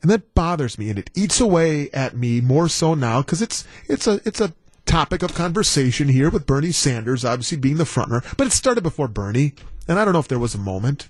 And 0.00 0.10
that 0.10 0.34
bothers 0.34 0.78
me 0.78 0.90
and 0.90 0.98
it 0.98 1.10
eats 1.14 1.40
away 1.40 1.90
at 1.90 2.16
me 2.16 2.40
more 2.40 2.68
so 2.68 2.94
now 2.94 3.20
because 3.20 3.42
it's 3.42 3.64
it's 3.88 4.06
a 4.06 4.20
it's 4.24 4.40
a 4.40 4.54
topic 4.86 5.22
of 5.22 5.34
conversation 5.34 6.08
here 6.08 6.30
with 6.30 6.46
Bernie 6.46 6.72
Sanders 6.72 7.24
obviously 7.24 7.58
being 7.58 7.76
the 7.76 7.84
frontrunner, 7.84 8.36
but 8.36 8.46
it 8.46 8.52
started 8.52 8.82
before 8.82 9.08
Bernie, 9.08 9.54
and 9.86 9.98
I 9.98 10.04
don't 10.04 10.14
know 10.14 10.20
if 10.20 10.28
there 10.28 10.38
was 10.38 10.54
a 10.54 10.58
moment. 10.58 11.08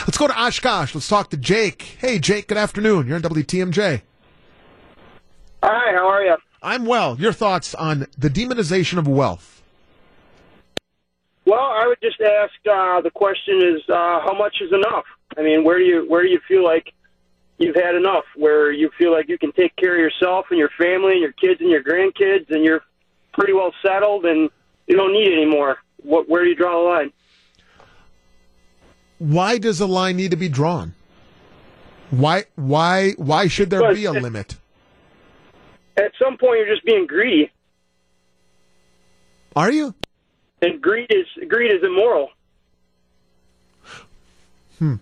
Let's 0.00 0.16
go 0.16 0.26
to 0.26 0.40
Oshkosh. 0.40 0.94
Let's 0.94 1.08
talk 1.08 1.30
to 1.30 1.36
Jake. 1.36 1.96
Hey 1.98 2.18
Jake, 2.18 2.48
good 2.48 2.58
afternoon. 2.58 3.06
You're 3.06 3.16
on 3.16 3.22
WTMJ. 3.22 4.02
Hi, 5.62 5.92
how 5.92 6.08
are 6.08 6.22
you? 6.22 6.36
I'm 6.66 6.84
well. 6.84 7.16
Your 7.20 7.32
thoughts 7.32 7.76
on 7.76 8.08
the 8.18 8.28
demonization 8.28 8.98
of 8.98 9.06
wealth? 9.06 9.62
Well, 11.44 11.60
I 11.60 11.86
would 11.86 11.98
just 12.02 12.20
ask 12.20 12.54
uh, 12.68 13.00
the 13.02 13.12
question 13.14 13.62
is 13.62 13.82
uh, 13.88 13.94
how 13.94 14.34
much 14.36 14.56
is 14.60 14.72
enough? 14.72 15.04
I 15.38 15.42
mean, 15.42 15.62
where 15.62 15.78
do 15.78 15.84
you 15.84 16.04
where 16.08 16.24
do 16.24 16.28
you 16.28 16.40
feel 16.48 16.64
like 16.64 16.92
you've 17.58 17.76
had 17.76 17.94
enough? 17.94 18.24
Where 18.34 18.72
you 18.72 18.90
feel 18.98 19.12
like 19.12 19.28
you 19.28 19.38
can 19.38 19.52
take 19.52 19.76
care 19.76 19.94
of 19.94 20.00
yourself 20.00 20.46
and 20.50 20.58
your 20.58 20.70
family 20.76 21.12
and 21.12 21.20
your 21.20 21.32
kids 21.34 21.60
and 21.60 21.70
your 21.70 21.84
grandkids, 21.84 22.50
and 22.50 22.64
you're 22.64 22.82
pretty 23.32 23.52
well 23.52 23.72
settled, 23.80 24.24
and 24.24 24.50
you 24.88 24.96
don't 24.96 25.12
need 25.12 25.32
any 25.32 25.46
more. 25.46 25.78
What, 26.02 26.28
where 26.28 26.42
do 26.42 26.50
you 26.50 26.56
draw 26.56 26.82
the 26.82 26.88
line? 26.88 27.12
Why 29.18 29.58
does 29.58 29.80
a 29.80 29.86
line 29.86 30.16
need 30.16 30.32
to 30.32 30.36
be 30.36 30.48
drawn? 30.48 30.94
Why 32.10 32.46
why 32.56 33.12
why 33.12 33.46
should 33.46 33.70
there 33.70 33.94
be 33.94 34.04
a 34.04 34.12
limit? 34.12 34.56
At 35.96 36.12
some 36.22 36.36
point, 36.36 36.58
you're 36.58 36.74
just 36.74 36.84
being 36.84 37.06
greedy, 37.06 37.50
Are 39.54 39.70
you? 39.70 39.94
and 40.62 40.80
greed 40.80 41.10
is 41.10 41.26
greed 41.48 41.70
is 41.70 41.82
immoral. 41.82 42.30
Hmm. 44.78 44.96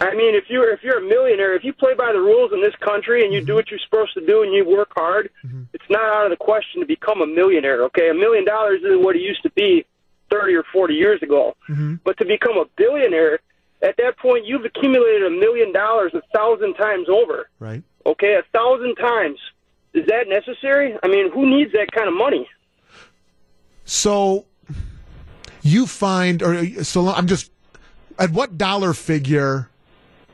I 0.00 0.14
mean, 0.14 0.34
if 0.34 0.44
you're 0.48 0.72
if 0.72 0.82
you're 0.82 0.98
a 0.98 1.08
millionaire, 1.08 1.54
if 1.54 1.62
you 1.62 1.72
play 1.72 1.94
by 1.94 2.12
the 2.12 2.18
rules 2.18 2.52
in 2.52 2.60
this 2.60 2.74
country 2.76 3.24
and 3.24 3.32
you 3.32 3.40
do 3.40 3.46
mm-hmm. 3.46 3.56
what 3.56 3.70
you're 3.70 3.80
supposed 3.80 4.14
to 4.14 4.26
do 4.26 4.42
and 4.42 4.52
you 4.52 4.64
work 4.64 4.92
hard, 4.94 5.30
mm-hmm. 5.44 5.62
it's 5.72 5.84
not 5.90 6.02
out 6.02 6.24
of 6.24 6.30
the 6.30 6.42
question 6.42 6.80
to 6.80 6.86
become 6.86 7.20
a 7.20 7.26
millionaire. 7.26 7.84
Okay, 7.84 8.08
a 8.08 8.14
million 8.14 8.44
dollars 8.44 8.80
isn't 8.82 9.02
what 9.02 9.16
it 9.16 9.22
used 9.22 9.42
to 9.42 9.50
be 9.50 9.84
thirty 10.30 10.54
or 10.54 10.64
forty 10.72 10.94
years 10.94 11.22
ago. 11.22 11.54
Mm-hmm. 11.68 11.96
But 12.04 12.16
to 12.18 12.24
become 12.24 12.56
a 12.56 12.64
billionaire, 12.76 13.40
at 13.82 13.96
that 13.98 14.16
point, 14.18 14.46
you've 14.46 14.64
accumulated 14.64 15.24
a 15.24 15.30
million 15.30 15.72
dollars 15.72 16.12
a 16.14 16.22
thousand 16.34 16.74
times 16.74 17.08
over. 17.08 17.48
Right. 17.58 17.82
Okay, 18.06 18.34
a 18.34 18.42
thousand 18.52 18.96
times. 18.96 19.38
Is 19.94 20.06
that 20.06 20.28
necessary? 20.28 20.96
I 21.02 21.08
mean, 21.08 21.30
who 21.32 21.46
needs 21.48 21.72
that 21.72 21.90
kind 21.92 22.08
of 22.08 22.14
money? 22.14 22.48
So 23.84 24.46
you 25.62 25.86
find, 25.86 26.42
or 26.42 26.82
so 26.84 27.08
I'm 27.08 27.26
just, 27.26 27.50
at 28.18 28.30
what 28.30 28.58
dollar 28.58 28.92
figure 28.92 29.68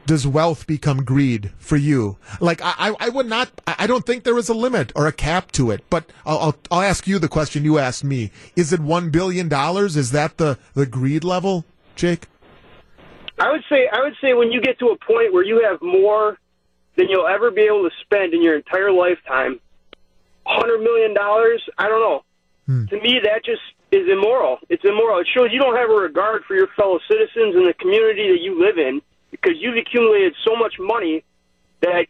does 0.06 0.26
wealth 0.26 0.66
become 0.66 1.04
greed 1.04 1.52
for 1.58 1.76
you? 1.76 2.16
Like 2.40 2.60
I, 2.62 2.94
I- 2.98 3.08
would 3.10 3.26
not, 3.26 3.50
I 3.66 3.86
don't 3.86 4.06
think 4.06 4.24
there 4.24 4.38
is 4.38 4.48
a 4.48 4.54
limit 4.54 4.92
or 4.96 5.06
a 5.06 5.12
cap 5.12 5.52
to 5.52 5.70
it. 5.70 5.84
But 5.90 6.10
I'll, 6.24 6.38
I'll, 6.38 6.56
I'll 6.70 6.82
ask 6.82 7.06
you 7.06 7.18
the 7.18 7.28
question 7.28 7.64
you 7.64 7.78
asked 7.78 8.02
me: 8.04 8.30
Is 8.56 8.72
it 8.72 8.80
one 8.80 9.10
billion 9.10 9.48
dollars? 9.48 9.96
Is 9.96 10.10
that 10.12 10.38
the 10.38 10.58
the 10.74 10.86
greed 10.86 11.22
level, 11.22 11.64
Jake? 11.96 12.26
I 13.38 13.50
would 13.52 13.62
say 13.68 13.88
I 13.92 14.00
would 14.02 14.14
say 14.20 14.34
when 14.34 14.50
you 14.52 14.60
get 14.60 14.78
to 14.80 14.86
a 14.86 14.96
point 14.98 15.32
where 15.32 15.44
you 15.44 15.62
have 15.68 15.80
more 15.82 16.38
than 17.00 17.08
you'll 17.08 17.26
ever 17.26 17.50
be 17.50 17.62
able 17.62 17.88
to 17.88 17.94
spend 18.02 18.34
in 18.34 18.42
your 18.42 18.56
entire 18.56 18.92
lifetime, 18.92 19.58
hundred 20.46 20.78
million 20.80 21.14
dollars. 21.14 21.62
I 21.78 21.88
don't 21.88 22.00
know. 22.00 22.24
Hmm. 22.66 22.84
To 22.86 23.00
me, 23.00 23.20
that 23.24 23.44
just 23.44 23.62
is 23.90 24.06
immoral. 24.08 24.58
It's 24.68 24.84
immoral. 24.84 25.18
It 25.20 25.26
shows 25.34 25.48
you 25.50 25.58
don't 25.58 25.76
have 25.76 25.90
a 25.90 25.94
regard 25.94 26.44
for 26.44 26.54
your 26.54 26.68
fellow 26.76 27.00
citizens 27.10 27.56
and 27.56 27.66
the 27.66 27.74
community 27.74 28.28
that 28.32 28.40
you 28.40 28.60
live 28.64 28.78
in 28.78 29.00
because 29.30 29.54
you've 29.58 29.76
accumulated 29.76 30.34
so 30.44 30.54
much 30.56 30.74
money 30.78 31.24
that 31.80 32.06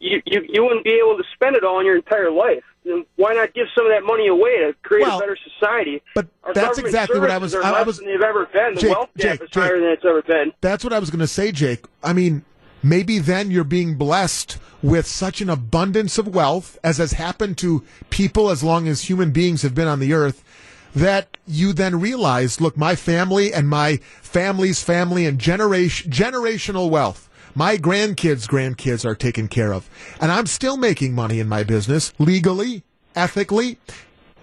you 0.00 0.22
you, 0.24 0.40
you 0.48 0.62
wouldn't 0.64 0.84
be 0.84 0.94
able 1.04 1.16
to 1.18 1.24
spend 1.34 1.54
it 1.56 1.64
all 1.64 1.78
in 1.80 1.86
your 1.86 1.96
entire 1.96 2.30
life. 2.30 2.64
Then 2.84 3.04
why 3.16 3.34
not 3.34 3.52
give 3.52 3.66
some 3.76 3.84
of 3.84 3.92
that 3.92 4.04
money 4.04 4.26
away 4.28 4.56
to 4.60 4.74
create 4.82 5.02
Well, 5.06 5.18
a 5.18 5.20
better 5.20 5.36
society? 5.36 6.00
But 6.14 6.28
Our 6.44 6.54
that's 6.54 6.78
exactly 6.78 7.20
what 7.20 7.30
I 7.30 7.36
was- 7.36 7.54
I- 7.54 7.80
I 7.80 7.82
was- 7.82 7.98
than 7.98 8.06
they've 8.06 8.22
ever 8.22 8.46
been. 8.46 8.74
The 8.74 8.80
Jake, 8.80 8.90
wealth 8.90 9.10
gap 9.18 9.38
Jake, 9.38 9.42
is 9.50 9.54
higher 9.54 9.78
than 9.78 9.90
it's 9.90 10.04
ever 10.04 10.22
been. 10.22 10.52
That's 10.62 10.82
what 10.82 10.94
I 10.94 10.98
was 10.98 11.10
going 11.10 11.20
to 11.20 11.26
say, 11.26 11.52
Jake. 11.52 11.84
I 12.02 12.14
mean, 12.14 12.42
maybe 12.82 13.18
then 13.18 13.50
you're 13.50 13.64
being 13.64 13.96
blessed 13.96 14.58
with 14.82 15.06
such 15.06 15.40
an 15.40 15.50
abundance 15.50 16.18
of 16.18 16.34
wealth, 16.34 16.78
as 16.82 16.98
has 16.98 17.12
happened 17.12 17.58
to 17.58 17.84
people 18.08 18.50
as 18.50 18.62
long 18.62 18.88
as 18.88 19.02
human 19.02 19.30
beings 19.30 19.62
have 19.62 19.74
been 19.74 19.88
on 19.88 20.00
the 20.00 20.14
earth, 20.14 20.42
that 20.94 21.36
you 21.46 21.72
then 21.72 22.00
realize, 22.00 22.60
look, 22.60 22.76
my 22.76 22.96
family 22.96 23.52
and 23.52 23.68
my 23.68 23.96
family's 24.22 24.82
family 24.82 25.26
and 25.26 25.38
generation 25.38 26.10
generational 26.10 26.90
wealth. 26.90 27.28
My 27.54 27.76
grandkids' 27.76 28.46
grandkids 28.46 29.04
are 29.04 29.14
taken 29.14 29.48
care 29.48 29.72
of. 29.72 29.90
And 30.20 30.30
I'm 30.30 30.46
still 30.46 30.76
making 30.76 31.14
money 31.14 31.40
in 31.40 31.48
my 31.48 31.64
business, 31.64 32.12
legally, 32.18 32.84
ethically. 33.16 33.78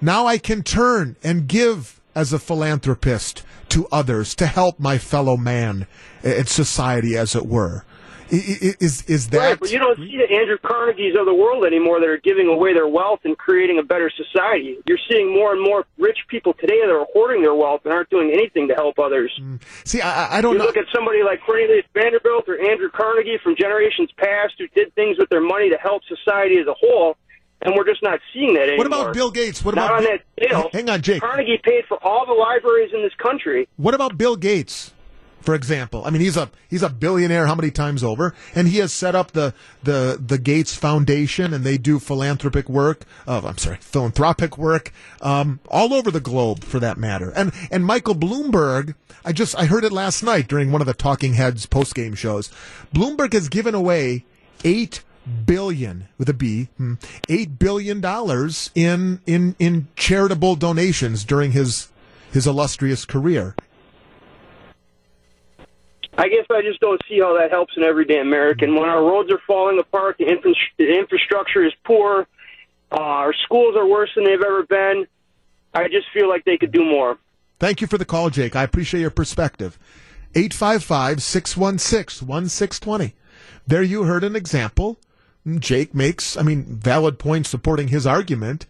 Now 0.01 0.27
I 0.27 0.37
can 0.37 0.61
turn 0.61 1.15
and 1.23 1.47
give 1.47 2.01
as 2.13 2.33
a 2.33 2.39
philanthropist 2.39 3.43
to 3.69 3.87
others 3.91 4.35
to 4.35 4.45
help 4.45 4.79
my 4.79 4.97
fellow 4.97 5.37
man 5.37 5.87
and 6.23 6.49
society, 6.49 7.15
as 7.15 7.35
it 7.35 7.45
were. 7.45 7.85
Is 8.29 9.03
is 9.03 9.29
that 9.29 9.37
Right, 9.37 9.59
but 9.59 9.71
you 9.71 9.79
don't 9.79 9.97
see 9.97 10.17
the 10.17 10.33
Andrew 10.35 10.57
Carnegies 10.57 11.15
of 11.17 11.25
the 11.25 11.33
world 11.33 11.65
anymore 11.65 11.99
that 11.99 12.09
are 12.09 12.17
giving 12.17 12.47
away 12.47 12.73
their 12.73 12.87
wealth 12.87 13.21
and 13.23 13.37
creating 13.37 13.79
a 13.79 13.83
better 13.83 14.11
society. 14.11 14.77
You're 14.85 14.99
seeing 15.09 15.33
more 15.33 15.53
and 15.53 15.61
more 15.61 15.85
rich 15.97 16.17
people 16.27 16.53
today 16.53 16.79
that 16.85 16.91
are 16.91 17.05
hoarding 17.13 17.41
their 17.41 17.53
wealth 17.55 17.81
and 17.85 17.93
aren't 17.93 18.09
doing 18.09 18.31
anything 18.31 18.67
to 18.67 18.73
help 18.75 18.99
others. 18.99 19.31
Mm. 19.41 19.61
see? 19.85 20.01
I, 20.01 20.37
I 20.37 20.41
don't 20.41 20.53
you 20.53 20.59
know. 20.59 20.65
look 20.65 20.77
at 20.77 20.85
somebody 20.93 21.23
like 21.23 21.41
Cornelius 21.45 21.85
Vanderbilt 21.93 22.49
or 22.49 22.59
Andrew 22.59 22.89
Carnegie 22.89 23.37
from 23.41 23.55
generations 23.55 24.09
past 24.17 24.55
who 24.57 24.67
did 24.69 24.93
things 24.95 25.17
with 25.17 25.29
their 25.29 25.41
money 25.41 25.69
to 25.69 25.77
help 25.77 26.01
society 26.05 26.57
as 26.57 26.67
a 26.67 26.73
whole, 26.73 27.15
and 27.61 27.75
we're 27.75 27.85
just 27.85 28.03
not 28.03 28.19
seeing 28.33 28.53
that 28.55 28.63
anymore. 28.63 28.77
What 28.79 28.87
about 28.87 29.13
Bill 29.13 29.31
Gates? 29.31 29.63
What 29.63 29.75
not 29.75 29.85
about 29.85 29.97
on 29.97 30.03
Bill- 30.03 30.17
that 30.17 30.49
scale? 30.49 30.69
Hang 30.73 30.89
on, 30.89 31.01
Jake. 31.01 31.21
Carnegie 31.21 31.59
paid 31.63 31.85
for 31.87 31.97
all 32.03 32.25
the 32.25 32.33
libraries 32.33 32.91
in 32.93 33.01
this 33.03 33.13
country. 33.15 33.67
What 33.77 33.93
about 33.93 34.17
Bill 34.17 34.35
Gates? 34.35 34.91
For 35.47 35.55
example, 35.55 36.03
I 36.05 36.09
mean 36.09 36.21
he's 36.21 36.35
a 36.35 36.51
he's 36.69 36.83
a 36.83 36.89
billionaire 36.89 37.47
how 37.47 37.55
many 37.55 37.71
times 37.71 38.03
over, 38.03 38.35
and 38.53 38.67
he 38.67 38.79
has 38.79 38.91
set 38.91 39.15
up 39.15 39.31
the 39.31 39.53
the 39.81 40.21
the 40.21 40.37
Gates 40.37 40.75
Foundation, 40.75 41.53
and 41.53 41.63
they 41.63 41.77
do 41.77 41.99
philanthropic 41.99 42.67
work. 42.67 43.05
Uh, 43.25 43.39
I'm 43.45 43.57
sorry, 43.57 43.77
philanthropic 43.79 44.57
work 44.57 44.91
um, 45.21 45.61
all 45.69 45.93
over 45.93 46.11
the 46.11 46.19
globe, 46.19 46.65
for 46.65 46.81
that 46.81 46.97
matter. 46.97 47.31
And 47.33 47.53
and 47.71 47.85
Michael 47.85 48.13
Bloomberg, 48.13 48.95
I 49.23 49.31
just 49.31 49.57
I 49.57 49.67
heard 49.67 49.85
it 49.85 49.93
last 49.93 50.21
night 50.21 50.49
during 50.49 50.73
one 50.73 50.81
of 50.81 50.85
the 50.85 50.93
Talking 50.93 51.35
Heads 51.35 51.65
post 51.65 51.95
game 51.95 52.13
shows. 52.13 52.51
Bloomberg 52.93 53.31
has 53.31 53.47
given 53.47 53.73
away 53.73 54.25
eight 54.65 55.01
billion 55.45 56.09
with 56.17 56.27
a 56.27 56.33
B, 56.33 56.67
hmm, 56.75 56.95
eight 57.29 57.57
billion 57.57 58.01
dollars 58.01 58.69
in 58.75 59.21
in 59.25 59.55
in 59.59 59.87
charitable 59.95 60.57
donations 60.57 61.23
during 61.23 61.53
his 61.53 61.87
his 62.33 62.45
illustrious 62.45 63.05
career. 63.05 63.55
I 66.17 66.29
guess 66.29 66.45
I 66.49 66.61
just 66.63 66.79
don't 66.79 67.01
see 67.07 67.19
how 67.19 67.37
that 67.37 67.51
helps 67.51 67.77
an 67.77 67.83
everyday 67.83 68.19
American. 68.19 68.73
When 68.73 68.89
our 68.89 69.03
roads 69.03 69.31
are 69.31 69.39
falling 69.45 69.77
apart, 69.79 70.17
the, 70.17 70.27
infra- 70.27 70.53
the 70.77 70.97
infrastructure 70.97 71.63
is 71.63 71.73
poor, 71.85 72.27
uh, 72.91 72.95
our 72.95 73.33
schools 73.45 73.75
are 73.75 73.87
worse 73.87 74.09
than 74.15 74.23
they've 74.23 74.41
ever 74.41 74.63
been. 74.63 75.05
I 75.73 75.87
just 75.89 76.07
feel 76.13 76.27
like 76.27 76.43
they 76.43 76.57
could 76.57 76.71
do 76.71 76.83
more. 76.83 77.17
Thank 77.59 77.81
you 77.81 77.87
for 77.87 77.97
the 77.97 78.05
call, 78.05 78.29
Jake. 78.29 78.55
I 78.55 78.63
appreciate 78.63 79.01
your 79.01 79.11
perspective. 79.11 79.77
855 80.35 81.21
616 81.21 82.27
1620. 82.27 83.15
There 83.67 83.83
you 83.83 84.03
heard 84.03 84.23
an 84.23 84.35
example. 84.35 84.99
Jake 85.59 85.93
makes, 85.93 86.35
I 86.35 86.41
mean, 86.41 86.63
valid 86.65 87.19
points 87.19 87.49
supporting 87.49 87.89
his 87.89 88.05
argument. 88.05 88.65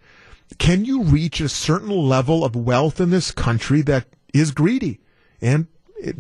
Can 0.58 0.86
you 0.86 1.04
reach 1.04 1.40
a 1.40 1.50
certain 1.50 1.90
level 1.90 2.46
of 2.46 2.56
wealth 2.56 3.02
in 3.02 3.10
this 3.10 3.32
country 3.32 3.82
that 3.84 4.06
is 4.34 4.52
greedy 4.52 5.00
and, 5.42 5.68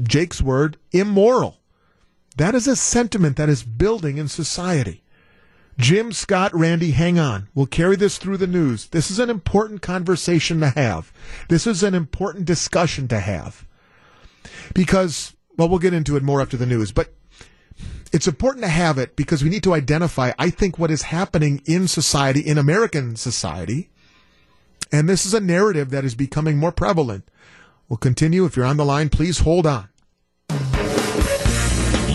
Jake's 0.01 0.41
word, 0.41 0.77
immoral? 0.91 1.57
That 2.37 2.55
is 2.55 2.67
a 2.67 2.75
sentiment 2.75 3.37
that 3.37 3.49
is 3.49 3.63
building 3.63 4.17
in 4.17 4.27
society. 4.27 5.03
Jim, 5.77 6.11
Scott, 6.11 6.53
Randy, 6.55 6.91
hang 6.91 7.19
on. 7.19 7.49
We'll 7.53 7.67
carry 7.67 7.95
this 7.95 8.17
through 8.17 8.37
the 8.37 8.47
news. 8.47 8.87
This 8.87 9.11
is 9.11 9.19
an 9.19 9.29
important 9.29 9.81
conversation 9.81 10.59
to 10.61 10.69
have. 10.69 11.13
This 11.49 11.67
is 11.67 11.83
an 11.83 11.93
important 11.93 12.45
discussion 12.45 13.07
to 13.09 13.19
have. 13.19 13.65
Because, 14.73 15.35
well, 15.55 15.69
we'll 15.69 15.79
get 15.79 15.93
into 15.93 16.15
it 16.15 16.23
more 16.23 16.41
after 16.41 16.57
the 16.57 16.65
news, 16.65 16.91
but 16.91 17.13
it's 18.11 18.27
important 18.27 18.63
to 18.63 18.69
have 18.69 18.97
it 18.97 19.15
because 19.15 19.43
we 19.43 19.49
need 19.49 19.63
to 19.63 19.73
identify, 19.73 20.31
I 20.39 20.49
think, 20.49 20.79
what 20.79 20.91
is 20.91 21.03
happening 21.03 21.61
in 21.65 21.87
society, 21.87 22.39
in 22.39 22.57
American 22.57 23.15
society. 23.15 23.89
And 24.91 25.07
this 25.07 25.25
is 25.25 25.33
a 25.33 25.39
narrative 25.39 25.89
that 25.91 26.05
is 26.05 26.15
becoming 26.15 26.57
more 26.57 26.71
prevalent. 26.71 27.27
We'll 27.89 27.97
continue. 27.97 28.45
If 28.45 28.57
you're 28.57 28.65
on 28.65 28.77
the 28.77 28.85
line, 28.85 29.09
please 29.09 29.39
hold 29.39 29.65
on. 29.65 29.89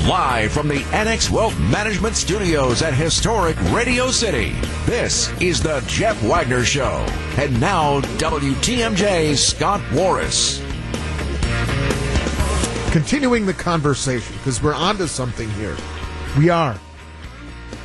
Live 0.06 0.52
from 0.52 0.68
the 0.68 0.82
Annex 0.92 1.30
Wealth 1.30 1.58
Management 1.58 2.16
Studios 2.16 2.82
at 2.82 2.92
historic 2.92 3.56
Radio 3.70 4.10
City, 4.10 4.50
this 4.84 5.30
is 5.40 5.62
the 5.62 5.82
Jeff 5.86 6.20
Wagner 6.24 6.64
Show. 6.64 7.06
And 7.38 7.58
now, 7.60 8.00
WTMJ 8.18 9.36
Scott 9.36 9.80
Warras. 9.92 10.60
Continuing 12.90 13.46
the 13.46 13.54
conversation, 13.54 14.36
because 14.38 14.62
we're 14.62 14.74
onto 14.74 15.06
something 15.06 15.48
here. 15.52 15.76
We 16.36 16.50
are. 16.50 16.78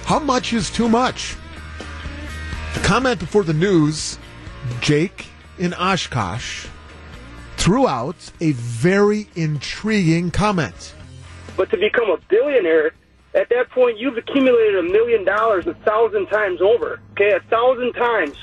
How 0.03 0.19
much 0.19 0.51
is 0.51 0.69
too 0.69 0.89
much? 0.89 1.37
Comment 2.83 3.19
before 3.19 3.43
the 3.43 3.53
news, 3.53 4.17
Jake 4.81 5.27
in 5.59 5.73
Oshkosh 5.75 6.67
threw 7.57 7.87
out 7.87 8.31
a 8.39 8.51
very 8.53 9.27
intriguing 9.35 10.31
comment. 10.31 10.93
But 11.57 11.69
to 11.71 11.77
become 11.77 12.09
a 12.09 12.17
billionaire, 12.29 12.91
at 13.33 13.49
that 13.49 13.69
point, 13.71 13.97
you've 13.97 14.17
accumulated 14.17 14.77
a 14.77 14.83
million 14.83 15.25
dollars 15.25 15.67
a 15.67 15.73
thousand 15.73 16.27
times 16.27 16.61
over. 16.61 16.99
Okay, 17.11 17.31
a 17.33 17.39
thousand 17.41 17.93
times. 17.93 18.37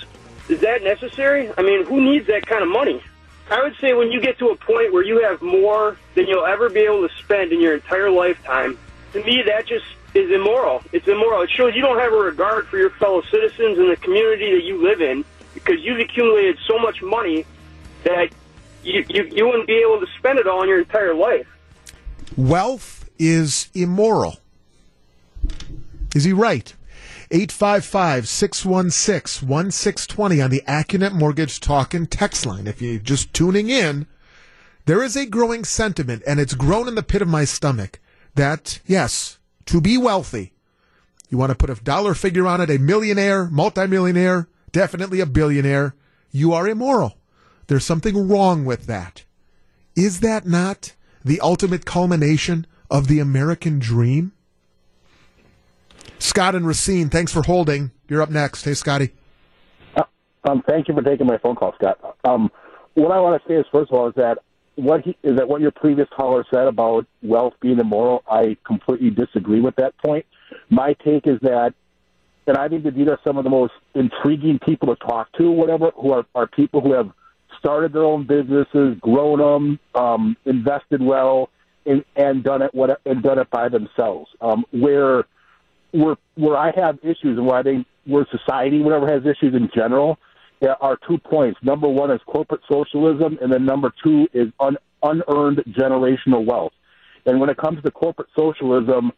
Is 0.49 0.61
that 0.61 0.83
necessary? 0.83 1.51
I 1.57 1.62
mean, 1.62 1.87
who 1.87 2.01
needs 2.03 2.27
that 2.27 2.47
kind 2.47 2.62
of 2.62 2.69
money? 2.69 3.03
I 3.51 3.62
would 3.62 3.77
say 3.81 3.95
when 3.95 4.11
you 4.11 4.21
get 4.21 4.39
to 4.39 4.49
a 4.49 4.57
point 4.57 4.93
where 4.93 5.03
you 5.03 5.23
have 5.23 5.41
more 5.43 5.97
than 6.15 6.27
you'll 6.27 6.47
ever 6.47 6.69
be 6.69 6.81
able 6.81 7.07
to 7.07 7.15
spend 7.17 7.53
in 7.53 7.61
your 7.61 7.75
entire 7.75 8.11
lifetime, 8.11 8.79
to 9.12 9.23
me, 9.25 9.43
that 9.47 9.67
just 9.67 9.85
is 10.15 10.31
immoral. 10.31 10.83
It's 10.93 11.07
immoral. 11.09 11.43
It 11.43 11.51
shows 11.51 11.75
you 11.75 11.83
don't 11.83 11.99
have 11.99 12.12
a 12.12 12.17
regard 12.17 12.67
for 12.69 12.79
your 12.79 12.91
fellow 12.91 13.23
citizens 13.31 13.79
and 13.79 13.91
the 13.91 13.97
community 13.97 14.53
that 14.55 14.65
you 14.65 14.83
live 14.83 15.01
in 15.01 15.25
because 15.55 15.81
you've 15.81 16.01
accumulated 16.01 16.59
so 16.67 16.79
much 16.79 17.03
money 17.03 17.45
that 18.05 18.31
you, 18.85 19.05
you, 19.09 19.24
you 19.24 19.47
wouldn't 19.47 19.66
be 19.66 19.85
able 19.85 20.01
to 20.01 20.07
spend 20.18 20.39
it 20.39 20.47
all 20.47 20.62
in 20.62 20.68
your 20.68 20.80
entire 20.80 21.14
life. 21.14 21.47
Wealth 22.37 23.09
is 23.18 23.68
immoral. 23.74 24.39
Is 26.14 26.24
he 26.24 26.32
right? 26.32 26.72
855 27.30 28.28
616 28.28 29.49
1620 29.49 30.41
on 30.41 30.51
the 30.51 30.62
Accunet 30.68 31.12
Mortgage 31.12 31.59
Talk 31.59 31.95
and 31.95 32.11
Text 32.11 32.47
line. 32.47 32.66
If 32.66 32.80
you're 32.80 32.99
just 32.99 33.32
tuning 33.32 33.70
in, 33.70 34.07
there 34.87 35.03
is 35.03 35.16
a 35.16 35.26
growing 35.26 35.64
sentiment, 35.64 36.22
and 36.26 36.39
it's 36.39 36.55
grown 36.55 36.87
in 36.87 36.95
the 36.95 37.03
pit 37.03 37.22
of 37.22 37.28
my 37.28 37.45
stomach, 37.45 38.01
that, 38.35 38.80
yes, 38.87 39.39
to 39.66 39.80
be 39.80 39.97
wealthy, 39.97 40.53
you 41.30 41.39
want 41.39 41.51
to 41.51 41.57
put 41.57 41.70
a 41.70 41.82
dollar 41.82 42.14
figure 42.14 42.47
on 42.47 42.61
it, 42.61 42.70
a 42.70 42.78
millionaire, 42.78 43.47
multimillionaire, 43.47 44.47
definitely 44.72 45.20
a 45.20 45.26
billionaire, 45.26 45.95
you 46.30 46.53
are 46.53 46.68
immoral. 46.68 47.16
There's 47.67 47.85
something 47.85 48.29
wrong 48.29 48.65
with 48.65 48.87
that. 48.87 49.25
Is 49.97 50.21
that 50.21 50.47
not 50.47 50.95
the 51.25 51.41
ultimate 51.41 51.85
culmination 51.85 52.67
of 52.91 53.09
the 53.09 53.21
American 53.21 53.79
dream? 53.79 54.33
Scott 56.19 56.55
and 56.55 56.67
Racine, 56.67 57.09
thanks 57.11 57.33
for 57.33 57.43
holding. 57.43 57.91
You're 58.09 58.23
up 58.23 58.31
next. 58.31 58.65
Hey, 58.65 58.75
Scotty. 58.75 59.12
Um, 60.47 60.62
thank 60.69 60.89
you 60.89 60.95
for 60.95 61.03
taking 61.03 61.27
my 61.27 61.39
phone 61.39 61.57
call, 61.57 61.75
Scott. 61.75 62.17
Um, 62.25 62.51
what 62.95 63.12
I 63.12 63.21
want 63.21 63.43
to 63.43 63.49
say 63.49 63.55
is, 63.55 63.67
first 63.73 63.91
of 63.91 63.99
all, 63.99 64.09
is 64.09 64.15
that 64.17 64.39
what 64.77 65.03
he, 65.03 65.17
is 65.23 65.37
that 65.37 65.49
what 65.49 65.61
your 65.61 65.71
previous 65.71 66.09
caller 66.15 66.45
said 66.53 66.67
about 66.67 67.07
wealth 67.23 67.55
being 67.61 67.79
immoral. 67.79 68.23
I 68.29 68.57
completely 68.67 69.11
disagree 69.11 69.61
with 69.61 69.77
that 69.77 69.95
point. 70.05 70.27
My 70.69 70.95
take 71.05 71.27
is 71.27 71.39
that, 71.43 71.73
and 72.47 72.57
I 72.57 72.69
think 72.69 72.85
that 72.85 72.95
these 72.95 73.09
are 73.09 73.19
some 73.25 73.39
of 73.39 73.45
the 73.45 73.51
most 73.51 73.73
intriguing 73.95 74.59
people 74.59 74.95
to 74.95 74.97
talk 74.97 75.33
to, 75.39 75.51
whatever, 75.51 75.93
who 75.97 76.12
are, 76.12 76.27
are 76.35 76.47
people 76.47 76.81
who 76.81 76.93
have 76.93 77.11
started 77.65 77.93
their 77.93 78.05
own 78.05 78.27
businesses, 78.27 78.99
grown 79.01 79.39
them, 79.39 79.79
um, 79.95 80.37
invested 80.45 81.01
well, 81.03 81.49
and, 81.87 82.05
and 82.17 82.45
done 82.45 82.62
it 82.62 82.75
what 82.75 83.01
and 83.07 83.23
done 83.23 83.39
it 83.39 83.51
by 83.51 83.69
themselves. 83.69 84.31
Um, 84.41 84.65
where 84.71 85.25
where 85.93 86.17
where 86.35 86.57
I 86.57 86.73
have 86.77 86.99
issues 87.03 87.39
and 87.39 87.47
where 87.47 87.57
I 87.57 87.62
think 87.62 87.87
where 88.05 88.27
society, 88.31 88.81
whatever 88.83 89.11
has 89.11 89.23
issues 89.23 89.55
in 89.55 89.71
general, 89.75 90.19
are 90.81 90.99
two 91.09 91.19
points. 91.19 91.59
Number 91.62 91.89
one 91.89 92.11
is 92.11 92.21
corporate 92.27 92.62
socialism, 92.71 93.39
and 93.41 93.53
then 93.53 93.65
number 93.65 93.93
two 94.03 94.29
is 94.33 94.49
un, 94.61 94.77
unearned 95.03 95.65
generational 95.69 96.45
wealth. 96.45 96.73
And 97.27 97.41
when 97.41 97.49
it 97.49 97.57
comes 97.57 97.83
to 97.83 97.91
corporate 97.91 98.29
socialism, 98.37 99.12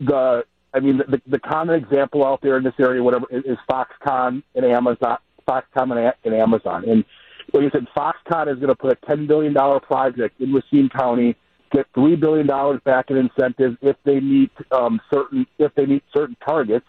the 0.00 0.44
I 0.72 0.80
mean 0.80 0.98
the, 0.98 1.20
the 1.26 1.38
common 1.38 1.74
example 1.74 2.24
out 2.24 2.40
there 2.42 2.56
in 2.56 2.64
this 2.64 2.74
area, 2.78 3.02
whatever, 3.02 3.26
is, 3.30 3.44
is 3.44 3.58
Foxconn 3.68 4.42
and 4.54 4.64
Amazon, 4.64 5.18
Foxconn 5.46 5.96
and, 5.96 6.14
and 6.24 6.34
Amazon. 6.34 6.88
And 6.88 7.04
like 7.52 7.64
I 7.64 7.70
said, 7.70 7.86
Foxconn 7.96 8.52
is 8.52 8.56
going 8.56 8.68
to 8.68 8.74
put 8.74 8.92
a 8.92 9.06
ten 9.06 9.26
billion 9.26 9.52
dollar 9.52 9.80
project 9.80 10.40
in 10.40 10.52
Racine 10.52 10.88
County, 10.88 11.36
get 11.72 11.86
three 11.94 12.16
billion 12.16 12.46
dollars 12.46 12.80
back 12.84 13.10
in 13.10 13.16
incentives 13.16 13.76
if 13.82 13.96
they 14.04 14.20
meet 14.20 14.50
um, 14.72 15.00
certain 15.12 15.46
if 15.58 15.74
they 15.74 15.86
meet 15.86 16.04
certain 16.14 16.36
targets. 16.44 16.86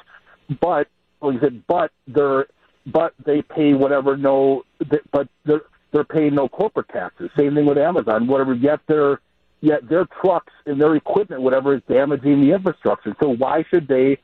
But 0.61 0.87
like 1.21 1.37
I 1.37 1.39
said, 1.41 1.63
but 1.67 1.91
they're 2.07 2.47
but 2.85 3.13
they 3.25 3.41
pay 3.41 3.73
whatever 3.73 4.17
no, 4.17 4.63
but 5.11 5.27
they're 5.45 5.61
they're 5.91 6.03
paying 6.03 6.35
no 6.35 6.47
corporate 6.47 6.89
taxes. 6.89 7.29
Same 7.37 7.55
thing 7.55 7.65
with 7.65 7.77
Amazon. 7.77 8.27
Whatever, 8.27 8.53
yet 8.53 8.79
their 8.87 9.19
yet 9.61 9.87
their 9.89 10.05
trucks 10.21 10.53
and 10.65 10.81
their 10.81 10.95
equipment, 10.95 11.41
whatever, 11.41 11.75
is 11.75 11.81
damaging 11.89 12.41
the 12.41 12.53
infrastructure. 12.53 13.15
So 13.21 13.29
why 13.29 13.63
should 13.69 13.87
they, 13.87 14.17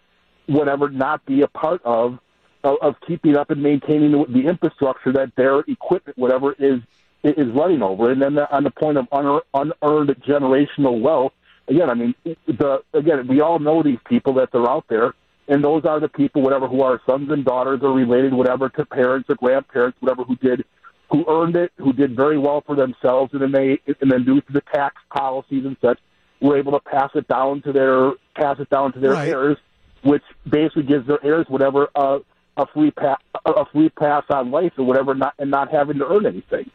whatever, 0.48 0.90
not 0.90 1.26
be 1.26 1.42
a 1.42 1.48
part 1.48 1.82
of 1.84 2.20
of, 2.64 2.78
of 2.82 2.96
keeping 3.08 3.36
up 3.36 3.50
and 3.50 3.62
maintaining 3.62 4.12
the, 4.12 4.26
the 4.28 4.48
infrastructure 4.48 5.12
that 5.14 5.36
their 5.36 5.60
equipment, 5.62 6.18
whatever, 6.18 6.54
is 6.54 6.82
is 7.24 7.48
running 7.54 7.82
over? 7.82 8.12
And 8.12 8.22
then 8.22 8.36
the, 8.36 8.50
on 8.56 8.64
the 8.64 8.72
point 8.72 8.98
of 8.98 9.08
unearned, 9.12 9.44
unearned 9.54 10.16
generational 10.24 11.02
wealth, 11.02 11.34
again, 11.68 11.90
I 11.90 11.94
mean, 11.94 12.16
the 12.24 12.84
again, 12.94 13.28
we 13.28 13.42
all 13.42 13.60
know 13.60 13.84
these 13.84 14.00
people 14.08 14.34
that 14.36 14.52
they're 14.52 14.70
out 14.70 14.86
there 14.90 15.14
and 15.48 15.64
those 15.64 15.86
are 15.86 16.00
the 16.00 16.10
people, 16.10 16.42
whatever, 16.42 16.68
who 16.68 16.82
are 16.82 17.02
sons 17.10 17.32
and 17.32 17.46
daughters 17.46 17.80
or 17.82 17.94
related, 17.94 18.34
whatever, 18.34 18.70
to 18.70 18.86
parents 18.86 19.30
or 19.30 19.36
grandparents, 19.36 19.98
whatever, 20.02 20.24
who 20.24 20.36
did, 20.36 20.66
who 21.10 21.24
earned 21.28 21.56
it, 21.56 21.72
who 21.78 21.94
did 21.94 22.16
very 22.16 22.38
well 22.38 22.62
for 22.66 22.76
themselves, 22.76 23.32
and 23.34 23.42
then 23.42 23.52
they, 23.54 23.80
and 24.02 24.12
then 24.12 24.26
due 24.26 24.42
to 24.42 24.52
the 24.52 24.62
tax 24.74 24.96
policies 25.10 25.66
and 25.66 25.78
such, 25.82 26.00
were 26.42 26.58
able 26.58 26.74
to 26.74 26.82
pass 26.82 27.12
it 27.16 27.28
down 27.28 27.62
to 27.62 27.72
their, 27.72 28.12
pass 28.36 28.60
it 28.60 28.70
down 28.70 28.92
to 28.94 29.00
their 29.00 29.14
Right. 29.14 29.30
heirs, 29.30 29.58
which 30.04 30.24
basically 30.48 30.84
gives 30.84 31.08
their 31.08 31.24
heirs 31.26 31.46
whatever 31.48 31.90
a, 31.96 32.20
a 32.58 32.66
free 32.68 32.92
pass, 32.92 33.20
a 33.46 33.66
free 33.66 33.90
pass 33.90 34.24
on 34.30 34.52
life 34.52 34.74
or 34.78 34.86
whatever, 34.86 35.14
not 35.14 35.34
and 35.40 35.52
not 35.52 35.72
having 35.72 36.00
to 36.00 36.08
earn 36.08 36.26
anything. 36.26 36.70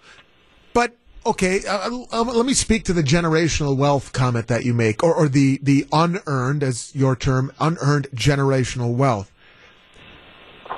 But 0.73 0.97
Okay, 1.25 1.65
uh, 1.67 2.05
uh, 2.11 2.23
let 2.25 2.47
me 2.47 2.53
speak 2.53 2.83
to 2.87 2.93
the 2.93 3.03
generational 3.03 3.77
wealth 3.77 4.13
comment 4.13 4.49
that 4.49 4.65
you 4.65 4.75
make, 4.75 5.05
or, 5.05 5.15
or 5.15 5.29
the 5.29 5.61
the 5.63 5.87
unearned, 5.93 6.65
as 6.65 6.93
your 6.97 7.15
term, 7.15 7.53
unearned 7.61 8.09
generational 8.13 8.93
wealth. 8.93 9.31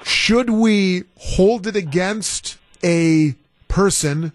Should 0.02 0.50
we 0.50 1.04
hold 1.16 1.66
it 1.66 1.76
against 1.76 2.58
a 2.82 3.36
person 3.68 4.32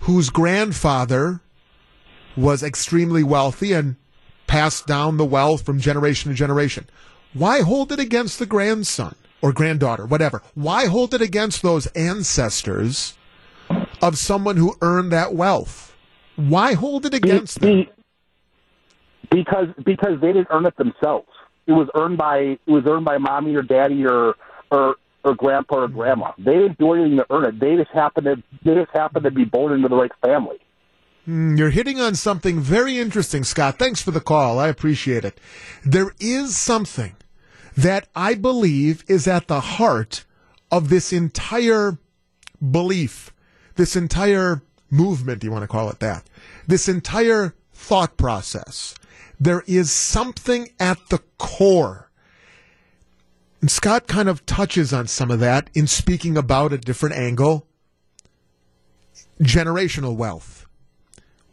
whose 0.00 0.28
grandfather 0.28 1.40
was 2.36 2.64
extremely 2.64 3.22
wealthy 3.22 3.72
and 3.72 3.94
passed 4.48 4.88
down 4.88 5.18
the 5.18 5.24
wealth 5.24 5.64
from 5.64 5.78
generation 5.78 6.32
to 6.32 6.36
generation? 6.36 6.88
Why 7.32 7.60
hold 7.60 7.92
it 7.92 8.00
against 8.00 8.40
the 8.40 8.46
grandson 8.46 9.14
or 9.44 9.52
granddaughter, 9.52 10.06
whatever? 10.06 10.42
Why 10.54 10.86
hold 10.86 11.12
it 11.12 11.20
against 11.20 11.60
those 11.60 11.86
ancestors 11.88 13.12
of 14.00 14.16
someone 14.16 14.56
who 14.56 14.74
earned 14.80 15.12
that 15.12 15.34
wealth? 15.34 15.94
Why 16.36 16.72
hold 16.72 17.04
it 17.04 17.12
against 17.12 17.60
them? 17.60 17.84
because 19.30 19.66
because 19.84 20.18
they 20.22 20.28
didn't 20.28 20.48
earn 20.50 20.64
it 20.64 20.76
themselves. 20.78 21.28
It 21.66 21.72
was 21.72 21.88
earned 21.94 22.16
by 22.16 22.38
it 22.38 22.60
was 22.66 22.84
earned 22.86 23.04
by 23.04 23.18
mommy 23.18 23.54
or 23.54 23.62
daddy 23.62 24.06
or 24.06 24.34
or 24.70 24.96
or 25.24 25.34
grandpa 25.34 25.80
or 25.80 25.88
grandma. 25.88 26.32
They 26.38 26.54
didn't 26.54 26.78
do 26.78 26.94
anything 26.94 27.16
to 27.18 27.26
earn 27.28 27.44
it. 27.44 27.60
They 27.60 27.76
just 27.76 27.90
happened 27.90 28.24
to 28.24 28.42
they 28.64 28.74
just 28.74 28.92
happened 28.92 29.24
to 29.24 29.30
be 29.30 29.44
born 29.44 29.74
into 29.74 29.88
the 29.88 29.96
right 29.96 30.12
family. 30.24 30.56
Hmm, 31.26 31.56
You're 31.56 31.70
hitting 31.70 32.00
on 32.00 32.14
something 32.14 32.60
very 32.60 32.98
interesting, 32.98 33.44
Scott. 33.44 33.78
Thanks 33.78 34.00
for 34.00 34.10
the 34.10 34.20
call. 34.20 34.58
I 34.58 34.68
appreciate 34.68 35.24
it. 35.26 35.38
There 35.84 36.14
is 36.18 36.56
something 36.56 37.14
that 37.76 38.08
I 38.14 38.34
believe 38.34 39.04
is 39.08 39.26
at 39.26 39.48
the 39.48 39.60
heart 39.60 40.24
of 40.70 40.88
this 40.88 41.12
entire 41.12 41.98
belief, 42.70 43.32
this 43.76 43.96
entire 43.96 44.62
movement, 44.90 45.42
you 45.42 45.50
want 45.50 45.62
to 45.62 45.68
call 45.68 45.90
it 45.90 46.00
that, 46.00 46.24
this 46.66 46.88
entire 46.88 47.54
thought 47.72 48.16
process. 48.16 48.94
There 49.40 49.64
is 49.66 49.90
something 49.90 50.68
at 50.78 50.98
the 51.10 51.20
core. 51.38 52.10
And 53.60 53.70
Scott 53.70 54.06
kind 54.06 54.28
of 54.28 54.46
touches 54.46 54.92
on 54.92 55.06
some 55.06 55.30
of 55.30 55.40
that 55.40 55.70
in 55.74 55.86
speaking 55.86 56.36
about 56.36 56.72
a 56.72 56.78
different 56.78 57.16
angle 57.16 57.66
generational 59.42 60.14
wealth 60.14 60.64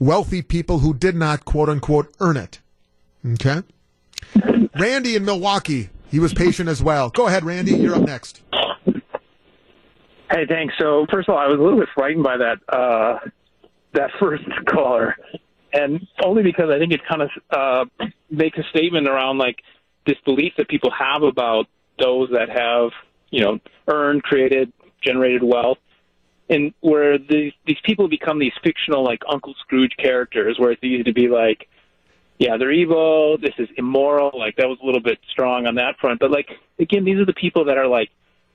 wealthy 0.02 0.42
people 0.42 0.80
who 0.80 0.96
did 0.96 1.16
not 1.16 1.46
quote 1.46 1.70
unquote 1.70 2.14
earn 2.20 2.36
it. 2.36 2.60
Okay. 3.34 3.62
Randy 4.78 5.16
in 5.16 5.24
Milwaukee, 5.24 5.90
he 6.12 6.20
was 6.20 6.34
patient 6.34 6.70
as 6.70 6.84
well. 6.84 7.10
Go 7.10 7.28
ahead, 7.28 7.44
Randy. 7.44 7.72
You're 7.72 7.96
up 7.96 8.04
next. 8.04 8.42
Hey, 10.30 10.46
thanks. 10.48 10.74
So 10.80 11.06
first 11.12 11.28
of 11.28 11.36
all, 11.36 11.40
I 11.40 11.48
was 11.48 11.60
a 11.60 11.64
little 11.64 11.80
bit 11.80 11.90
frightened 11.96 12.24
by 12.24 12.38
that 12.38 12.58
uh, 12.70 13.20
that 13.94 14.12
first 14.20 14.44
caller, 14.70 15.16
and 15.74 16.06
only 16.24 16.44
because 16.44 16.70
I 16.70 16.80
think 16.80 16.94
it 16.94 17.02
kind 17.08 17.22
of 17.22 17.30
uh, 17.50 18.06
makes 18.30 18.58
a 18.58 18.64
statement 18.70 19.08
around 19.08 19.38
like 19.38 19.58
this 20.06 20.18
belief 20.26 20.54
that 20.58 20.68
people 20.68 20.92
have 20.92 21.24
about 21.24 21.68
those 22.00 22.30
that 22.32 22.50
have 22.50 22.92
you 23.30 23.42
know 23.42 23.60
earned, 23.88 24.24
created, 24.24 24.72
generated 25.02 25.44
wealth, 25.44 25.80
and 26.50 26.74
where 26.82 27.18
these 27.18 27.54
these 27.66 27.80
people 27.84 28.08
become 28.08 28.40
these 28.40 28.54
fictional 28.64 29.04
like 29.04 29.22
Uncle 29.30 29.54
Scrooge 29.62 29.96
characters, 29.98 30.58
where 30.60 30.72
it's 30.72 30.84
easy 30.84 31.04
to 31.04 31.14
be 31.14 31.28
like, 31.28 31.68
yeah, 32.42 32.58
they're 32.58 32.72
evil. 32.72 33.38
This 33.38 33.54
is 33.60 33.70
immoral. 33.78 34.32
Like 34.34 34.56
that 34.56 34.68
was 34.68 34.80
a 34.82 34.86
little 34.86 35.00
bit 35.00 35.20
strong 35.32 35.68
on 35.68 35.76
that 35.76 36.00
front, 36.02 36.20
but 36.20 36.32
like 36.32 36.50
again, 36.80 37.06
these 37.06 37.20
are 37.20 37.26
the 37.26 37.36
people 37.36 37.66
that 37.66 37.78
are 37.78 37.88
like 37.88 38.10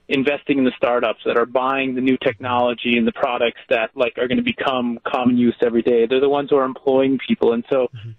investing 0.08 0.58
in 0.58 0.64
the 0.64 0.72
startups 0.76 1.20
that 1.24 1.38
are 1.38 1.46
buying 1.46 1.94
the 1.94 2.00
new 2.00 2.16
technology 2.16 2.98
and 2.98 3.06
the 3.06 3.12
products 3.12 3.60
that 3.70 3.90
like 3.94 4.18
are 4.18 4.26
going 4.26 4.38
to 4.38 4.42
become 4.42 4.98
common 5.06 5.38
use 5.38 5.54
every 5.64 5.82
day. 5.82 6.04
They're 6.06 6.20
the 6.20 6.28
ones 6.28 6.50
who 6.50 6.56
are 6.56 6.64
employing 6.64 7.18
people, 7.26 7.52
and 7.52 7.64
so. 7.70 7.88
Mm-hmm. 7.94 8.10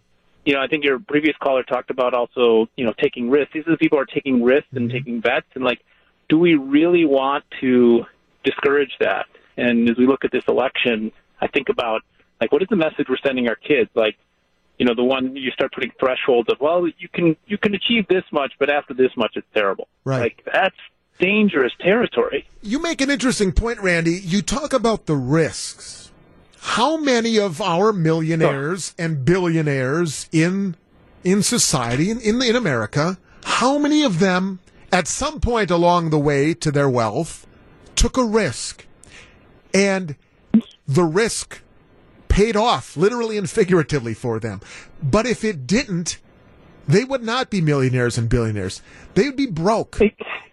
You 0.46 0.54
know, 0.54 0.62
I 0.62 0.68
think 0.68 0.86
your 0.86 0.98
previous 0.98 1.36
caller 1.44 1.62
talked 1.64 1.92
about 1.92 2.14
also, 2.14 2.70
you 2.78 2.86
know, 2.86 2.94
taking 3.04 3.30
risks. 3.30 3.52
These 3.54 3.68
are 3.68 3.72
the 3.72 3.78
people 3.78 3.98
who 3.98 4.04
are 4.04 4.06
taking 4.06 4.46
risks 4.46 4.70
and 4.72 4.88
mm-hmm. 4.88 4.98
taking 4.98 5.20
bets. 5.20 5.48
And 5.56 5.62
like, 5.66 5.82
do 6.30 6.40
we 6.40 6.56
really 6.56 7.04
want 7.04 7.44
to 7.60 8.06
discourage 8.46 8.94
that? 9.02 9.26
And 9.58 9.90
as 9.90 9.98
we 9.98 10.08
look 10.08 10.24
at 10.24 10.32
this 10.32 10.46
election, 10.48 11.12
I 11.42 11.48
think 11.48 11.68
about 11.68 12.02
like, 12.40 12.54
what 12.54 12.62
is 12.62 12.70
the 12.70 12.78
message 12.78 13.08
we're 13.10 13.18
sending 13.26 13.50
our 13.50 13.58
kids? 13.58 13.90
Like, 13.94 14.16
you 14.78 14.86
know, 14.86 14.94
the 14.96 15.04
one 15.04 15.36
you 15.36 15.52
start 15.52 15.74
putting 15.74 15.92
thresholds 16.00 16.50
of, 16.52 16.60
well, 16.60 16.88
you 16.88 17.10
can 17.12 17.36
you 17.48 17.58
can 17.58 17.74
achieve 17.74 18.08
this 18.08 18.24
much, 18.32 18.54
but 18.60 18.70
after 18.70 18.94
this 18.94 19.12
much, 19.18 19.34
it's 19.36 19.48
terrible. 19.54 19.88
Right. 20.04 20.20
Like 20.20 20.44
that's 20.52 20.76
dangerous 21.20 21.74
territory. 21.80 22.48
You 22.62 22.82
make 22.82 23.02
an 23.02 23.10
interesting 23.10 23.52
point, 23.52 23.80
Randy. 23.80 24.12
You 24.12 24.42
talk 24.42 24.74
about 24.74 25.06
the 25.06 25.16
risks. 25.16 26.12
How 26.60 26.98
many 26.98 27.40
of 27.40 27.62
our 27.62 27.94
millionaires 27.94 28.94
and 29.00 29.24
billionaires 29.24 30.28
in 30.32 30.76
in 31.24 31.42
society 31.44 32.10
in, 32.10 32.20
in 32.22 32.42
in 32.42 32.56
America, 32.56 33.18
how 33.44 33.78
many 33.78 34.04
of 34.04 34.20
them 34.20 34.60
at 34.92 35.08
some 35.08 35.40
point 35.40 35.72
along 35.72 36.10
the 36.10 36.20
way 36.20 36.54
to 36.54 36.72
their 36.72 36.90
wealth 36.90 37.48
took 37.96 38.18
a 38.18 38.24
risk 38.24 38.86
and 39.74 40.16
the 40.88 41.04
risk 41.04 41.62
paid 42.38 42.56
off 42.56 42.96
literally 42.96 43.36
and 43.36 43.50
figuratively 43.50 44.14
for 44.14 44.40
them. 44.40 44.62
But 45.02 45.26
if 45.26 45.44
it 45.44 45.66
didn't, 45.66 46.20
they 46.88 47.04
would 47.04 47.24
not 47.24 47.50
be 47.50 47.62
millionaires 47.62 48.16
and 48.16 48.30
billionaires. 48.30 48.84
They 49.16 49.24
would 49.24 49.36
be 49.36 49.48
broke. 49.48 50.00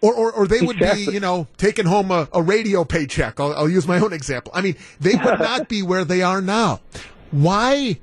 Or, 0.01 0.11
or, 0.13 0.31
or 0.31 0.47
they 0.47 0.61
would 0.61 0.79
be, 0.79 1.07
you 1.11 1.19
know, 1.19 1.47
taking 1.57 1.85
home 1.85 2.09
a, 2.09 2.27
a 2.33 2.41
radio 2.41 2.85
paycheck. 2.85 3.39
I'll, 3.39 3.53
I'll 3.53 3.69
use 3.69 3.87
my 3.87 3.99
own 3.99 4.13
example. 4.13 4.51
I 4.55 4.61
mean, 4.61 4.75
they 4.99 5.13
would 5.13 5.39
not 5.39 5.69
be 5.69 5.83
where 5.83 6.03
they 6.03 6.23
are 6.23 6.41
now. 6.41 6.81
Why, 7.29 7.99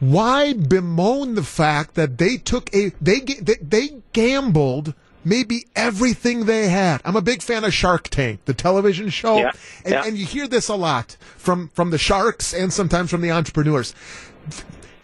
why 0.00 0.52
bemoan 0.54 1.36
the 1.36 1.44
fact 1.44 1.94
that 1.94 2.18
they 2.18 2.36
took 2.36 2.74
a, 2.74 2.90
they, 3.00 3.20
they, 3.20 3.56
they 3.62 4.02
gambled 4.12 4.92
maybe 5.28 5.66
everything 5.76 6.46
they 6.46 6.68
had. 6.68 7.00
I'm 7.04 7.16
a 7.16 7.22
big 7.22 7.42
fan 7.42 7.64
of 7.64 7.72
Shark 7.74 8.08
Tank, 8.08 8.44
the 8.44 8.54
television 8.54 9.08
show. 9.10 9.38
Yeah, 9.38 9.52
And, 9.84 9.92
yeah. 9.92 10.04
and 10.06 10.16
you 10.16 10.24
hear 10.24 10.48
this 10.48 10.68
a 10.68 10.74
lot 10.76 11.16
from, 11.36 11.68
from 11.68 11.90
the 11.90 11.98
sharks 11.98 12.52
and 12.54 12.72
sometimes 12.72 13.10
from 13.10 13.20
the 13.20 13.30
entrepreneurs 13.30 13.94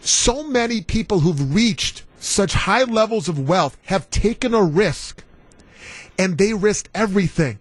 so 0.00 0.42
many 0.46 0.82
people 0.82 1.20
who've 1.20 1.54
reached 1.54 2.04
such 2.18 2.52
high 2.52 2.84
levels 2.84 3.28
of 3.28 3.48
wealth 3.48 3.76
have 3.84 4.08
taken 4.10 4.54
a 4.54 4.62
risk 4.62 5.24
and 6.18 6.38
they 6.38 6.52
risked 6.52 6.88
everything. 6.94 7.58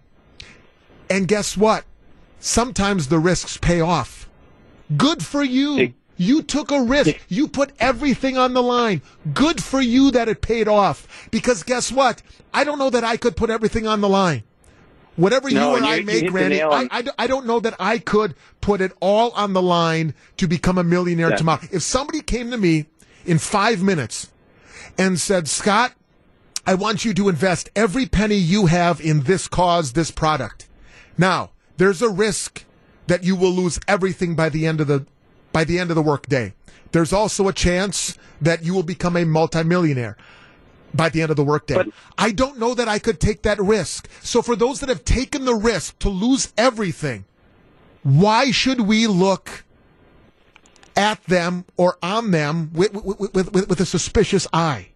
And 1.10 1.26
guess 1.28 1.56
what? 1.56 1.84
Sometimes 2.40 3.08
the 3.08 3.18
risks 3.18 3.56
pay 3.56 3.80
off. 3.80 4.28
Good 4.96 5.24
for 5.24 5.42
you. 5.42 5.94
You 6.16 6.42
took 6.42 6.70
a 6.70 6.80
risk. 6.82 7.16
You 7.28 7.48
put 7.48 7.72
everything 7.78 8.38
on 8.38 8.54
the 8.54 8.62
line. 8.62 9.02
Good 9.32 9.62
for 9.62 9.80
you 9.80 10.10
that 10.12 10.28
it 10.28 10.40
paid 10.40 10.68
off. 10.68 11.28
Because 11.30 11.62
guess 11.62 11.90
what? 11.90 12.22
I 12.52 12.64
don't 12.64 12.78
know 12.78 12.90
that 12.90 13.04
I 13.04 13.16
could 13.16 13.36
put 13.36 13.50
everything 13.50 13.86
on 13.86 14.00
the 14.00 14.08
line. 14.08 14.44
Whatever 15.16 15.50
No, 15.50 15.70
you 15.70 15.76
and 15.76 15.86
I 15.86 16.00
make, 16.00 16.32
Randy, 16.32 16.60
I, 16.62 16.88
I, 16.90 17.04
I 17.18 17.26
don't 17.26 17.46
know 17.46 17.60
that 17.60 17.74
I 17.78 17.98
could 17.98 18.34
put 18.60 18.80
it 18.80 18.92
all 19.00 19.30
on 19.32 19.52
the 19.52 19.62
line 19.62 20.14
to 20.38 20.48
become 20.48 20.76
a 20.76 20.84
millionaire 20.84 21.30
Yeah. 21.30 21.36
tomorrow. 21.36 21.60
If 21.70 21.82
somebody 21.82 22.20
came 22.20 22.50
to 22.50 22.56
me 22.58 22.86
in 23.24 23.38
five 23.38 23.82
minutes 23.82 24.30
and 24.98 25.20
said, 25.20 25.48
Scott, 25.48 25.92
I 26.66 26.74
want 26.74 27.04
you 27.04 27.14
to 27.14 27.28
invest 27.28 27.70
every 27.76 28.06
penny 28.06 28.36
you 28.36 28.66
have 28.66 29.00
in 29.00 29.22
this 29.22 29.46
cause, 29.48 29.92
this 29.92 30.10
product. 30.10 30.66
Now, 31.16 31.50
there's 31.76 32.02
a 32.02 32.08
risk 32.08 32.64
that 33.06 33.22
you 33.22 33.36
will 33.36 33.50
lose 33.52 33.78
everything 33.86 34.34
by 34.34 34.48
the 34.48 34.66
end 34.66 34.80
of 34.80 34.86
the 34.88 35.06
by 35.54 35.64
the 35.64 35.78
end 35.78 35.90
of 35.90 35.94
the 35.94 36.02
workday. 36.02 36.52
There's 36.92 37.12
also 37.12 37.48
a 37.48 37.52
chance 37.52 38.18
that 38.42 38.64
you 38.64 38.74
will 38.74 38.82
become 38.82 39.16
a 39.16 39.24
multimillionaire 39.24 40.18
by 40.92 41.08
the 41.08 41.22
end 41.22 41.30
of 41.30 41.36
the 41.36 41.44
workday. 41.44 41.84
I 42.18 42.32
don't 42.32 42.58
know 42.58 42.74
that 42.74 42.88
I 42.88 42.98
could 42.98 43.20
take 43.20 43.42
that 43.42 43.58
risk. 43.58 44.08
So 44.20 44.42
for 44.42 44.56
those 44.56 44.80
that 44.80 44.88
have 44.88 45.04
taken 45.04 45.44
the 45.44 45.54
risk 45.54 45.98
to 46.00 46.08
lose 46.08 46.52
everything, 46.58 47.24
why 48.02 48.50
should 48.50 48.82
we 48.82 49.06
look 49.06 49.64
at 50.96 51.22
them 51.24 51.64
or 51.76 51.98
on 52.02 52.32
them 52.32 52.70
with, 52.74 52.92
with, 52.92 53.20
with, 53.34 53.52
with, 53.52 53.68
with 53.68 53.80
a 53.80 53.86
suspicious 53.86 54.46
eye? 54.52 54.88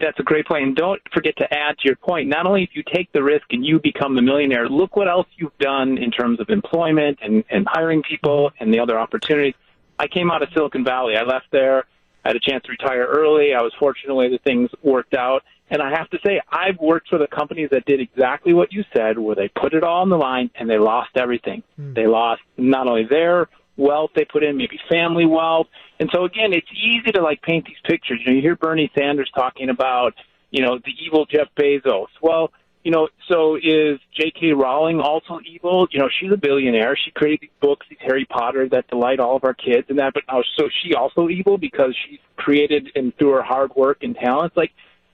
That's 0.00 0.18
a 0.18 0.22
great 0.22 0.46
point. 0.46 0.64
And 0.64 0.76
don't 0.76 1.00
forget 1.12 1.36
to 1.38 1.52
add 1.52 1.78
to 1.78 1.84
your 1.84 1.96
point, 1.96 2.28
not 2.28 2.46
only 2.46 2.62
if 2.62 2.70
you 2.74 2.82
take 2.82 3.12
the 3.12 3.22
risk 3.22 3.44
and 3.50 3.64
you 3.64 3.80
become 3.80 4.14
the 4.16 4.22
millionaire, 4.22 4.68
look 4.68 4.96
what 4.96 5.08
else 5.08 5.26
you've 5.36 5.56
done 5.58 5.98
in 5.98 6.10
terms 6.10 6.40
of 6.40 6.48
employment 6.48 7.18
and, 7.22 7.44
and 7.50 7.66
hiring 7.68 8.02
people 8.02 8.50
and 8.60 8.72
the 8.72 8.80
other 8.80 8.98
opportunities. 8.98 9.54
I 9.98 10.08
came 10.08 10.30
out 10.30 10.42
of 10.42 10.48
Silicon 10.54 10.84
Valley. 10.84 11.14
I 11.16 11.22
left 11.22 11.46
there. 11.52 11.84
I 12.24 12.30
had 12.30 12.36
a 12.36 12.40
chance 12.40 12.64
to 12.64 12.70
retire 12.70 13.06
early. 13.06 13.54
I 13.54 13.62
was 13.62 13.72
fortunate 13.78 14.30
the 14.30 14.38
things 14.38 14.70
worked 14.82 15.14
out. 15.14 15.42
And 15.70 15.80
I 15.80 15.90
have 15.90 16.10
to 16.10 16.18
say, 16.24 16.40
I've 16.50 16.78
worked 16.78 17.08
for 17.08 17.18
the 17.18 17.26
companies 17.26 17.70
that 17.70 17.84
did 17.86 18.00
exactly 18.00 18.52
what 18.52 18.72
you 18.72 18.84
said, 18.94 19.18
where 19.18 19.34
they 19.34 19.48
put 19.48 19.74
it 19.74 19.82
all 19.82 20.02
on 20.02 20.08
the 20.10 20.16
line 20.16 20.50
and 20.54 20.68
they 20.68 20.78
lost 20.78 21.10
everything. 21.16 21.62
Hmm. 21.76 21.94
They 21.94 22.06
lost 22.06 22.42
not 22.56 22.86
only 22.86 23.04
their 23.04 23.48
wealth 23.76 24.10
they 24.14 24.24
put 24.24 24.42
in, 24.42 24.56
maybe 24.56 24.78
family 24.88 25.26
wealth. 25.26 25.66
And 26.00 26.08
so 26.12 26.24
again, 26.24 26.52
it's 26.52 26.68
easy 26.72 27.12
to 27.12 27.22
like 27.22 27.42
paint 27.42 27.66
these 27.66 27.76
pictures. 27.84 28.20
You 28.24 28.32
know, 28.32 28.36
you 28.36 28.42
hear 28.42 28.56
Bernie 28.56 28.90
Sanders 28.96 29.30
talking 29.34 29.70
about, 29.70 30.14
you 30.50 30.64
know, 30.64 30.78
the 30.78 30.92
evil 31.04 31.26
Jeff 31.26 31.48
Bezos. 31.58 32.06
Well, 32.22 32.52
you 32.84 32.90
know, 32.90 33.08
so 33.28 33.56
is 33.56 33.98
J.K. 34.14 34.52
Rowling 34.52 35.00
also 35.00 35.40
evil? 35.46 35.88
You 35.90 36.00
know, 36.00 36.08
she's 36.20 36.30
a 36.30 36.36
billionaire. 36.36 36.96
She 37.02 37.10
created 37.12 37.40
these 37.40 37.50
books, 37.60 37.86
these 37.88 37.98
Harry 38.02 38.26
Potter 38.26 38.68
that 38.68 38.86
delight 38.88 39.20
all 39.20 39.36
of 39.36 39.44
our 39.44 39.54
kids 39.54 39.86
and 39.88 39.98
that. 39.98 40.12
But 40.12 40.24
now, 40.28 40.42
so 40.58 40.68
she 40.82 40.94
also 40.94 41.30
evil 41.30 41.56
because 41.56 41.96
she's 42.06 42.18
created 42.36 42.90
and 42.94 43.16
through 43.16 43.32
her 43.32 43.42
hard 43.42 43.74
work 43.74 44.02
and 44.02 44.14
talents. 44.14 44.54
Like, 44.54 44.72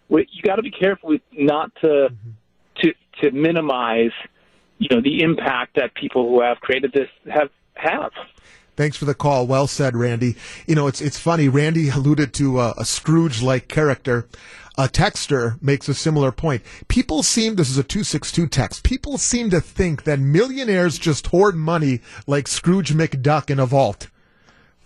you 0.08 0.42
got 0.44 0.56
to 0.56 0.62
be 0.62 0.72
careful 0.72 1.10
with 1.10 1.20
not 1.32 1.72
to 1.82 1.86
mm-hmm. 1.86 2.30
to 2.82 2.92
to 3.22 3.30
minimize, 3.30 4.10
you 4.78 4.88
know, 4.90 5.00
the 5.00 5.22
impact 5.22 5.76
that 5.76 5.94
people 5.94 6.28
who 6.28 6.42
have 6.42 6.58
created 6.58 6.92
this 6.92 7.08
have 7.32 7.50
have. 7.74 8.12
Thanks 8.76 8.96
for 8.96 9.04
the 9.04 9.14
call. 9.14 9.46
Well 9.46 9.66
said, 9.66 9.96
Randy. 9.96 10.36
You 10.66 10.74
know, 10.74 10.86
it's 10.86 11.00
it's 11.00 11.18
funny. 11.18 11.48
Randy 11.48 11.90
alluded 11.90 12.32
to 12.34 12.60
a, 12.60 12.74
a 12.78 12.84
Scrooge-like 12.84 13.68
character. 13.68 14.26
A 14.78 14.88
texter 14.88 15.60
makes 15.60 15.88
a 15.88 15.94
similar 15.94 16.32
point. 16.32 16.62
People 16.88 17.22
seem 17.22 17.56
this 17.56 17.68
is 17.68 17.76
a 17.76 17.82
two 17.82 18.04
six 18.04 18.32
two 18.32 18.46
text. 18.46 18.82
People 18.82 19.18
seem 19.18 19.50
to 19.50 19.60
think 19.60 20.04
that 20.04 20.18
millionaires 20.18 20.98
just 20.98 21.26
hoard 21.26 21.56
money 21.56 22.00
like 22.26 22.48
Scrooge 22.48 22.94
McDuck 22.94 23.50
in 23.50 23.58
a 23.58 23.66
vault. 23.66 24.08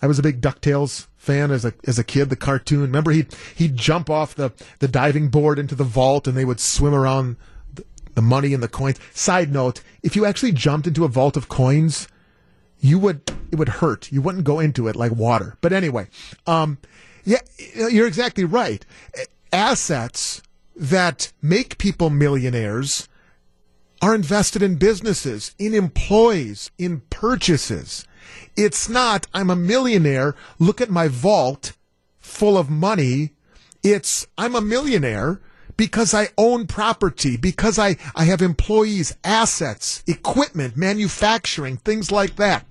I 0.02 0.06
was 0.08 0.18
a 0.18 0.22
big 0.22 0.40
Ducktales 0.40 1.06
fan 1.16 1.52
as 1.52 1.64
a 1.64 1.74
as 1.86 1.98
a 1.98 2.04
kid. 2.04 2.30
The 2.30 2.36
cartoon. 2.36 2.80
Remember, 2.80 3.12
he 3.12 3.26
he'd 3.54 3.76
jump 3.76 4.10
off 4.10 4.34
the 4.34 4.50
the 4.80 4.88
diving 4.88 5.28
board 5.28 5.58
into 5.58 5.76
the 5.76 5.84
vault, 5.84 6.26
and 6.26 6.36
they 6.36 6.44
would 6.44 6.58
swim 6.58 6.94
around 6.94 7.36
the, 7.72 7.84
the 8.14 8.22
money 8.22 8.52
and 8.54 8.62
the 8.62 8.68
coins. 8.68 8.98
Side 9.12 9.52
note: 9.52 9.82
If 10.02 10.16
you 10.16 10.24
actually 10.24 10.52
jumped 10.52 10.88
into 10.88 11.04
a 11.04 11.08
vault 11.08 11.36
of 11.36 11.48
coins, 11.48 12.08
you 12.84 12.98
would 12.98 13.22
it 13.50 13.56
would 13.56 13.68
hurt. 13.68 14.12
You 14.12 14.20
wouldn't 14.20 14.44
go 14.44 14.60
into 14.60 14.88
it 14.88 14.94
like 14.94 15.12
water. 15.12 15.56
But 15.62 15.72
anyway, 15.72 16.08
um, 16.46 16.78
yeah, 17.24 17.38
you're 17.74 18.06
exactly 18.06 18.44
right. 18.44 18.84
Assets 19.52 20.42
that 20.76 21.32
make 21.40 21.78
people 21.78 22.10
millionaires 22.10 23.08
are 24.02 24.14
invested 24.14 24.62
in 24.62 24.76
businesses, 24.76 25.54
in 25.58 25.72
employees, 25.72 26.70
in 26.76 27.00
purchases. 27.08 28.06
It's 28.54 28.88
not, 28.88 29.26
I'm 29.32 29.48
a 29.48 29.56
millionaire, 29.56 30.34
look 30.58 30.82
at 30.82 30.90
my 30.90 31.08
vault 31.08 31.72
full 32.18 32.58
of 32.58 32.68
money. 32.68 33.30
It's, 33.82 34.26
I'm 34.36 34.54
a 34.54 34.60
millionaire 34.60 35.40
because 35.78 36.12
I 36.12 36.28
own 36.36 36.66
property, 36.66 37.38
because 37.38 37.78
I, 37.78 37.96
I 38.14 38.24
have 38.24 38.42
employees, 38.42 39.16
assets, 39.24 40.02
equipment, 40.06 40.76
manufacturing, 40.76 41.78
things 41.78 42.12
like 42.12 42.36
that. 42.36 42.66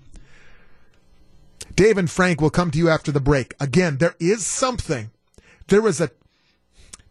Dave 1.75 1.97
and 1.97 2.09
Frank 2.09 2.41
will 2.41 2.49
come 2.49 2.71
to 2.71 2.77
you 2.77 2.89
after 2.89 3.11
the 3.11 3.19
break. 3.19 3.55
Again, 3.59 3.97
there 3.97 4.15
is 4.19 4.45
something. 4.45 5.11
There 5.67 5.87
is 5.87 5.99
a 6.01 6.11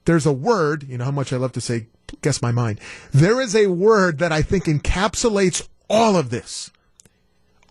there's 0.04 0.26
a 0.26 0.32
word, 0.32 0.82
you 0.84 0.98
know 0.98 1.04
how 1.04 1.10
much 1.10 1.32
I 1.32 1.36
love 1.36 1.52
to 1.52 1.60
say 1.60 1.86
guess 2.20 2.42
my 2.42 2.52
mind. 2.52 2.78
There 3.10 3.40
is 3.40 3.56
a 3.56 3.68
word 3.68 4.18
that 4.18 4.32
I 4.32 4.42
think 4.42 4.64
encapsulates 4.64 5.66
all 5.88 6.16
of 6.16 6.30
this. 6.30 6.70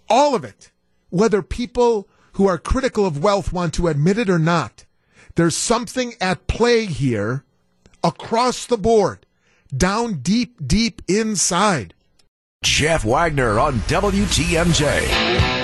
All 0.09 0.33
of 0.35 0.43
it. 0.43 0.71
Whether 1.09 1.41
people 1.41 2.07
who 2.33 2.47
are 2.47 2.57
critical 2.57 3.05
of 3.05 3.21
wealth 3.21 3.53
want 3.53 3.73
to 3.75 3.87
admit 3.87 4.17
it 4.17 4.29
or 4.29 4.39
not. 4.39 4.85
There's 5.35 5.55
something 5.55 6.13
at 6.19 6.47
play 6.47 6.85
here 6.85 7.43
across 8.03 8.65
the 8.65 8.77
board, 8.77 9.25
down 9.75 10.15
deep, 10.15 10.55
deep 10.65 11.01
inside. 11.07 11.93
Jeff 12.63 13.03
Wagner 13.05 13.59
on 13.59 13.79
WTMJ. 13.81 15.60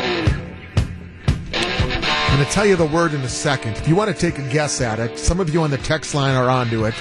I'm 2.38 2.44
going 2.44 2.54
to 2.54 2.56
tell 2.56 2.68
you 2.68 2.76
the 2.76 2.86
word 2.86 3.16
in 3.16 3.22
a 3.22 3.28
second. 3.28 3.78
If 3.78 3.88
you 3.88 3.96
want 3.96 4.14
to 4.14 4.16
take 4.16 4.38
a 4.38 4.48
guess 4.54 4.80
at 4.80 5.00
it, 5.00 5.18
some 5.18 5.40
of 5.40 5.50
you 5.50 5.64
on 5.64 5.72
the 5.72 5.82
text 5.82 6.14
line 6.14 6.36
are 6.36 6.52
onto 6.52 6.86
it. 6.86 6.94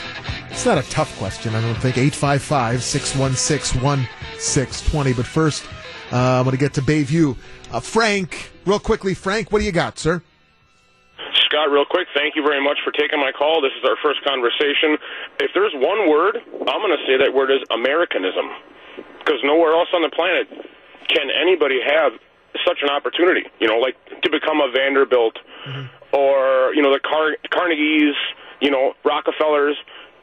It's 0.49 0.65
not 0.65 0.79
a 0.79 0.89
tough 0.89 1.13
question, 1.19 1.55
I 1.55 1.61
don't 1.61 1.77
think. 1.77 2.01
855 2.01 2.81
616 2.81 3.85
1620. 3.85 5.13
But 5.13 5.27
first, 5.27 5.69
uh, 6.11 6.41
I'm 6.41 6.49
going 6.49 6.57
to 6.57 6.59
get 6.59 6.73
to 6.73 6.81
Bayview. 6.81 7.37
Uh, 7.71 7.81
Frank, 7.81 8.51
real 8.65 8.81
quickly, 8.81 9.13
Frank, 9.13 9.53
what 9.53 9.59
do 9.59 9.67
you 9.67 9.77
got, 9.77 9.99
sir? 9.99 10.23
Scott, 11.45 11.69
real 11.69 11.85
quick, 11.85 12.09
thank 12.15 12.33
you 12.35 12.41
very 12.41 12.65
much 12.65 12.79
for 12.83 12.91
taking 12.93 13.21
my 13.21 13.31
call. 13.31 13.61
This 13.61 13.77
is 13.77 13.85
our 13.85 14.01
first 14.03 14.25
conversation. 14.25 14.97
If 15.39 15.51
there's 15.53 15.75
one 15.77 16.09
word, 16.09 16.41
I'm 16.49 16.81
going 16.81 16.97
to 16.97 17.05
say 17.05 17.21
that 17.21 17.35
word 17.35 17.53
is 17.53 17.61
Americanism. 17.69 18.49
Because 19.19 19.45
nowhere 19.45 19.77
else 19.77 19.93
on 19.93 20.01
the 20.01 20.09
planet 20.17 20.49
can 21.13 21.29
anybody 21.29 21.77
have 21.85 22.17
such 22.65 22.79
an 22.83 22.91
opportunity, 22.91 23.45
you 23.61 23.69
know, 23.69 23.79
like 23.79 23.97
to 24.23 24.31
become 24.31 24.61
a 24.61 24.71
Vanderbilt 24.71 25.39
mm-hmm. 25.67 25.87
or, 26.15 26.75
you 26.75 26.83
know, 26.83 26.93
the 26.93 27.01
Car- 27.01 27.37
Carnegies, 27.51 28.15
you 28.61 28.71
know, 28.71 28.95
Rockefellers. 29.05 29.77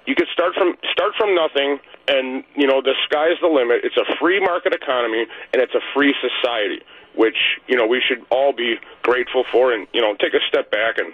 You 0.06 0.16
could 0.16 0.28
start 0.34 0.54
from 0.56 0.76
start 0.92 1.14
from 1.18 1.34
nothing 1.34 1.80
and, 2.08 2.44
you 2.56 2.68
know, 2.68 2.82
the 2.82 2.94
sky's 3.06 3.40
the 3.42 3.48
limit. 3.48 3.82
It's 3.84 3.96
a 3.96 4.04
free 4.20 4.40
market 4.40 4.74
economy 4.74 5.26
and 5.54 5.62
it's 5.62 5.74
a 5.74 5.80
free 5.94 6.14
society, 6.20 6.84
which, 7.16 7.38
you 7.68 7.78
know, 7.78 7.88
we 7.88 8.02
should 8.06 8.26
all 8.30 8.52
be 8.52 8.76
grateful 9.02 9.46
for 9.50 9.72
and, 9.72 9.88
you 9.94 10.02
know, 10.02 10.16
take 10.20 10.34
a 10.34 10.44
step 10.50 10.72
back 10.72 10.98
and 10.98 11.14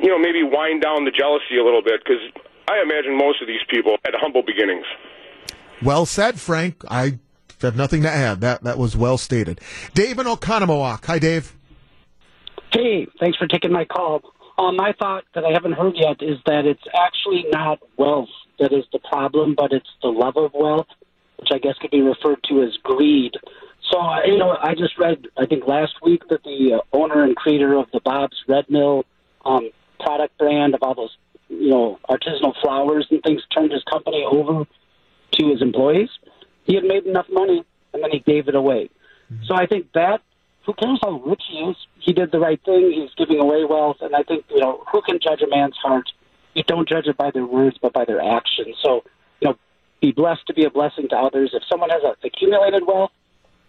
you 0.00 0.08
know, 0.08 0.18
maybe 0.18 0.42
wind 0.42 0.82
down 0.82 1.04
the 1.04 1.10
jealousy 1.10 1.58
a 1.60 1.64
little 1.64 1.82
bit 1.82 2.00
because 2.04 2.22
I 2.68 2.80
imagine 2.82 3.16
most 3.16 3.42
of 3.42 3.48
these 3.48 3.60
people 3.68 3.96
had 4.04 4.14
humble 4.16 4.42
beginnings. 4.42 4.86
Well 5.82 6.06
said, 6.06 6.40
Frank. 6.40 6.84
I 6.88 7.18
have 7.66 7.76
nothing 7.76 8.02
to 8.02 8.10
add. 8.10 8.40
That 8.40 8.62
that 8.64 8.78
was 8.78 8.96
well 8.96 9.18
stated. 9.18 9.60
Dave 9.94 10.18
in 10.18 10.26
Oconomowoc. 10.26 11.04
Hi, 11.06 11.18
Dave. 11.18 11.54
Hey, 12.72 13.06
thanks 13.18 13.38
for 13.38 13.46
taking 13.46 13.72
my 13.72 13.84
call. 13.84 14.22
Um, 14.58 14.76
my 14.76 14.92
thought 14.98 15.24
that 15.34 15.44
I 15.44 15.52
haven't 15.52 15.72
heard 15.72 15.94
yet 15.96 16.20
is 16.20 16.38
that 16.46 16.66
it's 16.66 16.82
actually 16.94 17.46
not 17.50 17.78
wealth 17.96 18.28
that 18.58 18.72
is 18.72 18.84
the 18.92 18.98
problem, 18.98 19.54
but 19.56 19.72
it's 19.72 19.88
the 20.02 20.08
love 20.08 20.36
of 20.36 20.52
wealth, 20.52 20.88
which 21.36 21.48
I 21.52 21.58
guess 21.58 21.74
could 21.80 21.90
be 21.90 22.00
referred 22.00 22.42
to 22.48 22.62
as 22.62 22.76
greed. 22.82 23.34
So, 23.90 24.00
uh, 24.00 24.24
you 24.26 24.36
know, 24.36 24.56
I 24.60 24.74
just 24.74 24.98
read, 24.98 25.26
I 25.36 25.46
think 25.46 25.66
last 25.66 25.94
week, 26.02 26.22
that 26.28 26.42
the 26.42 26.74
uh, 26.74 26.96
owner 26.96 27.24
and 27.24 27.34
creator 27.36 27.74
of 27.74 27.86
the 27.92 28.00
Bob's 28.00 28.36
Red 28.46 28.68
Mill 28.68 29.04
um, 29.44 29.70
product 30.00 30.36
brand 30.38 30.74
of 30.74 30.82
all 30.82 30.94
those, 30.94 31.16
you 31.48 31.70
know, 31.70 31.98
artisanal 32.08 32.54
flours 32.60 33.06
and 33.10 33.22
things 33.22 33.42
turned 33.56 33.72
his 33.72 33.82
company 33.84 34.24
over 34.28 34.66
to 35.32 35.48
his 35.48 35.62
employees. 35.62 36.10
He 36.68 36.74
had 36.74 36.84
made 36.84 37.06
enough 37.06 37.26
money, 37.32 37.64
and 37.92 38.02
then 38.02 38.10
he 38.12 38.20
gave 38.20 38.46
it 38.46 38.54
away. 38.54 38.90
So 39.46 39.54
I 39.54 39.66
think 39.66 39.90
that 39.94 40.20
who 40.64 40.74
cares 40.74 40.98
how 41.02 41.12
rich 41.24 41.42
he 41.50 41.60
is? 41.60 41.76
He 41.98 42.12
did 42.12 42.30
the 42.30 42.38
right 42.38 42.62
thing. 42.62 42.92
He's 42.92 43.10
giving 43.16 43.40
away 43.40 43.64
wealth, 43.64 43.96
and 44.02 44.14
I 44.14 44.22
think 44.22 44.44
you 44.50 44.60
know 44.60 44.84
who 44.92 45.00
can 45.00 45.18
judge 45.18 45.40
a 45.40 45.48
man's 45.48 45.76
heart? 45.82 46.10
You 46.54 46.62
don't 46.62 46.86
judge 46.86 47.06
it 47.06 47.16
by 47.16 47.30
their 47.30 47.46
words, 47.46 47.78
but 47.80 47.94
by 47.94 48.04
their 48.04 48.20
actions. 48.20 48.76
So 48.82 49.02
you 49.40 49.48
know, 49.48 49.56
be 50.02 50.12
blessed 50.12 50.46
to 50.48 50.54
be 50.54 50.64
a 50.64 50.70
blessing 50.70 51.08
to 51.08 51.16
others. 51.16 51.52
If 51.54 51.62
someone 51.70 51.88
has 51.88 52.02
accumulated 52.22 52.86
wealth 52.86 53.12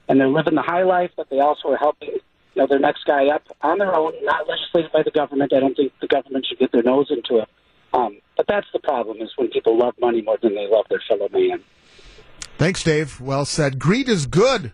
and 0.10 0.20
they're 0.20 0.28
living 0.28 0.56
the 0.56 0.62
high 0.62 0.84
life, 0.84 1.12
but 1.16 1.30
they 1.30 1.39
also 1.39 1.70
are 1.70 1.78
helping 1.78 2.10
you 2.10 2.22
know 2.62 2.68
their 2.68 2.80
next 2.80 3.06
guy 3.06 3.28
up 3.28 3.43
on 3.62 3.78
their 3.78 3.95
own, 3.95 4.14
not 4.24 4.50
legislated 4.50 4.91
by 4.91 5.04
the 5.04 5.12
government. 5.12 5.54
I 5.54 5.62
don't 5.62 5.76
think 5.76 5.93
the 6.02 6.08
government 6.08 6.47
should 6.47 6.60
get 6.60 6.74
their 6.74 6.84
nose 6.84 7.08
into 7.12 7.41
it. 7.41 7.50
Um, 7.93 8.20
but 8.36 8.45
that's 8.47 8.68
the 8.74 8.80
problem: 8.80 9.22
is 9.22 9.32
when 9.38 9.47
people 9.47 9.78
love 9.78 9.95
money 10.02 10.22
more 10.22 10.38
than 10.41 10.54
they 10.54 10.68
love 10.68 10.86
their 10.89 11.02
fellow 11.08 11.30
man. 11.32 11.64
Thanks, 12.60 12.84
Dave. 12.84 13.22
Well 13.22 13.45
said. 13.45 13.80
Greed 13.80 14.10
is 14.10 14.26
good, 14.26 14.74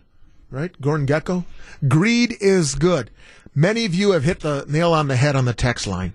right? 0.49 0.81
Gordon 0.81 1.05
Gekko. 1.05 1.45
Greed 1.87 2.35
is 2.41 2.73
good. 2.73 3.11
Many 3.53 3.85
of 3.85 3.93
you 3.93 4.09
have 4.13 4.23
hit 4.23 4.39
the 4.39 4.65
nail 4.67 4.91
on 4.91 5.07
the 5.07 5.15
head 5.15 5.35
on 5.35 5.45
the 5.45 5.53
text 5.53 5.85
line. 5.85 6.11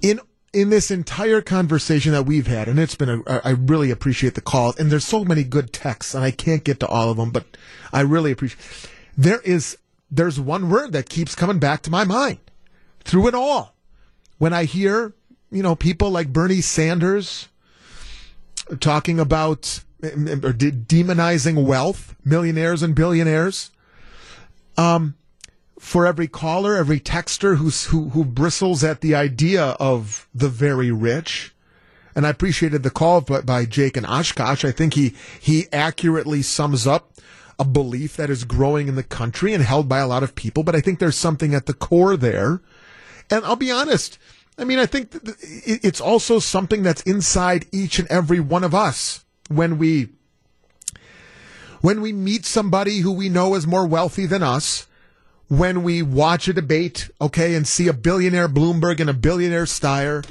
In 0.00 0.20
in 0.52 0.70
this 0.70 0.88
entire 0.92 1.40
conversation 1.40 2.12
that 2.12 2.26
we've 2.26 2.46
had, 2.46 2.68
and 2.68 2.78
it's 2.78 2.94
been 2.94 3.24
a, 3.26 3.40
I 3.44 3.50
really 3.50 3.90
appreciate 3.90 4.36
the 4.36 4.40
call, 4.40 4.72
and 4.78 4.88
there's 4.88 5.04
so 5.04 5.24
many 5.24 5.42
good 5.42 5.72
texts, 5.72 6.14
and 6.14 6.22
I 6.22 6.30
can't 6.30 6.62
get 6.62 6.78
to 6.78 6.86
all 6.86 7.10
of 7.10 7.16
them, 7.16 7.32
but 7.32 7.56
I 7.92 8.02
really 8.02 8.30
appreciate. 8.30 8.60
There 9.18 9.40
is 9.40 9.78
there's 10.12 10.38
one 10.38 10.70
word 10.70 10.92
that 10.92 11.08
keeps 11.08 11.34
coming 11.34 11.58
back 11.58 11.82
to 11.82 11.90
my 11.90 12.04
mind 12.04 12.38
through 13.02 13.26
it 13.26 13.34
all. 13.34 13.74
When 14.38 14.52
I 14.52 14.62
hear, 14.62 15.12
you 15.50 15.64
know, 15.64 15.74
people 15.74 16.10
like 16.10 16.32
Bernie 16.32 16.60
Sanders 16.60 17.48
talking 18.78 19.18
about 19.18 19.82
or 20.02 20.52
de- 20.52 20.72
demonizing 20.72 21.64
wealth, 21.64 22.14
millionaires 22.24 22.82
and 22.82 22.94
billionaires. 22.94 23.70
Um, 24.76 25.14
for 25.78 26.06
every 26.06 26.28
caller, 26.28 26.76
every 26.76 27.00
texter 27.00 27.56
who's, 27.56 27.86
who 27.86 28.10
who 28.10 28.24
bristles 28.24 28.84
at 28.84 29.00
the 29.00 29.14
idea 29.14 29.62
of 29.80 30.28
the 30.34 30.48
very 30.48 30.90
rich, 30.90 31.54
and 32.14 32.26
I 32.26 32.30
appreciated 32.30 32.82
the 32.82 32.90
call 32.90 33.22
by, 33.22 33.40
by 33.40 33.64
Jake 33.64 33.96
and 33.96 34.06
Oshkosh. 34.06 34.64
I 34.64 34.72
think 34.72 34.94
he 34.94 35.14
he 35.40 35.66
accurately 35.72 36.42
sums 36.42 36.86
up 36.86 37.14
a 37.58 37.64
belief 37.64 38.16
that 38.16 38.30
is 38.30 38.44
growing 38.44 38.88
in 38.88 38.94
the 38.94 39.02
country 39.02 39.52
and 39.54 39.64
held 39.64 39.88
by 39.88 39.98
a 39.98 40.06
lot 40.06 40.22
of 40.22 40.34
people. 40.34 40.62
But 40.62 40.74
I 40.76 40.80
think 40.80 40.98
there's 40.98 41.16
something 41.16 41.54
at 41.54 41.66
the 41.66 41.74
core 41.74 42.16
there, 42.16 42.60
and 43.30 43.44
I'll 43.44 43.56
be 43.56 43.70
honest. 43.70 44.18
I 44.58 44.64
mean, 44.64 44.78
I 44.78 44.84
think 44.84 45.12
th- 45.12 45.38
th- 45.38 45.80
it's 45.82 46.00
also 46.00 46.38
something 46.38 46.82
that's 46.82 47.02
inside 47.02 47.64
each 47.72 47.98
and 47.98 48.08
every 48.08 48.40
one 48.40 48.64
of 48.64 48.74
us 48.74 49.24
when 49.50 49.78
we 49.78 50.08
when 51.80 52.00
we 52.00 52.12
meet 52.12 52.46
somebody 52.46 52.98
who 52.98 53.12
we 53.12 53.28
know 53.28 53.54
is 53.54 53.66
more 53.66 53.86
wealthy 53.86 54.26
than 54.26 54.42
us, 54.42 54.86
when 55.48 55.82
we 55.82 56.02
watch 56.02 56.46
a 56.46 56.52
debate, 56.52 57.10
okay, 57.20 57.54
and 57.54 57.66
see 57.66 57.88
a 57.88 57.92
billionaire 57.92 58.48
Bloomberg 58.48 59.00
and 59.00 59.10
a 59.10 59.14
billionaire 59.14 59.64
Steyer, 59.64 60.24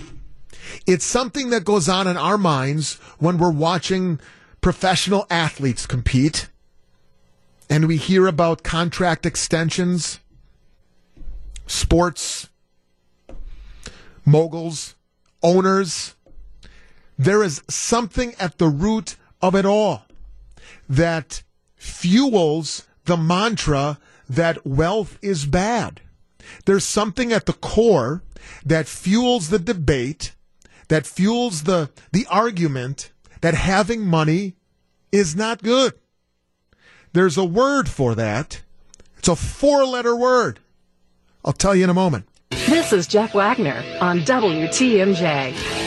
It's 0.85 1.05
something 1.05 1.49
that 1.49 1.65
goes 1.65 1.89
on 1.89 2.07
in 2.07 2.17
our 2.17 2.37
minds 2.37 2.95
when 3.17 3.37
we're 3.37 3.51
watching 3.51 4.19
professional 4.61 5.25
athletes 5.29 5.85
compete 5.85 6.49
and 7.69 7.87
we 7.87 7.97
hear 7.97 8.27
about 8.27 8.63
contract 8.63 9.25
extensions, 9.25 10.19
sports, 11.67 12.49
moguls, 14.25 14.95
owners. 15.43 16.15
There 17.19 17.43
is 17.43 17.61
something 17.67 18.33
at 18.39 18.59
the 18.59 18.69
root 18.69 19.17
of 19.41 19.53
it 19.53 19.65
all 19.65 20.05
that 20.87 21.43
fuels 21.75 22.87
the 23.03 23.17
mantra 23.17 23.99
that 24.29 24.65
wealth 24.65 25.19
is 25.21 25.45
bad. 25.45 25.99
There's 26.65 26.85
something 26.85 27.33
at 27.33 27.45
the 27.45 27.53
core 27.53 28.23
that 28.65 28.87
fuels 28.87 29.49
the 29.49 29.59
debate, 29.59 30.33
that 30.87 31.05
fuels 31.05 31.63
the, 31.63 31.89
the 32.13 32.25
argument 32.29 33.11
that 33.41 33.53
having 33.53 34.05
money 34.05 34.55
is 35.11 35.35
not 35.35 35.61
good. 35.61 35.93
There's 37.11 37.37
a 37.37 37.43
word 37.43 37.89
for 37.89 38.15
that. 38.15 38.61
It's 39.17 39.27
a 39.27 39.35
four 39.35 39.83
letter 39.83 40.15
word. 40.15 40.61
I'll 41.43 41.51
tell 41.51 41.75
you 41.75 41.83
in 41.83 41.89
a 41.89 41.93
moment. 41.93 42.29
This 42.51 42.93
is 42.93 43.07
Jeff 43.07 43.33
Wagner 43.33 43.83
on 43.99 44.21
WTMJ. 44.21 45.78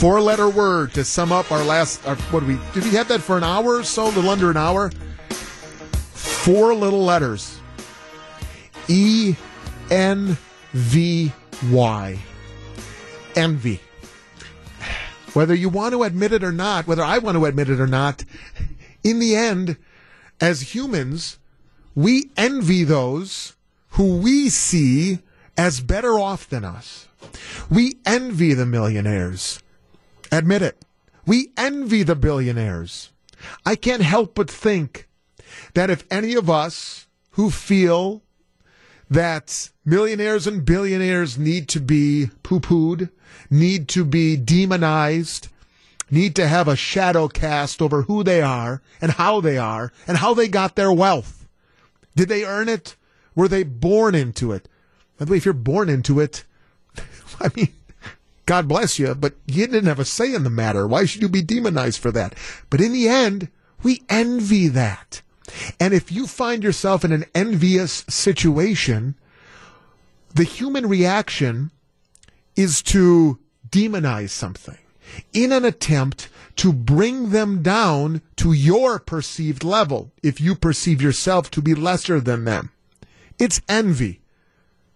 Four 0.00 0.22
letter 0.22 0.48
word 0.48 0.94
to 0.94 1.04
sum 1.04 1.30
up 1.30 1.52
our 1.52 1.62
last, 1.62 2.08
our, 2.08 2.16
what 2.16 2.40
do 2.40 2.46
we, 2.46 2.58
did 2.72 2.84
we 2.84 2.90
have 2.92 3.08
that 3.08 3.20
for 3.20 3.36
an 3.36 3.44
hour 3.44 3.74
or 3.76 3.84
so? 3.84 4.04
A 4.04 4.08
little 4.08 4.30
under 4.30 4.50
an 4.50 4.56
hour? 4.56 4.90
Four 5.28 6.74
little 6.74 7.04
letters. 7.04 7.60
E 8.88 9.36
N 9.90 10.38
V 10.72 11.30
Y. 11.70 12.18
Envy. 13.36 13.78
Whether 15.34 15.54
you 15.54 15.68
want 15.68 15.92
to 15.92 16.04
admit 16.04 16.32
it 16.32 16.42
or 16.42 16.52
not, 16.52 16.86
whether 16.86 17.04
I 17.04 17.18
want 17.18 17.36
to 17.36 17.44
admit 17.44 17.68
it 17.68 17.78
or 17.78 17.86
not, 17.86 18.24
in 19.04 19.18
the 19.18 19.36
end, 19.36 19.76
as 20.40 20.74
humans, 20.74 21.38
we 21.94 22.30
envy 22.38 22.84
those 22.84 23.54
who 23.90 24.16
we 24.16 24.48
see 24.48 25.18
as 25.58 25.82
better 25.82 26.18
off 26.18 26.48
than 26.48 26.64
us. 26.64 27.06
We 27.68 27.98
envy 28.06 28.54
the 28.54 28.64
millionaires. 28.64 29.60
Admit 30.32 30.62
it. 30.62 30.84
We 31.26 31.50
envy 31.56 32.02
the 32.02 32.16
billionaires. 32.16 33.10
I 33.64 33.76
can't 33.76 34.02
help 34.02 34.34
but 34.34 34.50
think 34.50 35.08
that 35.74 35.90
if 35.90 36.04
any 36.10 36.34
of 36.34 36.48
us 36.50 37.06
who 37.32 37.50
feel 37.50 38.22
that 39.08 39.70
millionaires 39.84 40.46
and 40.46 40.64
billionaires 40.64 41.38
need 41.38 41.68
to 41.68 41.80
be 41.80 42.30
poo 42.42 42.60
pooed, 42.60 43.10
need 43.50 43.88
to 43.88 44.04
be 44.04 44.36
demonized, 44.36 45.48
need 46.10 46.36
to 46.36 46.46
have 46.46 46.68
a 46.68 46.76
shadow 46.76 47.28
cast 47.28 47.82
over 47.82 48.02
who 48.02 48.22
they 48.22 48.40
are 48.40 48.82
and 49.00 49.12
how 49.12 49.40
they 49.40 49.58
are 49.58 49.92
and 50.06 50.18
how 50.18 50.34
they 50.34 50.48
got 50.48 50.76
their 50.76 50.92
wealth. 50.92 51.46
Did 52.14 52.28
they 52.28 52.44
earn 52.44 52.68
it? 52.68 52.96
Were 53.34 53.48
they 53.48 53.62
born 53.62 54.14
into 54.14 54.52
it? 54.52 54.68
By 55.18 55.24
the 55.24 55.32
way, 55.32 55.36
if 55.38 55.44
you're 55.44 55.54
born 55.54 55.88
into 55.88 56.20
it, 56.20 56.44
I 57.40 57.50
mean, 57.54 57.72
God 58.46 58.68
bless 58.68 58.98
you, 58.98 59.14
but 59.14 59.34
you 59.46 59.66
didn't 59.66 59.86
have 59.86 60.00
a 60.00 60.04
say 60.04 60.34
in 60.34 60.44
the 60.44 60.50
matter. 60.50 60.86
Why 60.86 61.04
should 61.04 61.22
you 61.22 61.28
be 61.28 61.42
demonized 61.42 62.00
for 62.00 62.10
that? 62.12 62.34
But 62.68 62.80
in 62.80 62.92
the 62.92 63.08
end, 63.08 63.48
we 63.82 64.02
envy 64.08 64.68
that. 64.68 65.22
And 65.78 65.94
if 65.94 66.12
you 66.12 66.26
find 66.26 66.62
yourself 66.62 67.04
in 67.04 67.12
an 67.12 67.24
envious 67.34 68.04
situation, 68.08 69.14
the 70.34 70.44
human 70.44 70.86
reaction 70.86 71.70
is 72.56 72.82
to 72.82 73.38
demonize 73.68 74.30
something 74.30 74.78
in 75.32 75.52
an 75.52 75.64
attempt 75.64 76.28
to 76.56 76.72
bring 76.72 77.30
them 77.30 77.62
down 77.62 78.22
to 78.36 78.52
your 78.52 78.98
perceived 78.98 79.64
level 79.64 80.12
if 80.22 80.40
you 80.40 80.54
perceive 80.54 81.00
yourself 81.00 81.50
to 81.50 81.62
be 81.62 81.74
lesser 81.74 82.20
than 82.20 82.44
them. 82.44 82.70
It's 83.38 83.60
envy. 83.68 84.19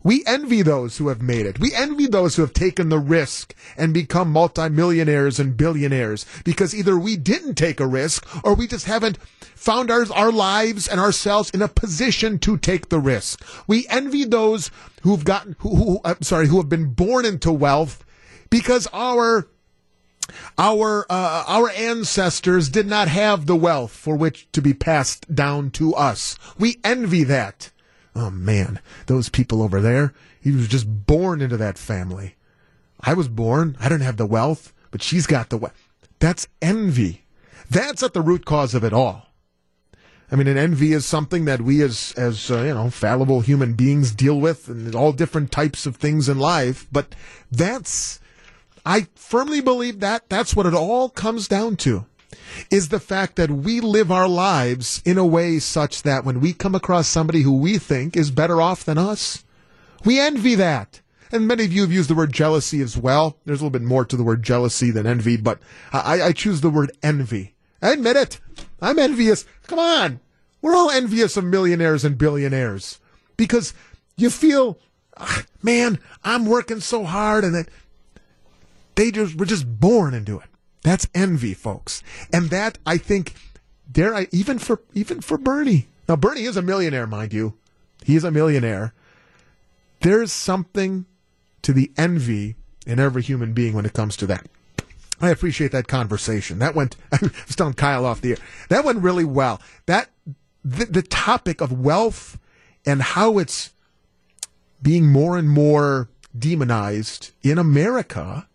We 0.05 0.23
envy 0.27 0.61
those 0.61 0.99
who 0.99 1.09
have 1.09 1.23
made 1.23 1.47
it. 1.47 1.59
We 1.59 1.75
envy 1.75 2.07
those 2.07 2.37
who 2.37 2.43
have 2.43 2.53
taken 2.53 2.91
the 2.91 2.99
risk 2.99 3.55
and 3.75 3.95
become 3.95 4.31
multimillionaires 4.31 5.41
and 5.41 5.57
billionaires 5.57 6.27
because 6.45 6.75
either 6.75 6.99
we 6.99 7.17
didn't 7.17 7.55
take 7.55 7.81
a 7.81 7.87
risk 7.87 8.27
or 8.45 8.55
we 8.55 8.67
just 8.67 8.85
haven't 8.85 9.17
found 9.17 9.91
our, 9.91 10.05
our 10.13 10.31
lives 10.31 10.87
and 10.87 11.01
ourselves 11.01 11.49
in 11.51 11.63
a 11.63 11.69
position 11.69 12.39
to 12.41 12.59
take 12.59 12.91
the 12.91 13.01
risk. 13.01 13.43
We 13.67 13.87
envy 13.89 14.25
those 14.25 14.71
who've 15.03 15.25
gotten, 15.25 15.57
who, 15.61 15.75
who 15.75 16.01
I'm 16.05 16.21
sorry, 16.21 16.49
who 16.49 16.59
have 16.59 16.69
been 16.69 16.93
born 16.93 17.25
into 17.25 17.51
wealth 17.51 18.05
because 18.51 18.87
our 18.93 19.49
our 20.59 21.07
uh, 21.11 21.45
our 21.47 21.71
ancestors 21.71 22.69
did 22.69 22.87
not 22.87 23.09
have 23.09 23.47
the 23.47 23.57
wealth 23.57 23.93
for 23.93 24.17
which 24.17 24.51
to 24.53 24.61
be 24.61 24.75
passed 24.75 25.35
down 25.35 25.71
to 25.73 25.95
us. 25.95 26.39
We 26.59 26.79
envy 26.85 27.25
that. 27.25 27.71
Oh 28.15 28.31
man, 28.31 28.81
those 29.07 29.29
people 29.29 29.63
over 29.63 29.81
there, 29.81 30.15
he 30.41 30.53
was 30.53 30.69
just 30.69 31.07
born 31.07 31.41
into 31.41 31.57
that 31.57 31.79
family. 31.79 32.37
I 33.01 33.15
was 33.15 33.29
born, 33.29 33.77
I 33.81 33.89
didn't 33.89 34.03
have 34.03 34.17
the 34.17 34.27
wealth, 34.27 34.73
but 34.91 35.03
she's 35.03 35.27
got 35.27 35.51
the 35.51 35.57
wealth. 35.57 35.89
That's 36.21 36.47
envy. 36.63 37.25
That's 37.69 38.03
at 38.03 38.15
the 38.15 38.23
root 38.23 38.45
cause 38.45 38.75
of 38.75 38.85
it 38.85 38.93
all. 38.93 39.27
I 40.31 40.37
mean, 40.37 40.47
an 40.47 40.57
envy 40.57 40.93
is 40.93 41.05
something 41.05 41.45
that 41.45 41.61
we 41.61 41.83
as, 41.83 42.15
as, 42.17 42.51
uh, 42.51 42.63
you 42.63 42.75
know, 42.75 42.91
fallible 42.91 43.41
human 43.41 43.75
beings 43.75 44.13
deal 44.13 44.41
with 44.41 44.69
and 44.69 44.95
all 44.95 45.13
different 45.13 45.53
types 45.53 45.87
of 45.87 45.97
things 45.97 46.29
in 46.29 46.39
life. 46.39 46.87
But 46.91 47.15
that's, 47.51 48.21
I 48.87 49.09
firmly 49.15 49.61
believe 49.61 50.01
that 50.01 50.29
that's 50.29 50.57
what 50.57 50.67
it 50.67 50.75
all 50.75 51.09
comes 51.09 51.47
down 51.47 51.77
to 51.79 52.07
is 52.71 52.89
the 52.89 53.01
fact 53.01 53.37
that 53.37 53.51
we 53.51 53.81
live 53.81 54.11
our 54.11 54.29
lives 54.29 55.03
in 55.05 55.19
a 55.19 55.27
way 55.27 55.59
such 55.59 56.03
that 56.03 56.25
when 56.25 56.41
we 56.41 56.53
come 56.53 56.75
across 56.75 57.09
somebody 57.09 57.43
who 57.43 57.57
we 57.57 57.79
think 57.79 58.17
is 58.17 58.31
better 58.31 58.61
off 58.61 58.85
than 58.85 58.99
us, 58.99 59.45
we 60.05 60.21
envy 60.21 60.55
that. 60.55 61.01
And 61.33 61.49
many 61.49 61.65
of 61.65 61.73
you 61.73 61.81
have 61.83 61.93
used 61.93 62.11
the 62.11 62.15
word 62.15 62.33
jealousy 62.33 62.81
as 62.81 62.97
well. 62.97 63.37
There's 63.45 63.61
a 63.61 63.65
little 63.65 63.79
bit 63.79 63.87
more 63.87 64.05
to 64.05 64.17
the 64.17 64.23
word 64.23 64.43
jealousy 64.43 64.91
than 64.91 65.07
envy, 65.07 65.37
but 65.37 65.59
I, 65.93 66.23
I 66.23 66.33
choose 66.33 66.61
the 66.61 66.71
word 66.71 66.93
envy. 67.03 67.55
I 67.83 67.91
admit 67.91 68.17
it. 68.17 68.41
I'm 68.81 68.99
envious. 68.99 69.45
Come 69.67 69.79
on. 69.79 70.21
We're 70.63 70.77
all 70.77 70.91
envious 70.91 71.37
of 71.37 71.45
millionaires 71.45 72.05
and 72.05 72.17
billionaires 72.17 73.01
because 73.37 73.75
you 74.17 74.31
feel, 74.31 74.79
ah, 75.17 75.45
man, 75.63 75.99
I'm 76.23 76.47
working 76.47 76.81
so 76.81 77.05
hard 77.05 77.45
and 77.45 77.55
that 77.55 77.69
they 78.95 79.11
just 79.11 79.37
were 79.37 79.47
just 79.47 79.81
born 79.81 80.15
into 80.15 80.39
it. 80.39 80.49
That's 80.85 81.09
envy, 81.15 81.55
folks. 81.55 82.03
And 82.33 82.51
that 82.51 82.79
I 82.87 82.99
think 82.99 83.35
dare 83.91 84.15
I 84.15 84.29
even 84.31 84.61
for 84.61 84.83
even 84.93 85.21
for 85.21 85.37
Bernie. 85.37 85.89
Now 86.09 86.15
Bernie 86.15 86.45
is 86.45 86.57
a 86.57 86.63
millionaire, 86.63 87.07
mind 87.07 87.33
you. 87.33 87.55
He 88.05 88.15
is 88.15 88.23
a 88.23 88.31
millionaire. 88.31 88.93
There's 90.03 90.31
something 90.31 91.07
to 91.63 91.73
the 91.73 91.91
envy 91.97 92.55
in 92.87 93.01
every 93.01 93.23
human 93.23 93.55
being 93.55 93.73
when 93.73 93.87
it 93.87 93.95
comes 93.95 94.17
to 94.19 94.27
that. 94.27 94.47
I 95.21 95.31
appreciate 95.31 95.73
that 95.73 95.89
conversation. 95.89 96.59
That 96.59 96.75
went 96.75 96.97
I 97.13 97.19
was 97.23 97.57
telling 97.57 97.75
Kyle 97.75 98.05
off 98.05 98.21
the 98.21 98.33
air. 98.33 98.39
That 98.69 98.85
went 98.85 99.03
really 99.03 99.25
well. 99.25 99.61
That 99.87 100.11
the, 100.63 100.85
the 100.85 101.03
topic 101.03 101.63
of 101.63 101.81
wealth 101.81 102.39
and 102.85 103.01
how 103.01 103.39
it's 103.39 103.73
being 104.83 105.07
more 105.07 105.39
and 105.39 105.49
more 105.49 106.11
demonized 106.39 107.31
in 107.43 107.57
America 107.57 108.47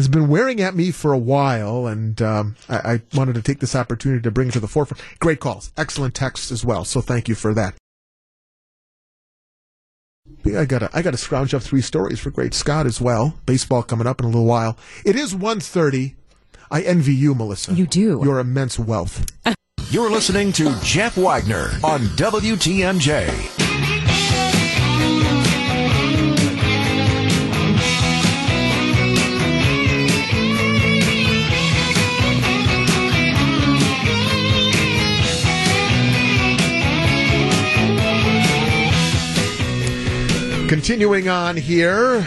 has 0.00 0.08
been 0.08 0.28
wearing 0.28 0.62
at 0.62 0.74
me 0.74 0.90
for 0.90 1.12
a 1.12 1.18
while, 1.18 1.86
and 1.86 2.20
um, 2.22 2.56
I, 2.70 2.76
I, 2.76 3.02
wanted 3.14 3.34
to 3.34 3.42
take 3.42 3.60
this 3.60 3.76
opportunity 3.76 4.22
to 4.22 4.30
bring 4.30 4.48
it 4.48 4.52
to 4.52 4.60
the 4.60 4.66
forefront. 4.66 5.02
Great 5.18 5.40
calls, 5.40 5.72
excellent 5.76 6.14
texts 6.14 6.50
as 6.50 6.64
well. 6.64 6.86
So 6.86 7.02
thank 7.02 7.28
you 7.28 7.34
for 7.34 7.52
that. 7.52 7.74
I 10.46 10.64
got 10.64 10.78
to 10.78 10.90
I 10.94 11.02
got 11.02 11.10
to 11.10 11.18
scrounge 11.18 11.52
up 11.52 11.62
three 11.62 11.82
stories 11.82 12.18
for 12.18 12.30
Great 12.30 12.54
Scott 12.54 12.86
as 12.86 12.98
well. 12.98 13.38
Baseball 13.44 13.82
coming 13.82 14.06
up 14.06 14.20
in 14.20 14.24
a 14.24 14.28
little 14.28 14.46
while. 14.46 14.78
It 15.04 15.16
is 15.16 15.34
1.30. 15.34 16.14
I 16.70 16.80
envy 16.80 17.14
you, 17.14 17.34
Melissa. 17.34 17.74
You 17.74 17.86
do. 17.86 18.22
Your 18.24 18.38
immense 18.38 18.78
wealth. 18.78 19.26
You're 19.90 20.10
listening 20.10 20.52
to 20.52 20.74
Jeff 20.82 21.18
Wagner 21.18 21.70
on 21.84 22.00
WTMJ. 22.16 23.69
Continuing 40.70 41.28
on 41.28 41.56
here. 41.56 42.24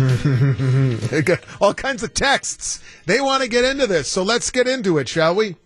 all 1.60 1.74
kinds 1.74 2.02
of 2.02 2.14
texts. 2.14 2.82
They 3.04 3.20
want 3.20 3.42
to 3.42 3.50
get 3.50 3.66
into 3.66 3.86
this, 3.86 4.08
so 4.08 4.22
let's 4.22 4.50
get 4.50 4.66
into 4.66 4.96
it, 4.96 5.06
shall 5.06 5.34
we? 5.34 5.56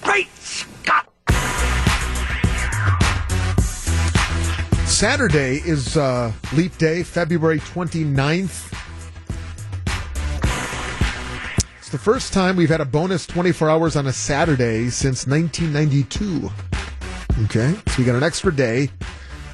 Great 0.00 0.28
Scott! 0.36 1.12
Saturday 4.86 5.56
is 5.66 5.96
uh, 5.96 6.32
Leap 6.52 6.78
Day, 6.78 7.02
February 7.02 7.58
29th. 7.58 8.72
It's 11.80 11.88
the 11.88 11.98
first 11.98 12.32
time 12.32 12.54
we've 12.54 12.68
had 12.68 12.80
a 12.80 12.84
bonus 12.84 13.26
24 13.26 13.68
hours 13.68 13.96
on 13.96 14.06
a 14.06 14.12
Saturday 14.12 14.88
since 14.88 15.26
1992. 15.26 16.48
Okay, 17.46 17.74
so 17.88 17.94
we 17.98 18.04
got 18.04 18.14
an 18.14 18.22
extra 18.22 18.54
day. 18.54 18.88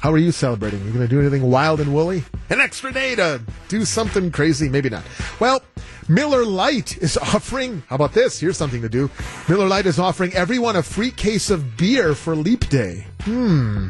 How 0.07 0.13
are 0.13 0.17
you 0.17 0.31
celebrating? 0.31 0.79
You 0.85 0.93
going 0.93 1.05
to 1.05 1.07
do 1.09 1.19
anything 1.19 1.51
wild 1.51 1.81
and 1.81 1.93
woolly? 1.93 2.23
An 2.49 2.61
extra 2.61 2.93
day 2.93 3.13
to 3.15 3.41
do 3.67 3.83
something 3.83 4.31
crazy? 4.31 4.69
Maybe 4.69 4.89
not. 4.89 5.03
Well, 5.37 5.61
Miller 6.07 6.45
Lite 6.45 6.97
is 6.99 7.17
offering, 7.35 7.83
how 7.89 7.97
about 7.97 8.13
this? 8.13 8.39
Here's 8.39 8.55
something 8.55 8.81
to 8.83 8.87
do. 8.87 9.09
Miller 9.49 9.67
Lite 9.67 9.85
is 9.85 9.99
offering 9.99 10.33
everyone 10.33 10.77
a 10.77 10.81
free 10.81 11.11
case 11.11 11.49
of 11.49 11.75
beer 11.75 12.15
for 12.15 12.37
Leap 12.37 12.69
Day. 12.69 13.05
Hmm. 13.23 13.89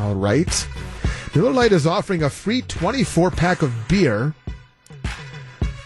All 0.00 0.16
right. 0.16 0.68
Miller 1.36 1.52
Lite 1.52 1.70
is 1.70 1.86
offering 1.86 2.24
a 2.24 2.28
free 2.28 2.62
24 2.62 3.30
pack 3.30 3.62
of 3.62 3.72
beer. 3.86 4.34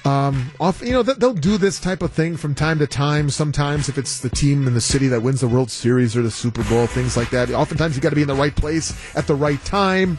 Um, 0.05 0.51
off, 0.59 0.81
you 0.81 0.93
know, 0.93 1.03
they'll 1.03 1.35
do 1.35 1.59
this 1.59 1.79
type 1.79 2.03
of 2.03 2.13
thing 2.13 2.37
from 2.37 2.55
time 2.55 2.79
to 2.79 2.87
time. 2.87 3.29
Sometimes, 3.29 3.89
if 3.89 3.99
it's 3.99 4.21
the 4.21 4.31
team 4.31 4.67
in 4.67 4.75
the 4.75 4.81
city 4.81 5.09
that 5.09 5.23
wins 5.23 5.43
the 5.43 5.49
World 5.49 5.71
Series 5.71 6.17
or 6.17 6.23
the 6.23 6.31
Super 6.31 6.65
Bowl, 6.65 6.87
things 6.87 7.17
like 7.17 7.31
that. 7.31 7.51
Oftentimes, 7.51 7.97
you 7.97 8.03
got 8.03 8.11
to 8.11 8.17
be 8.17 8.23
in 8.23 8.29
the 8.29 8.35
right 8.35 8.55
place 8.55 9.15
at 9.15 9.27
the 9.27 9.35
right 9.35 9.63
time. 9.65 10.19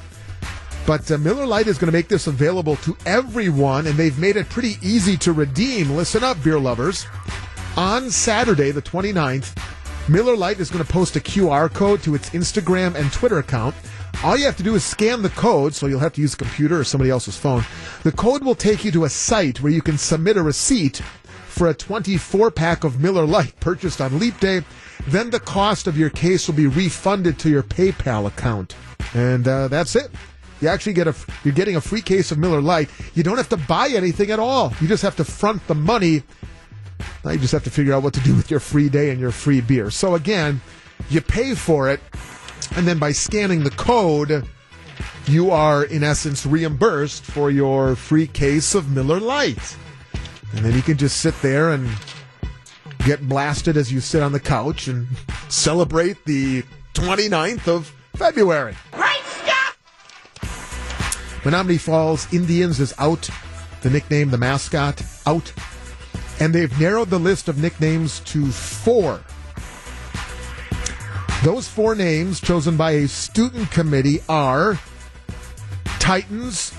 But 0.85 1.11
uh, 1.11 1.17
Miller 1.17 1.45
Lite 1.45 1.67
is 1.67 1.77
going 1.77 1.91
to 1.91 1.97
make 1.97 2.07
this 2.07 2.27
available 2.27 2.75
to 2.77 2.95
everyone, 3.05 3.87
and 3.87 3.95
they've 3.95 4.17
made 4.17 4.35
it 4.35 4.49
pretty 4.49 4.77
easy 4.81 5.17
to 5.17 5.31
redeem. 5.31 5.91
Listen 5.91 6.23
up, 6.23 6.43
beer 6.43 6.59
lovers. 6.59 7.05
On 7.77 8.11
Saturday, 8.11 8.71
the 8.71 8.81
29th, 8.81 9.57
Miller 10.09 10.35
Lite 10.35 10.59
is 10.59 10.69
going 10.69 10.83
to 10.83 10.91
post 10.91 11.15
a 11.15 11.19
QR 11.19 11.71
code 11.71 12.03
to 12.03 12.15
its 12.15 12.31
Instagram 12.31 12.95
and 12.95 13.11
Twitter 13.13 13.39
account. 13.39 13.75
All 14.23 14.37
you 14.37 14.45
have 14.45 14.57
to 14.57 14.63
do 14.63 14.75
is 14.75 14.83
scan 14.83 15.23
the 15.23 15.29
code, 15.29 15.73
so 15.73 15.87
you'll 15.87 15.99
have 15.99 16.13
to 16.13 16.21
use 16.21 16.35
a 16.35 16.37
computer 16.37 16.79
or 16.79 16.83
somebody 16.83 17.09
else's 17.09 17.37
phone. 17.37 17.63
The 18.03 18.11
code 18.11 18.43
will 18.43 18.53
take 18.53 18.85
you 18.85 18.91
to 18.91 19.05
a 19.05 19.09
site 19.09 19.61
where 19.61 19.71
you 19.71 19.81
can 19.81 19.97
submit 19.97 20.37
a 20.37 20.43
receipt 20.43 20.97
for 21.47 21.69
a 21.69 21.73
24 21.73 22.51
pack 22.51 22.83
of 22.83 23.01
Miller 23.01 23.25
Lite 23.25 23.59
purchased 23.59 23.99
on 23.99 24.19
Leap 24.19 24.39
Day. 24.39 24.61
Then 25.07 25.31
the 25.31 25.39
cost 25.39 25.87
of 25.87 25.97
your 25.97 26.11
case 26.11 26.47
will 26.47 26.53
be 26.53 26.67
refunded 26.67 27.39
to 27.39 27.49
your 27.49 27.63
PayPal 27.63 28.27
account. 28.27 28.75
And 29.15 29.47
uh, 29.47 29.67
that's 29.69 29.95
it. 29.95 30.11
You 30.61 30.67
actually 30.67 30.93
get 30.93 31.07
a 31.07 31.15
you're 31.43 31.55
getting 31.55 31.75
a 31.75 31.81
free 31.81 32.03
case 32.03 32.31
of 32.31 32.37
Miller 32.37 32.61
Lite. 32.61 32.89
You 33.15 33.23
don't 33.23 33.37
have 33.37 33.49
to 33.49 33.57
buy 33.57 33.89
anything 33.89 34.29
at 34.29 34.37
all. 34.37 34.71
You 34.79 34.87
just 34.87 35.01
have 35.01 35.15
to 35.15 35.25
front 35.25 35.65
the 35.67 35.73
money. 35.73 36.21
Now 37.25 37.31
you 37.31 37.39
just 37.39 37.53
have 37.53 37.63
to 37.63 37.71
figure 37.71 37.93
out 37.93 38.03
what 38.03 38.13
to 38.13 38.19
do 38.19 38.35
with 38.35 38.51
your 38.51 38.59
free 38.59 38.87
day 38.87 39.09
and 39.09 39.19
your 39.19 39.31
free 39.31 39.61
beer. 39.61 39.89
So 39.89 40.13
again, 40.13 40.61
you 41.09 41.21
pay 41.21 41.55
for 41.55 41.89
it, 41.89 41.99
and 42.75 42.87
then 42.87 42.99
by 42.99 43.11
scanning 43.11 43.63
the 43.63 43.71
code, 43.71 44.47
you 45.27 45.51
are 45.51 45.83
in 45.83 46.03
essence 46.03 46.45
reimbursed 46.45 47.23
for 47.23 47.51
your 47.51 47.95
free 47.95 48.27
case 48.27 48.75
of 48.75 48.91
Miller 48.91 49.19
Lite. 49.19 49.77
And 50.53 50.65
then 50.65 50.73
you 50.73 50.81
can 50.81 50.97
just 50.97 51.21
sit 51.21 51.39
there 51.41 51.71
and 51.71 51.89
get 53.05 53.27
blasted 53.27 53.77
as 53.77 53.91
you 53.91 53.99
sit 53.99 54.21
on 54.21 54.31
the 54.31 54.39
couch 54.39 54.87
and 54.87 55.07
celebrate 55.49 56.23
the 56.25 56.63
29th 56.93 57.67
of 57.67 57.93
February. 58.15 58.75
Great 58.91 59.23
stuff! 59.23 59.77
Menomonee 61.43 61.79
Falls 61.79 62.31
Indians 62.33 62.79
is 62.79 62.93
out. 62.97 63.29
The 63.81 63.89
nickname, 63.89 64.29
the 64.29 64.37
mascot, 64.37 65.01
out. 65.25 65.51
And 66.39 66.53
they've 66.53 66.79
narrowed 66.79 67.09
the 67.09 67.19
list 67.19 67.47
of 67.47 67.57
nicknames 67.57 68.19
to 68.21 68.47
four. 68.47 69.21
Those 71.43 71.67
four 71.67 71.95
names, 71.95 72.39
chosen 72.39 72.77
by 72.77 72.91
a 72.91 73.07
student 73.07 73.71
committee, 73.71 74.19
are 74.29 74.79
Titans, 75.97 76.71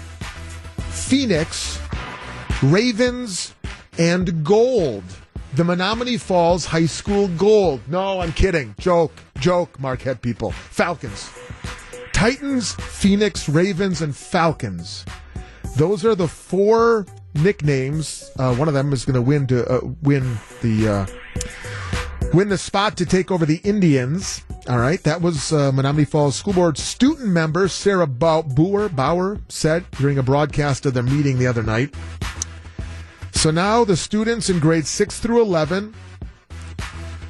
Phoenix, 0.78 1.80
Ravens, 2.62 3.56
and 3.98 4.44
Gold. 4.44 5.02
The 5.54 5.64
Menomonee 5.64 6.20
Falls 6.20 6.64
High 6.64 6.86
School 6.86 7.26
Gold. 7.36 7.80
No, 7.88 8.20
I'm 8.20 8.32
kidding. 8.32 8.76
Joke. 8.78 9.12
Joke, 9.40 9.80
Marquette 9.80 10.22
people. 10.22 10.52
Falcons. 10.52 11.28
Titans, 12.12 12.74
Phoenix, 12.74 13.48
Ravens, 13.48 14.00
and 14.00 14.14
Falcons. 14.14 15.04
Those 15.76 16.04
are 16.04 16.14
the 16.14 16.28
four 16.28 17.04
nicknames. 17.34 18.30
Uh, 18.38 18.54
one 18.54 18.68
of 18.68 18.74
them 18.74 18.92
is 18.92 19.04
going 19.04 19.14
to 19.14 19.22
win 19.22 19.48
to 19.48 19.66
uh, 19.68 19.80
win 20.02 20.38
the 20.60 20.88
uh, 20.88 21.06
win 22.32 22.48
the 22.48 22.58
spot 22.58 22.96
to 22.96 23.06
take 23.06 23.30
over 23.30 23.44
the 23.46 23.60
Indians. 23.64 24.42
All 24.68 24.78
right, 24.78 25.02
that 25.02 25.20
was 25.20 25.52
uh, 25.52 25.72
Menomonee 25.72 26.08
Falls 26.08 26.36
School 26.36 26.54
Board 26.54 26.78
student 26.78 27.28
member 27.28 27.68
Sarah 27.68 28.06
Bauer, 28.06 28.88
Bauer 28.88 29.40
said 29.48 29.84
during 29.92 30.18
a 30.18 30.22
broadcast 30.22 30.86
of 30.86 30.94
their 30.94 31.02
meeting 31.02 31.38
the 31.38 31.46
other 31.46 31.62
night. 31.62 31.94
So 33.32 33.50
now 33.50 33.84
the 33.84 33.96
students 33.96 34.50
in 34.50 34.60
grades 34.60 34.88
six 34.88 35.18
through 35.18 35.42
eleven 35.42 35.94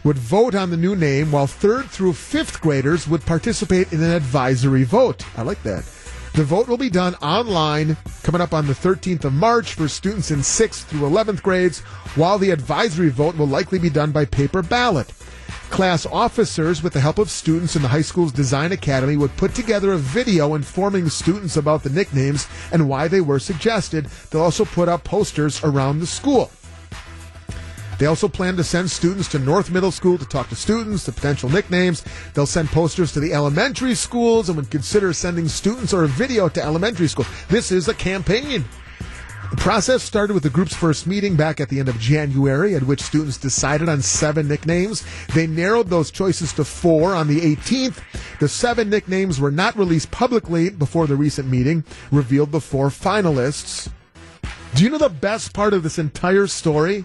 would 0.04 0.18
vote 0.18 0.54
on 0.54 0.70
the 0.70 0.76
new 0.76 0.96
name, 0.96 1.30
while 1.30 1.46
third 1.46 1.86
through 1.86 2.12
fifth 2.12 2.60
graders 2.60 3.08
would 3.08 3.24
participate 3.24 3.92
in 3.92 4.02
an 4.02 4.10
advisory 4.10 4.82
vote. 4.82 5.24
I 5.36 5.42
like 5.42 5.62
that. 5.62 5.84
The 6.34 6.44
vote 6.44 6.66
will 6.66 6.78
be 6.78 6.88
done 6.88 7.14
online 7.16 7.94
coming 8.22 8.40
up 8.40 8.54
on 8.54 8.66
the 8.66 8.72
13th 8.72 9.26
of 9.26 9.34
March 9.34 9.74
for 9.74 9.86
students 9.86 10.30
in 10.30 10.38
6th 10.38 10.84
through 10.84 11.00
11th 11.00 11.42
grades, 11.42 11.80
while 12.16 12.38
the 12.38 12.50
advisory 12.50 13.10
vote 13.10 13.36
will 13.36 13.46
likely 13.46 13.78
be 13.78 13.90
done 13.90 14.12
by 14.12 14.24
paper 14.24 14.62
ballot. 14.62 15.12
Class 15.68 16.06
officers, 16.06 16.82
with 16.82 16.94
the 16.94 17.00
help 17.00 17.18
of 17.18 17.28
students 17.28 17.76
in 17.76 17.82
the 17.82 17.88
high 17.88 18.00
school's 18.00 18.32
design 18.32 18.72
academy, 18.72 19.18
would 19.18 19.36
put 19.36 19.54
together 19.54 19.92
a 19.92 19.98
video 19.98 20.54
informing 20.54 21.10
students 21.10 21.58
about 21.58 21.82
the 21.82 21.90
nicknames 21.90 22.48
and 22.72 22.88
why 22.88 23.08
they 23.08 23.20
were 23.20 23.38
suggested. 23.38 24.06
They'll 24.30 24.40
also 24.40 24.64
put 24.64 24.88
up 24.88 25.04
posters 25.04 25.62
around 25.62 25.98
the 25.98 26.06
school. 26.06 26.50
They 28.02 28.06
also 28.06 28.26
plan 28.26 28.56
to 28.56 28.64
send 28.64 28.90
students 28.90 29.28
to 29.28 29.38
North 29.38 29.70
Middle 29.70 29.92
School 29.92 30.18
to 30.18 30.24
talk 30.24 30.48
to 30.48 30.56
students, 30.56 31.06
the 31.06 31.12
potential 31.12 31.48
nicknames. 31.48 32.04
They'll 32.34 32.46
send 32.46 32.68
posters 32.70 33.12
to 33.12 33.20
the 33.20 33.32
elementary 33.32 33.94
schools 33.94 34.48
and 34.48 34.56
would 34.56 34.72
consider 34.72 35.12
sending 35.12 35.46
students 35.46 35.94
or 35.94 36.02
a 36.02 36.08
video 36.08 36.48
to 36.48 36.60
elementary 36.60 37.06
school. 37.06 37.26
This 37.48 37.70
is 37.70 37.86
a 37.86 37.94
campaign. 37.94 38.64
The 39.52 39.56
process 39.56 40.02
started 40.02 40.34
with 40.34 40.42
the 40.42 40.50
group's 40.50 40.74
first 40.74 41.06
meeting 41.06 41.36
back 41.36 41.60
at 41.60 41.68
the 41.68 41.78
end 41.78 41.88
of 41.88 41.96
January, 42.00 42.74
at 42.74 42.82
which 42.82 43.00
students 43.00 43.38
decided 43.38 43.88
on 43.88 44.02
seven 44.02 44.48
nicknames. 44.48 45.04
They 45.32 45.46
narrowed 45.46 45.86
those 45.86 46.10
choices 46.10 46.52
to 46.54 46.64
four 46.64 47.14
on 47.14 47.28
the 47.28 47.54
18th. 47.54 48.00
The 48.40 48.48
seven 48.48 48.90
nicknames 48.90 49.38
were 49.38 49.52
not 49.52 49.76
released 49.76 50.10
publicly 50.10 50.70
before 50.70 51.06
the 51.06 51.14
recent 51.14 51.48
meeting, 51.48 51.84
revealed 52.10 52.50
the 52.50 52.60
four 52.60 52.88
finalists. 52.88 53.92
Do 54.74 54.82
you 54.82 54.90
know 54.90 54.98
the 54.98 55.08
best 55.08 55.54
part 55.54 55.72
of 55.72 55.84
this 55.84 56.00
entire 56.00 56.48
story? 56.48 57.04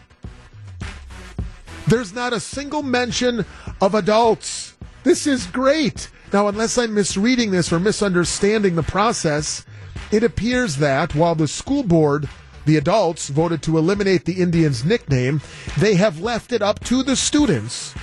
There's 1.87 2.13
not 2.13 2.33
a 2.33 2.39
single 2.39 2.83
mention 2.83 3.45
of 3.81 3.95
adults. 3.95 4.75
This 5.03 5.25
is 5.25 5.47
great. 5.47 6.09
Now, 6.33 6.47
unless 6.49 6.77
I'm 6.77 6.93
misreading 6.93 7.51
this 7.51 7.71
or 7.71 7.79
misunderstanding 7.79 8.75
the 8.75 8.83
process, 8.83 9.65
it 10.11 10.23
appears 10.23 10.77
that 10.77 11.15
while 11.15 11.35
the 11.35 11.47
school 11.47 11.83
board, 11.83 12.27
the 12.65 12.75
adults, 12.75 13.29
voted 13.29 13.61
to 13.63 13.77
eliminate 13.77 14.25
the 14.25 14.41
Indians' 14.41 14.83
nickname, 14.83 15.41
they 15.77 15.95
have 15.95 16.19
left 16.19 16.51
it 16.51 16.61
up 16.61 16.81
to 16.81 17.03
the 17.03 17.15
students 17.15 17.95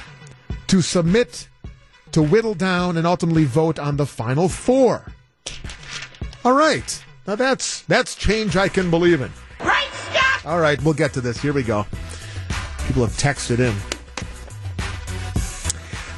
to 0.69 0.81
submit, 0.81 1.49
to 2.13 2.23
whittle 2.23 2.55
down, 2.55 2.97
and 2.97 3.07
ultimately 3.07 3.45
vote 3.45 3.79
on 3.79 3.99
the 3.99 4.07
final 4.07 4.49
four. 4.49 5.13
All 6.45 6.55
right. 6.55 7.05
Now 7.27 7.37
that's 7.37 7.83
that's 7.83 8.15
change 8.15 8.57
I 8.57 8.69
can 8.69 8.91
believe 8.91 9.21
in. 9.21 9.33
Right, 9.61 9.89
Scott. 9.93 10.47
All 10.47 10.61
right, 10.61 10.83
we'll 10.83 10.95
get 10.95 11.15
to 11.15 11.21
this. 11.21 11.41
Here 11.41 11.53
we 11.53 11.63
go. 11.63 11.87
People 12.87 13.07
have 13.07 13.17
texted 13.17 13.59
in. 13.59 13.75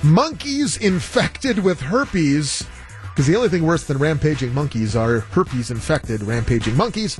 Monkeys 0.02 0.76
infected 0.76 1.58
with 1.58 1.80
herpes, 1.80 2.66
because 3.08 3.26
the 3.26 3.34
only 3.36 3.48
thing 3.48 3.64
worse 3.64 3.84
than 3.84 3.98
rampaging 3.98 4.54
monkeys 4.54 4.94
are 4.94 5.20
herpes 5.20 5.70
infected 5.70 6.22
rampaging 6.22 6.76
monkeys 6.76 7.18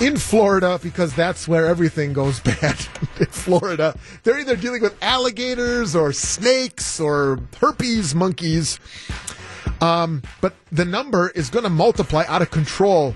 in 0.00 0.16
Florida, 0.16 0.78
because 0.82 1.14
that's 1.14 1.46
where 1.46 1.66
everything 1.66 2.12
goes 2.12 2.40
bad 2.60 2.76
in 3.20 3.26
Florida. 3.26 3.96
They're 4.22 4.38
either 4.38 4.56
dealing 4.56 4.82
with 4.82 4.96
alligators 5.02 5.94
or 5.94 6.12
snakes 6.12 6.98
or 6.98 7.38
herpes 7.60 8.14
monkeys. 8.14 8.80
Um, 9.80 10.22
but 10.40 10.54
the 10.72 10.84
number 10.84 11.30
is 11.30 11.50
going 11.50 11.64
to 11.64 11.70
multiply 11.70 12.24
out 12.28 12.42
of 12.42 12.50
control 12.50 13.14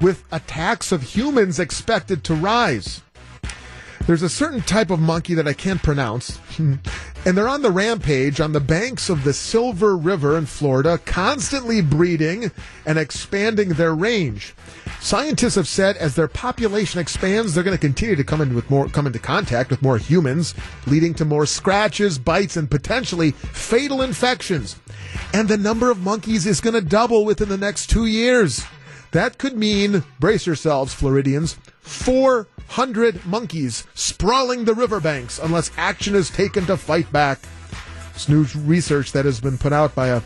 with 0.00 0.24
attacks 0.32 0.92
of 0.92 1.02
humans 1.02 1.58
expected 1.58 2.24
to 2.24 2.34
rise. 2.34 3.02
There's 4.06 4.22
a 4.22 4.28
certain 4.28 4.62
type 4.62 4.90
of 4.90 4.98
monkey 4.98 5.34
that 5.34 5.46
I 5.46 5.52
can't 5.52 5.82
pronounce, 5.82 6.38
and 6.58 6.80
they're 7.24 7.48
on 7.48 7.62
the 7.62 7.70
rampage 7.70 8.40
on 8.40 8.52
the 8.52 8.60
banks 8.60 9.08
of 9.08 9.24
the 9.24 9.32
Silver 9.32 9.96
River 9.96 10.36
in 10.36 10.46
Florida, 10.46 10.98
constantly 11.04 11.80
breeding 11.80 12.50
and 12.86 12.98
expanding 12.98 13.70
their 13.70 13.94
range. 13.94 14.54
Scientists 15.00 15.54
have 15.54 15.68
said 15.68 15.96
as 15.98 16.14
their 16.14 16.28
population 16.28 16.98
expands, 16.98 17.54
they're 17.54 17.64
going 17.64 17.76
to 17.76 17.80
continue 17.80 18.16
to 18.16 18.24
come 18.24 18.40
in 18.40 18.54
with 18.54 18.68
more, 18.68 18.88
come 18.88 19.06
into 19.06 19.18
contact 19.18 19.70
with 19.70 19.82
more 19.82 19.98
humans, 19.98 20.54
leading 20.86 21.14
to 21.14 21.24
more 21.24 21.46
scratches, 21.46 22.18
bites, 22.18 22.56
and 22.56 22.70
potentially 22.70 23.30
fatal 23.30 24.02
infections. 24.02 24.76
and 25.32 25.48
the 25.48 25.56
number 25.56 25.90
of 25.90 26.02
monkeys 26.02 26.46
is 26.46 26.60
going 26.60 26.74
to 26.74 26.80
double 26.80 27.24
within 27.24 27.48
the 27.48 27.56
next 27.56 27.88
two 27.88 28.06
years. 28.06 28.64
That 29.12 29.38
could 29.38 29.56
mean, 29.56 30.04
brace 30.20 30.46
yourselves, 30.46 30.94
Floridians, 30.94 31.58
400 32.70 33.26
monkeys 33.26 33.84
sprawling 33.94 34.64
the 34.64 34.74
riverbanks 34.74 35.40
unless 35.40 35.72
action 35.76 36.14
is 36.14 36.30
taken 36.30 36.64
to 36.66 36.76
fight 36.76 37.10
back. 37.10 37.40
It's 38.14 38.28
new 38.28 38.46
research 38.58 39.10
that 39.10 39.24
has 39.24 39.40
been 39.40 39.58
put 39.58 39.72
out 39.72 39.92
by 39.96 40.06
a 40.10 40.22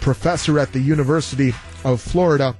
professor 0.00 0.60
at 0.60 0.72
the 0.72 0.78
University 0.78 1.52
of 1.84 2.00
Florida. 2.00 2.54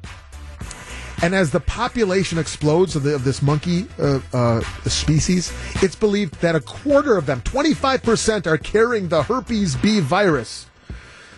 And 1.22 1.32
as 1.32 1.52
the 1.52 1.60
population 1.60 2.38
explodes 2.38 2.96
of, 2.96 3.04
the, 3.04 3.14
of 3.14 3.22
this 3.22 3.40
monkey 3.40 3.86
uh, 4.00 4.18
uh, 4.32 4.62
species, 4.88 5.52
it's 5.76 5.94
believed 5.94 6.34
that 6.40 6.56
a 6.56 6.60
quarter 6.60 7.16
of 7.16 7.26
them, 7.26 7.40
25%, 7.42 8.48
are 8.48 8.58
carrying 8.58 9.10
the 9.10 9.22
herpes 9.22 9.76
B 9.76 10.00
virus. 10.00 10.66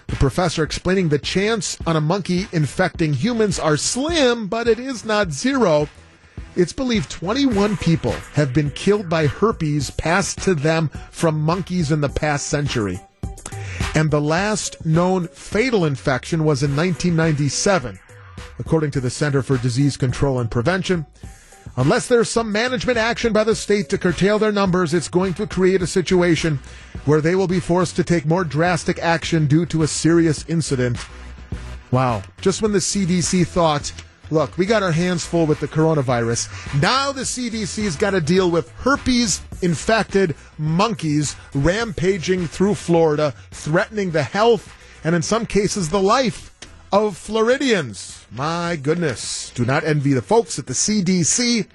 The 0.07 0.17
professor 0.17 0.63
explaining 0.63 1.11
the 1.11 1.19
chance 1.19 1.77
on 1.87 1.97
a 1.97 2.01
monkey 2.01 2.47
infecting 2.53 3.13
humans 3.13 3.59
are 3.59 3.77
slim, 3.77 4.47
but 4.47 4.67
it 4.67 4.79
is 4.79 5.05
not 5.05 5.31
zero. 5.31 5.89
It's 6.55 6.73
believed 6.73 7.11
21 7.11 7.79
people 7.79 8.13
have 8.35 8.53
been 8.53 8.71
killed 8.73 9.09
by 9.09 9.27
herpes 9.27 9.91
passed 9.91 10.43
to 10.43 10.55
them 10.55 10.89
from 11.11 11.41
monkeys 11.41 11.91
in 11.91 12.03
the 12.03 12.11
past 12.11 12.49
century. 12.49 13.01
And 13.95 14.11
the 14.11 14.21
last 14.21 14.85
known 14.85 15.29
fatal 15.29 15.85
infection 15.85 16.45
was 16.45 16.63
in 16.63 16.77
1997, 16.77 17.99
according 18.59 18.91
to 18.93 19.01
the 19.01 19.11
Center 19.11 19.43
for 19.43 19.57
Disease 19.57 19.97
Control 19.97 20.41
and 20.41 20.51
Prevention. 20.51 21.07
Unless 21.77 22.09
there's 22.09 22.29
some 22.29 22.53
management 22.53 22.99
action 22.99 23.33
by 23.33 23.45
the 23.45 23.55
state 23.55 23.89
to 23.89 23.97
curtail 23.97 24.39
their 24.39 24.53
numbers, 24.53 24.93
it's 24.93 25.09
going 25.09 25.33
to 25.35 25.47
create 25.47 25.81
a 25.81 25.87
situation 25.87 26.59
where 27.07 27.23
they 27.23 27.35
will 27.35 27.49
be 27.49 27.61
forced 27.61 27.97
to 27.97 28.05
take 28.05 28.27
more 28.27 28.45
drastic 28.45 28.99
action 28.99 29.47
due 29.47 29.65
to 29.67 29.83
a 29.83 29.89
serious 29.89 30.45
incident. 30.49 30.99
Wow. 31.91 32.23
Just 32.43 32.61
when 32.61 32.73
the 32.73 32.79
CDC 32.79 33.47
thought, 33.47 33.93
look, 34.33 34.57
we 34.57 34.67
got 34.67 34.83
our 34.83 34.93
hands 34.93 35.25
full 35.25 35.47
with 35.47 35.61
the 35.61 35.69
coronavirus, 35.69 36.81
now 36.81 37.13
the 37.13 37.23
CDC's 37.23 37.97
got 37.97 38.11
to 38.11 38.21
deal 38.21 38.51
with 38.51 38.71
herpes 38.71 39.43
infected 39.61 40.35
monkeys 40.59 41.37
rampaging 41.55 42.47
through 42.47 42.75
Florida, 42.75 43.35
threatening 43.51 44.11
the 44.11 44.23
health 44.23 44.75
and 45.05 45.15
in 45.15 45.23
some 45.23 45.47
cases 45.47 45.91
the 45.91 46.01
life 46.01 46.51
of 46.93 47.17
Floridians. 47.17 48.27
My 48.31 48.77
goodness. 48.77 49.51
Do 49.51 49.65
not 49.65 49.85
envy 49.85 50.13
the 50.13 50.23
folks 50.23 50.59
at 50.59 50.67
the 50.67 50.75
CDC. 50.75 51.67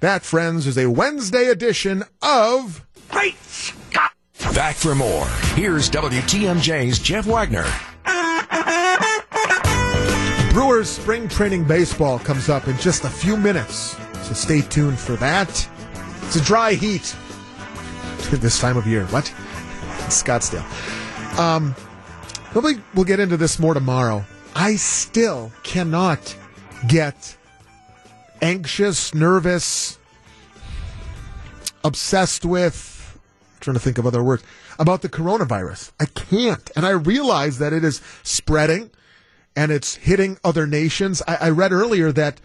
That, 0.00 0.22
friends, 0.22 0.66
is 0.66 0.78
a 0.78 0.90
Wednesday 0.90 1.46
edition 1.46 2.04
of 2.22 2.84
Great 3.08 3.38
Scott! 3.44 4.12
Back 4.54 4.74
for 4.74 4.94
more. 4.94 5.26
Here's 5.54 5.88
WTMJ's 5.90 6.98
Jeff 6.98 7.26
Wagner. 7.26 7.66
Brewers 10.52 10.90
spring 10.90 11.28
training 11.28 11.64
baseball 11.64 12.18
comes 12.18 12.50
up 12.50 12.68
in 12.68 12.76
just 12.76 13.04
a 13.04 13.08
few 13.08 13.38
minutes, 13.38 13.96
so 14.22 14.34
stay 14.34 14.60
tuned 14.60 14.98
for 14.98 15.16
that. 15.16 15.48
It's 16.24 16.36
a 16.36 16.42
dry 16.42 16.74
heat 16.74 17.16
this 18.32 18.60
time 18.60 18.76
of 18.76 18.86
year. 18.86 19.06
What? 19.06 19.24
Scottsdale. 20.10 20.60
Um, 21.38 21.74
probably 22.50 22.74
we'll 22.92 23.06
get 23.06 23.18
into 23.18 23.38
this 23.38 23.58
more 23.58 23.72
tomorrow. 23.72 24.26
I 24.54 24.76
still 24.76 25.50
cannot 25.62 26.36
get 26.86 27.34
anxious, 28.42 29.14
nervous, 29.14 29.98
obsessed 31.82 32.44
with, 32.44 33.18
trying 33.60 33.72
to 33.72 33.80
think 33.80 33.96
of 33.96 34.06
other 34.06 34.22
words, 34.22 34.42
about 34.78 35.00
the 35.00 35.08
coronavirus. 35.08 35.92
I 35.98 36.04
can't. 36.04 36.70
And 36.76 36.84
I 36.84 36.90
realize 36.90 37.56
that 37.56 37.72
it 37.72 37.84
is 37.84 38.02
spreading 38.22 38.90
and 39.56 39.70
it's 39.70 39.96
hitting 39.96 40.38
other 40.44 40.66
nations. 40.66 41.22
I, 41.26 41.36
I 41.40 41.50
read 41.50 41.72
earlier 41.72 42.12
that 42.12 42.40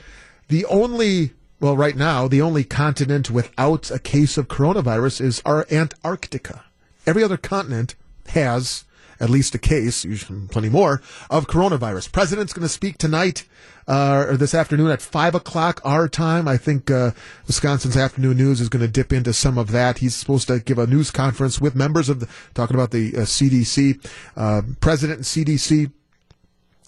the 0.48 0.66
only, 0.66 1.32
well, 1.60 1.78
right 1.78 1.96
now, 1.96 2.28
the 2.28 2.42
only 2.42 2.64
continent 2.64 3.30
without 3.30 3.92
a 3.92 4.00
case 4.00 4.38
of 4.38 4.48
coronavirus 4.48 5.22
is 5.22 5.42
our 5.46 5.66
Antarctica. 5.72 6.64
Every 7.06 7.24
other 7.24 7.38
continent 7.38 7.96
has 8.28 8.86
at 9.20 9.30
least 9.30 9.56
a 9.56 9.60
case, 9.60 10.06
usually 10.06 10.48
plenty 10.48 10.70
more, 10.70 11.02
of 11.30 11.48
coronavirus. 11.48 12.12
President's 12.12 12.54
going 12.54 12.68
to 12.68 12.70
speak 12.70 12.98
tonight 12.98 13.46
uh, 13.88 14.26
or 14.30 14.38
this 14.38 14.54
afternoon 14.54 14.92
at 14.92 15.02
five 15.02 15.34
o'clock 15.34 15.82
our 15.84 16.08
time. 16.08 16.48
I 16.48 16.58
think 16.58 16.92
uh, 16.92 17.12
Wisconsin's 17.48 17.98
afternoon 17.98 18.38
news 18.38 18.62
is 18.62 18.70
going 18.70 18.86
to 18.86 18.88
dip 18.88 19.14
into 19.14 19.34
some 19.34 19.58
of 19.58 19.72
that. 19.72 20.00
He's 20.00 20.16
supposed 20.16 20.48
to 20.48 20.60
give 20.60 20.78
a 20.78 20.88
news 20.88 21.12
conference 21.12 21.60
with 21.60 21.76
members 21.76 22.10
of 22.10 22.20
the 22.20 22.28
talking 22.54 22.76
about 22.76 22.92
the 22.92 23.16
uh, 23.16 23.20
CDC, 23.22 24.06
uh, 24.36 24.62
President 24.82 25.18
and 25.20 25.26
CDC 25.26 25.92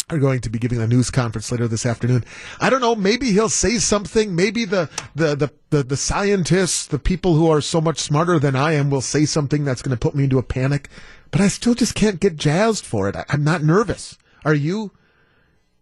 are 0.09 0.17
going 0.17 0.41
to 0.41 0.49
be 0.49 0.59
giving 0.59 0.81
a 0.81 0.87
news 0.87 1.11
conference 1.11 1.51
later 1.51 1.67
this 1.67 1.85
afternoon. 1.85 2.25
I 2.59 2.69
don't 2.69 2.81
know. 2.81 2.95
Maybe 2.95 3.31
he'll 3.31 3.49
say 3.49 3.77
something. 3.77 4.35
Maybe 4.35 4.65
the, 4.65 4.89
the, 5.15 5.35
the, 5.35 5.51
the, 5.69 5.83
the 5.83 5.97
scientists, 5.97 6.87
the 6.87 6.99
people 6.99 7.35
who 7.35 7.49
are 7.49 7.61
so 7.61 7.79
much 7.79 7.99
smarter 7.99 8.39
than 8.39 8.55
I 8.55 8.73
am 8.73 8.89
will 8.89 9.01
say 9.01 9.25
something 9.25 9.65
that's 9.65 9.81
going 9.81 9.95
to 9.95 9.99
put 9.99 10.15
me 10.15 10.23
into 10.23 10.39
a 10.39 10.43
panic. 10.43 10.89
But 11.31 11.41
I 11.41 11.47
still 11.47 11.75
just 11.75 11.95
can't 11.95 12.19
get 12.19 12.35
jazzed 12.35 12.85
for 12.85 13.07
it. 13.07 13.15
I, 13.15 13.25
I'm 13.29 13.43
not 13.43 13.63
nervous. 13.63 14.17
Are 14.45 14.53
you? 14.53 14.91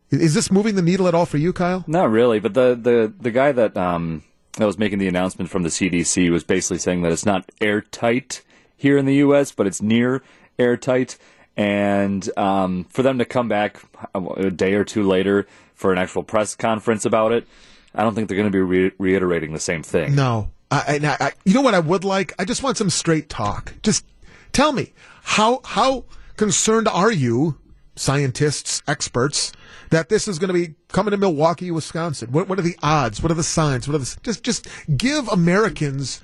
Is 0.10 0.34
this 0.34 0.52
moving 0.52 0.76
the 0.76 0.82
needle 0.82 1.08
at 1.08 1.16
all 1.16 1.26
for 1.26 1.38
you, 1.38 1.54
Kyle? 1.54 1.84
Not 1.88 2.10
really, 2.10 2.40
but 2.40 2.54
the 2.54 2.80
the 2.82 3.14
the 3.20 3.32
guy 3.32 3.52
that 3.52 3.76
um 3.76 4.24
that 4.58 4.66
was 4.66 4.78
making 4.78 5.00
the 5.00 5.08
announcement 5.08 5.50
from 5.50 5.64
the 5.64 5.70
CDC 5.70 6.30
was 6.32 6.44
basically 6.44 6.78
saying 6.80 7.02
that 7.02 7.12
it's 7.12 7.26
not 7.26 7.50
airtight 7.62 8.42
here 8.76 8.98
in 8.98 9.06
the 9.06 9.16
U.S., 9.16 9.52
but 9.52 9.68
it's 9.68 9.82
near 9.82 10.22
airtight. 10.58 11.18
And 11.58 12.30
um, 12.38 12.86
for 12.86 13.01
them 13.01 13.18
to 13.18 13.26
come 13.26 13.47
back 13.47 13.82
a 14.14 14.51
day 14.51 14.76
or 14.76 14.84
two 14.84 15.03
later 15.03 15.47
for 15.74 15.91
an 15.91 15.97
actual 15.97 16.24
press 16.24 16.55
conference 16.55 17.03
about 17.03 17.32
it, 17.32 17.47
I 17.95 18.03
don't 18.03 18.14
think 18.14 18.30
they're 18.30 18.38
going 18.38 18.51
to 18.51 18.55
be 18.55 18.62
re- 18.62 18.91
reiterating 18.99 19.53
the 19.53 19.60
same 19.60 19.82
thing. 19.82 20.16
No. 20.16 20.49
I, 20.70 20.99
I, 21.03 21.26
I, 21.28 21.32
you 21.45 21.53
know 21.53 21.62
what 21.62 21.74
I 21.74 21.80
would 21.80 22.03
like? 22.03 22.34
I 22.38 22.45
just 22.45 22.62
want 22.62 22.78
some 22.78 22.89
straight 22.89 23.28
talk. 23.30 23.74
Just 23.82 24.05
tell 24.53 24.72
me 24.72 24.93
how 25.24 25.62
how 25.64 26.05
concerned 26.36 26.88
are 26.88 27.12
you, 27.12 27.58
scientists, 27.95 28.84
experts, 28.88 29.51
that 29.89 30.10
this 30.10 30.28
is 30.28 30.38
going 30.39 30.49
to 30.49 30.53
be 30.53 30.76
coming 30.89 31.12
to 31.12 31.18
Milwaukee, 31.18 31.72
Wisconsin? 31.72 32.32
What, 32.32 32.49
what 32.49 32.60
are 32.60 32.64
the 32.64 32.78
odds? 32.84 33.24
What 33.24 33.32
are 33.32 33.36
the 33.36 33.43
signs? 33.43 33.88
What 33.88 33.95
are 33.95 33.99
the 33.99 34.18
just 34.24 34.43
just 34.43 34.68
give 34.95 35.28
Americans 35.30 36.22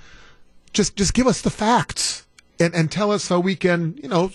just 0.72 0.94
just 0.94 1.14
give 1.14 1.26
us 1.26 1.40
the 1.40 1.50
facts 1.50 2.26
and 2.60 2.74
and 2.74 2.92
tell 2.92 3.10
us 3.10 3.28
how 3.28 3.40
we 3.40 3.56
can 3.56 3.98
you 4.02 4.08
know 4.08 4.30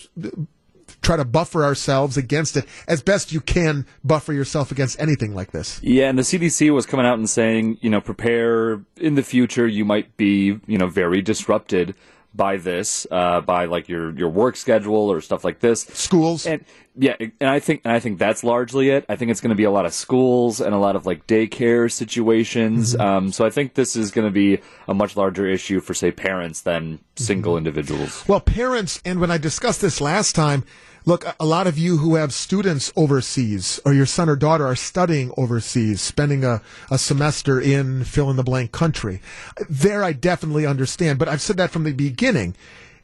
try 1.02 1.18
to 1.18 1.26
buffer 1.26 1.64
ourselves 1.64 2.18
against 2.18 2.58
it 2.58 2.66
as 2.88 3.02
best 3.02 3.32
you 3.32 3.42
can 3.42 3.86
buffer 4.04 4.34
yourself 4.34 4.72
against 4.72 5.00
anything 5.00 5.34
like 5.34 5.52
this. 5.52 5.80
Yeah, 5.82 6.10
and 6.10 6.18
the 6.18 6.24
CDC 6.24 6.74
was 6.74 6.86
coming 6.86 7.06
out 7.06 7.18
and 7.18 7.30
saying, 7.30 7.78
you 7.82 7.90
know, 7.90 8.02
prepare 8.02 8.82
in 8.98 9.16
the 9.16 9.24
future 9.24 9.68
you 9.68 9.86
might 9.86 10.16
be, 10.18 10.60
you 10.68 10.78
know, 10.78 10.88
very 10.88 11.22
disrupted 11.22 11.96
by 12.34 12.58
this, 12.58 13.08
uh, 13.12 13.42
by 13.42 13.66
like 13.66 13.90
your 13.90 14.12
your 14.18 14.30
work 14.30 14.56
schedule 14.56 15.12
or 15.12 15.22
stuff 15.22 15.44
like 15.44 15.60
this. 15.60 15.82
Schools. 15.82 16.46
And 16.46 16.64
yeah, 16.96 17.16
and 17.20 17.50
I 17.50 17.60
think 17.60 17.82
and 17.86 17.94
I 17.94 18.00
think 18.00 18.20
that's 18.20 18.44
largely 18.44 18.90
it. 18.90 19.06
I 19.10 19.16
think 19.16 19.32
it's 19.32 19.42
going 19.42 19.50
to 19.50 19.56
be 19.56 19.64
a 19.64 19.72
lot 19.72 19.86
of 19.86 19.94
schools 19.94 20.60
and 20.62 20.74
a 20.74 20.78
lot 20.78 20.96
of 20.96 21.06
like 21.06 21.28
daycare 21.28 21.92
situations. 21.92 22.94
Mm-hmm. 22.94 23.02
Um, 23.02 23.32
so 23.32 23.46
I 23.46 23.50
think 23.50 23.74
this 23.74 23.96
is 23.96 24.12
going 24.12 24.28
to 24.28 24.32
be 24.32 24.60
a 24.88 24.94
much 24.94 25.16
larger 25.18 25.48
issue 25.48 25.80
for 25.80 25.94
say 25.94 26.12
parents 26.12 26.62
than 26.62 27.00
single 27.16 27.54
Mm-hmm. 27.54 27.58
individuals. 27.60 28.28
Well, 28.28 28.42
parents, 28.42 29.02
and 29.06 29.20
when 29.20 29.32
I 29.32 29.38
discussed 29.38 29.82
this 29.82 30.00
last 30.02 30.36
time, 30.36 30.64
look, 31.10 31.26
a- 31.40 31.46
lot 31.46 31.66
of 31.66 31.76
you 31.78 31.98
who 31.98 32.16
have 32.16 32.32
students 32.32 32.94
overseas 32.96 33.80
or 33.84 33.94
your 33.94 34.06
son 34.06 34.30
or 34.30 34.36
daughter 34.36 34.66
are 34.68 34.76
studying 34.76 35.34
overseas, 35.38 36.02
spending 36.02 36.46
a, 36.46 36.62
a 36.92 37.00
semester 37.00 37.60
in 37.60 38.04
fill 38.04 38.30
in 38.30 38.38
the 38.38 38.44
blank 38.44 38.72
country. 38.72 39.20
There, 39.68 40.04
I 40.04 40.14
definitely 40.14 40.68
understand, 40.68 41.18
but 41.18 41.28
I've 41.28 41.42
said 41.42 41.58
that 41.58 41.72
from 41.72 41.84
the 41.84 41.94
beginning. 41.94 42.56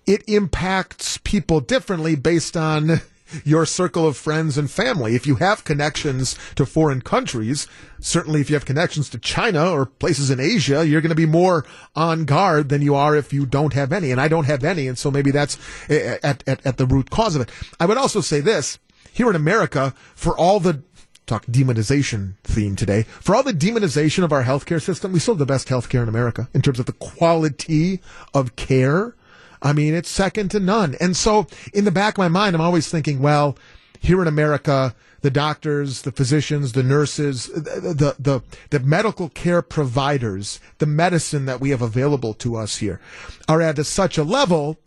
It 0.06 0.24
impacts 0.28 1.18
people 1.18 1.60
differently 1.62 2.16
based 2.16 2.56
on 2.56 3.02
your 3.44 3.66
circle 3.66 4.08
of 4.08 4.18
friends 4.18 4.58
and 4.58 4.70
family. 4.70 5.16
If 5.16 5.26
you 5.26 5.36
have 5.36 5.64
connections 5.64 6.38
to 6.56 6.66
foreign 6.66 7.02
countries, 7.02 7.68
certainly 8.00 8.42
if 8.42 8.50
you 8.50 8.56
have 8.56 8.66
connections 8.66 9.10
to 9.10 9.20
China 9.20 9.72
or 9.72 9.86
places 9.86 10.30
in 10.30 10.40
Asia, 10.40 10.86
you're 10.86 11.02
going 11.02 11.10
to 11.10 11.16
be 11.16 11.26
more 11.26 11.66
on 11.96 12.26
guard 12.26 12.70
than 12.70 12.82
you 12.82 12.96
are 12.96 13.16
if 13.16 13.34
you 13.34 13.46
don't 13.46 13.74
have 13.74 13.92
any. 13.92 14.12
And 14.12 14.22
I 14.22 14.28
don't 14.28 14.46
have 14.46 14.64
any. 14.64 14.88
And 14.88 14.98
so 14.98 15.12
maybe 15.12 15.32
that's 15.32 15.58
eh, 15.90 16.18
at, 16.24 16.44
at, 16.48 16.66
at 16.66 16.78
the 16.78 16.86
root 16.86 17.10
cause 17.10 17.36
of 17.36 17.42
it. 17.42 17.50
I 17.80 17.86
would 17.86 17.98
also 17.98 18.22
say 18.22 18.42
this 18.42 18.80
here 19.12 19.30
in 19.30 19.36
America, 19.36 19.94
for 20.14 20.38
all 20.38 20.60
the 20.60 20.84
talk 21.26 21.46
demonization 21.46 22.34
theme 22.44 22.76
today. 22.76 23.04
For 23.04 23.36
all 23.36 23.44
the 23.44 23.54
demonization 23.54 24.24
of 24.24 24.32
our 24.32 24.44
healthcare 24.44 24.82
system, 24.82 25.12
we 25.12 25.20
still 25.20 25.34
have 25.34 25.40
the 25.40 25.46
best 25.46 25.68
healthcare 25.68 26.04
in 26.04 26.10
America 26.10 26.50
in 26.54 26.62
terms 26.62 26.80
of 26.80 26.86
the 26.86 26.94
quality 26.94 28.02
of 28.34 28.56
care. 28.56 29.16
I 29.62 29.74
mean, 29.74 29.94
it's 29.94 30.10
second 30.10 30.52
to 30.52 30.60
none. 30.60 30.96
And 31.00 31.16
so 31.16 31.48
in 31.74 31.86
the 31.86 31.92
back 31.92 32.16
of 32.16 32.20
my 32.20 32.28
mind, 32.28 32.56
I'm 32.56 32.62
always 32.62 32.90
thinking, 32.90 33.20
well, 33.22 33.58
here 34.00 34.22
in 34.22 34.28
America, 34.28 34.96
the 35.22 35.32
doctors, 35.32 36.04
the 36.04 36.12
physicians, 36.12 36.74
the 36.74 36.84
nurses, 36.84 37.48
the, 37.48 37.96
the, 37.98 38.16
the, 38.20 38.42
the 38.70 38.80
medical 38.80 39.30
care 39.30 39.62
providers, 39.62 40.60
the 40.78 40.86
medicine 40.86 41.46
that 41.46 41.60
we 41.60 41.72
have 41.72 41.82
available 41.82 42.34
to 42.36 42.56
us 42.56 42.78
here 42.78 43.00
are 43.48 43.62
at 43.62 43.80
a, 43.80 43.84
such 43.84 44.18
a 44.18 44.24
level 44.24 44.78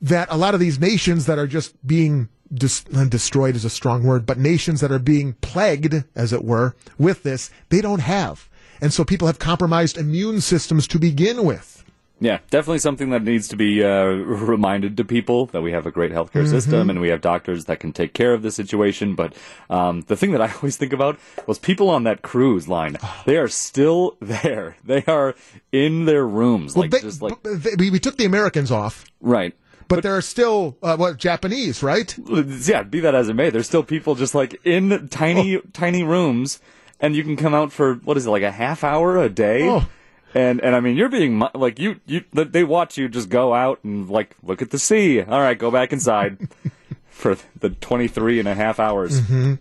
that 0.00 0.28
a 0.30 0.36
lot 0.36 0.54
of 0.54 0.60
these 0.60 0.78
nations 0.78 1.26
that 1.26 1.38
are 1.38 1.48
just 1.48 1.84
being 1.86 2.28
dis- 2.52 2.84
destroyed 2.84 3.56
is 3.56 3.64
a 3.64 3.70
strong 3.70 4.04
word, 4.04 4.24
but 4.24 4.38
nations 4.38 4.80
that 4.80 4.92
are 4.92 4.98
being 4.98 5.34
plagued, 5.34 6.04
as 6.14 6.32
it 6.32 6.44
were, 6.44 6.74
with 6.98 7.22
this, 7.22 7.50
they 7.68 7.80
don't 7.80 8.00
have. 8.00 8.48
And 8.80 8.92
so 8.92 9.04
people 9.04 9.26
have 9.26 9.38
compromised 9.38 9.98
immune 9.98 10.40
systems 10.40 10.86
to 10.88 10.98
begin 10.98 11.44
with. 11.44 11.79
Yeah, 12.22 12.38
definitely 12.50 12.80
something 12.80 13.10
that 13.10 13.22
needs 13.22 13.48
to 13.48 13.56
be 13.56 13.82
uh, 13.82 14.04
reminded 14.04 14.96
to 14.98 15.04
people 15.04 15.46
that 15.46 15.62
we 15.62 15.72
have 15.72 15.86
a 15.86 15.90
great 15.90 16.12
healthcare 16.12 16.44
Mhm. 16.44 16.50
system 16.50 16.90
and 16.90 17.00
we 17.00 17.08
have 17.08 17.20
doctors 17.22 17.64
that 17.64 17.80
can 17.80 17.92
take 17.92 18.12
care 18.12 18.34
of 18.34 18.42
the 18.42 18.50
situation. 18.50 19.14
But 19.14 19.34
um, 19.70 20.02
the 20.02 20.16
thing 20.16 20.32
that 20.32 20.42
I 20.42 20.52
always 20.56 20.76
think 20.76 20.92
about 20.92 21.18
was 21.46 21.58
people 21.58 21.88
on 21.88 22.04
that 22.04 22.20
cruise 22.22 22.68
line. 22.68 22.98
They 23.24 23.38
are 23.38 23.48
still 23.48 24.16
there. 24.20 24.76
They 24.84 25.02
are 25.06 25.34
in 25.72 26.04
their 26.04 26.26
rooms, 26.26 26.74
Well, 26.74 26.82
like 26.82 26.90
they- 26.90 27.00
just 27.00 27.22
like 27.22 27.42
b- 27.42 27.70
we, 27.78 27.90
we 27.90 27.98
took 27.98 28.16
the 28.18 28.26
Americans 28.26 28.70
off. 28.70 29.04
right. 29.20 29.54
But, 29.88 30.04
there 30.04 30.16
are 30.16 30.22
still, 30.22 30.76
uh, 30.84 30.96
what, 30.96 31.16
Japanese, 31.16 31.82
right? 31.82 32.16
Yeah, 32.28 32.84
be 32.84 33.00
that 33.00 33.12
as 33.16 33.28
it 33.28 33.34
may, 33.34 33.50
there's 33.50 33.66
still 33.66 33.82
people 33.82 34.14
just 34.14 34.36
like 34.36 34.54
in 34.64 35.08
tiny, 35.08 35.56
Oh. 35.56 35.62
tiny 35.72 36.04
rooms, 36.04 36.60
and 37.00 37.16
you 37.16 37.24
can 37.24 37.34
come 37.36 37.54
out 37.54 37.72
for 37.72 37.94
what 38.04 38.16
is 38.16 38.24
it, 38.24 38.30
like 38.30 38.44
a 38.44 38.52
half 38.52 38.84
hour 38.84 39.18
a 39.18 39.28
day? 39.28 39.68
Oh. 39.68 39.88
And 40.34 40.60
and 40.60 40.76
I 40.76 40.80
mean, 40.80 40.96
you're 40.96 41.08
being 41.08 41.42
like 41.54 41.78
you 41.78 42.00
you 42.06 42.24
they 42.32 42.62
watch 42.64 42.96
you 42.96 43.08
just 43.08 43.28
go 43.28 43.52
out 43.52 43.82
and 43.82 44.08
like 44.08 44.36
look 44.42 44.62
at 44.62 44.70
the 44.70 44.78
sea. 44.78 45.22
All 45.22 45.40
right, 45.40 45.58
go 45.58 45.70
back 45.70 45.92
inside 45.92 46.38
for 47.10 47.36
the 47.58 47.70
23 47.70 48.38
and 48.38 48.48
a 48.48 48.54
half 48.54 48.78
hours. 48.78 49.20
hmm 49.20 49.54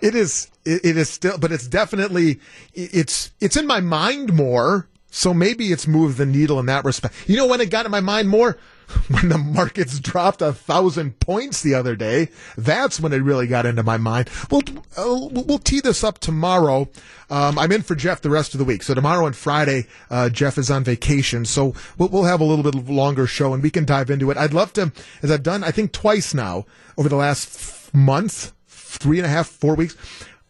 It 0.00 0.14
is. 0.14 0.50
It, 0.64 0.84
it 0.84 0.96
is 0.96 1.10
still, 1.10 1.36
but 1.38 1.50
it's 1.52 1.66
definitely. 1.66 2.38
It's 2.74 3.32
it's 3.40 3.56
in 3.56 3.66
my 3.66 3.80
mind 3.80 4.32
more. 4.32 4.88
So 5.10 5.32
maybe 5.32 5.70
it's 5.72 5.86
moved 5.86 6.18
the 6.18 6.26
needle 6.26 6.58
in 6.58 6.66
that 6.66 6.84
respect. 6.84 7.14
You 7.28 7.36
know 7.36 7.46
when 7.46 7.60
it 7.60 7.70
got 7.70 7.84
in 7.84 7.92
my 7.92 8.00
mind 8.00 8.28
more 8.28 8.58
when 9.08 9.28
the 9.28 9.38
markets 9.38 9.98
dropped 9.98 10.42
a 10.42 10.52
thousand 10.52 11.20
points 11.20 11.62
the 11.62 11.74
other 11.74 11.96
day. 11.96 12.28
That's 12.56 13.00
when 13.00 13.12
it 13.12 13.18
really 13.18 13.46
got 13.46 13.66
into 13.66 13.82
my 13.82 13.96
mind. 13.96 14.30
We'll 14.50 14.62
uh, 14.96 15.28
we'll 15.30 15.58
tee 15.58 15.80
this 15.80 16.04
up 16.04 16.18
tomorrow. 16.18 16.88
Um, 17.30 17.58
I'm 17.58 17.72
in 17.72 17.82
for 17.82 17.94
Jeff 17.94 18.20
the 18.20 18.30
rest 18.30 18.54
of 18.54 18.58
the 18.58 18.64
week. 18.64 18.82
So 18.82 18.94
tomorrow 18.94 19.26
and 19.26 19.34
Friday, 19.34 19.86
uh, 20.10 20.28
Jeff 20.28 20.58
is 20.58 20.70
on 20.70 20.84
vacation. 20.84 21.44
So 21.44 21.74
we'll, 21.98 22.08
we'll 22.08 22.24
have 22.24 22.40
a 22.40 22.44
little 22.44 22.70
bit 22.70 22.88
longer 22.88 23.26
show 23.26 23.54
and 23.54 23.62
we 23.62 23.70
can 23.70 23.84
dive 23.84 24.10
into 24.10 24.30
it. 24.30 24.36
I'd 24.36 24.54
love 24.54 24.72
to, 24.74 24.92
as 25.22 25.30
I've 25.30 25.42
done, 25.42 25.64
I 25.64 25.70
think 25.70 25.92
twice 25.92 26.34
now 26.34 26.66
over 26.96 27.08
the 27.08 27.16
last 27.16 27.92
month, 27.94 28.52
three 28.68 29.18
and 29.18 29.26
a 29.26 29.30
half, 29.30 29.48
four 29.48 29.74
weeks. 29.74 29.96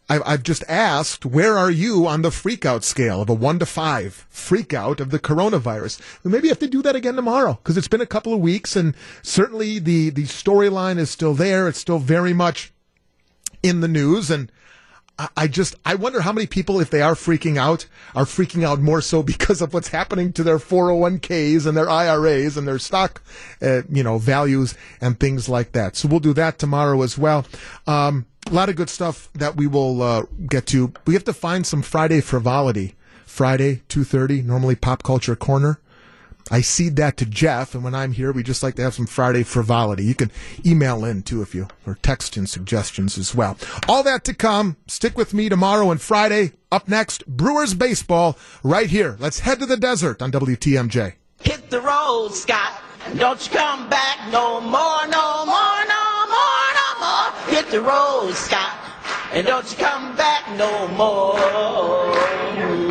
I've, 0.07 0.21
I've 0.25 0.43
just 0.43 0.63
asked, 0.67 1.25
where 1.25 1.57
are 1.57 1.71
you 1.71 2.05
on 2.05 2.21
the 2.21 2.29
freakout 2.29 2.83
scale 2.83 3.21
of 3.21 3.29
a 3.29 3.33
one 3.33 3.57
to 3.59 3.65
five 3.65 4.27
freakout 4.31 4.99
of 4.99 5.09
the 5.09 5.19
coronavirus? 5.19 5.99
Maybe 6.23 6.47
I 6.47 6.51
have 6.51 6.59
to 6.59 6.67
do 6.67 6.81
that 6.83 6.95
again 6.95 7.15
tomorrow 7.15 7.59
because 7.61 7.77
it's 7.77 7.87
been 7.87 8.01
a 8.01 8.05
couple 8.05 8.33
of 8.33 8.39
weeks 8.39 8.75
and 8.75 8.95
certainly 9.23 9.79
the, 9.79 10.11
the 10.11 10.23
storyline 10.23 10.99
is 10.99 11.09
still 11.09 11.33
there. 11.33 11.67
It's 11.67 11.79
still 11.79 11.99
very 11.99 12.33
much 12.33 12.71
in 13.63 13.81
the 13.81 13.87
news 13.87 14.29
and 14.29 14.51
I- 15.37 15.47
just 15.47 15.75
I 15.85 15.95
wonder 15.95 16.21
how 16.21 16.33
many 16.33 16.45
people, 16.47 16.79
if 16.81 16.89
they 16.89 17.01
are 17.01 17.13
freaking 17.15 17.57
out, 17.57 17.85
are 18.15 18.25
freaking 18.25 18.63
out 18.63 18.81
more 18.81 19.01
so 19.01 19.23
because 19.23 19.61
of 19.61 19.73
what's 19.73 19.87
happening 19.89 20.33
to 20.33 20.43
their 20.43 20.59
401ks 20.59 21.65
and 21.65 21.77
their 21.77 21.89
IRAs 21.89 22.57
and 22.57 22.67
their 22.67 22.79
stock, 22.79 23.21
uh, 23.61 23.83
you 23.89 24.03
know, 24.03 24.17
values 24.17 24.75
and 24.99 25.19
things 25.19 25.47
like 25.47 25.71
that. 25.71 25.95
So 25.95 26.07
we'll 26.07 26.19
do 26.19 26.33
that 26.33 26.59
tomorrow 26.59 27.01
as 27.01 27.17
well. 27.17 27.45
Um, 27.87 28.25
a 28.47 28.53
lot 28.53 28.69
of 28.69 28.75
good 28.75 28.89
stuff 28.89 29.29
that 29.33 29.55
we 29.55 29.67
will 29.67 30.01
uh, 30.01 30.23
get 30.47 30.65
to. 30.67 30.91
We 31.07 31.13
have 31.13 31.23
to 31.25 31.33
find 31.33 31.65
some 31.65 31.81
Friday 31.81 32.21
frivolity. 32.21 32.95
Friday, 33.25 33.81
two 33.89 34.03
thirty, 34.05 34.41
normally 34.41 34.75
pop 34.75 35.03
culture 35.03 35.35
corner. 35.35 35.79
I 36.51 36.61
cede 36.61 36.95
that 36.97 37.17
to 37.17 37.25
Jeff, 37.25 37.73
and 37.73 37.83
when 37.83 37.95
I'm 37.95 38.11
here, 38.11 38.31
we 38.31 38.43
just 38.43 38.61
like 38.61 38.75
to 38.75 38.83
have 38.83 38.93
some 38.93 39.07
Friday 39.07 39.41
frivolity. 39.41 40.05
You 40.05 40.13
can 40.13 40.31
email 40.63 41.03
in 41.03 41.23
too 41.23 41.41
if 41.41 41.55
you, 41.55 41.67
or 41.87 41.97
text 42.03 42.37
in 42.37 42.45
suggestions 42.45 43.17
as 43.17 43.33
well. 43.33 43.57
All 43.87 44.03
that 44.03 44.23
to 44.25 44.33
come. 44.33 44.77
Stick 44.87 45.17
with 45.17 45.33
me 45.33 45.49
tomorrow 45.49 45.89
and 45.89 45.99
Friday. 45.99 46.51
Up 46.71 46.87
next, 46.87 47.25
Brewers 47.25 47.73
baseball 47.73 48.37
right 48.63 48.89
here. 48.89 49.17
Let's 49.19 49.39
head 49.39 49.59
to 49.59 49.65
the 49.65 49.77
desert 49.77 50.21
on 50.21 50.31
WTMJ. 50.31 51.13
Hit 51.41 51.69
the 51.71 51.81
road, 51.81 52.29
Scott. 52.29 52.73
Don't 53.17 53.43
you 53.43 53.57
come 53.57 53.89
back 53.89 54.31
no 54.31 54.61
more, 54.61 55.07
no 55.07 55.45
more, 55.45 55.85
no 55.87 56.25
more, 56.27 56.67
no 56.75 56.99
more. 56.99 57.31
Hit 57.55 57.69
the 57.71 57.81
road, 57.81 58.33
Scott. 58.33 58.77
And 59.33 59.47
don't 59.47 59.69
you 59.71 59.77
come 59.77 60.15
back 60.15 60.47
no 60.57 60.87
more. 60.89 62.84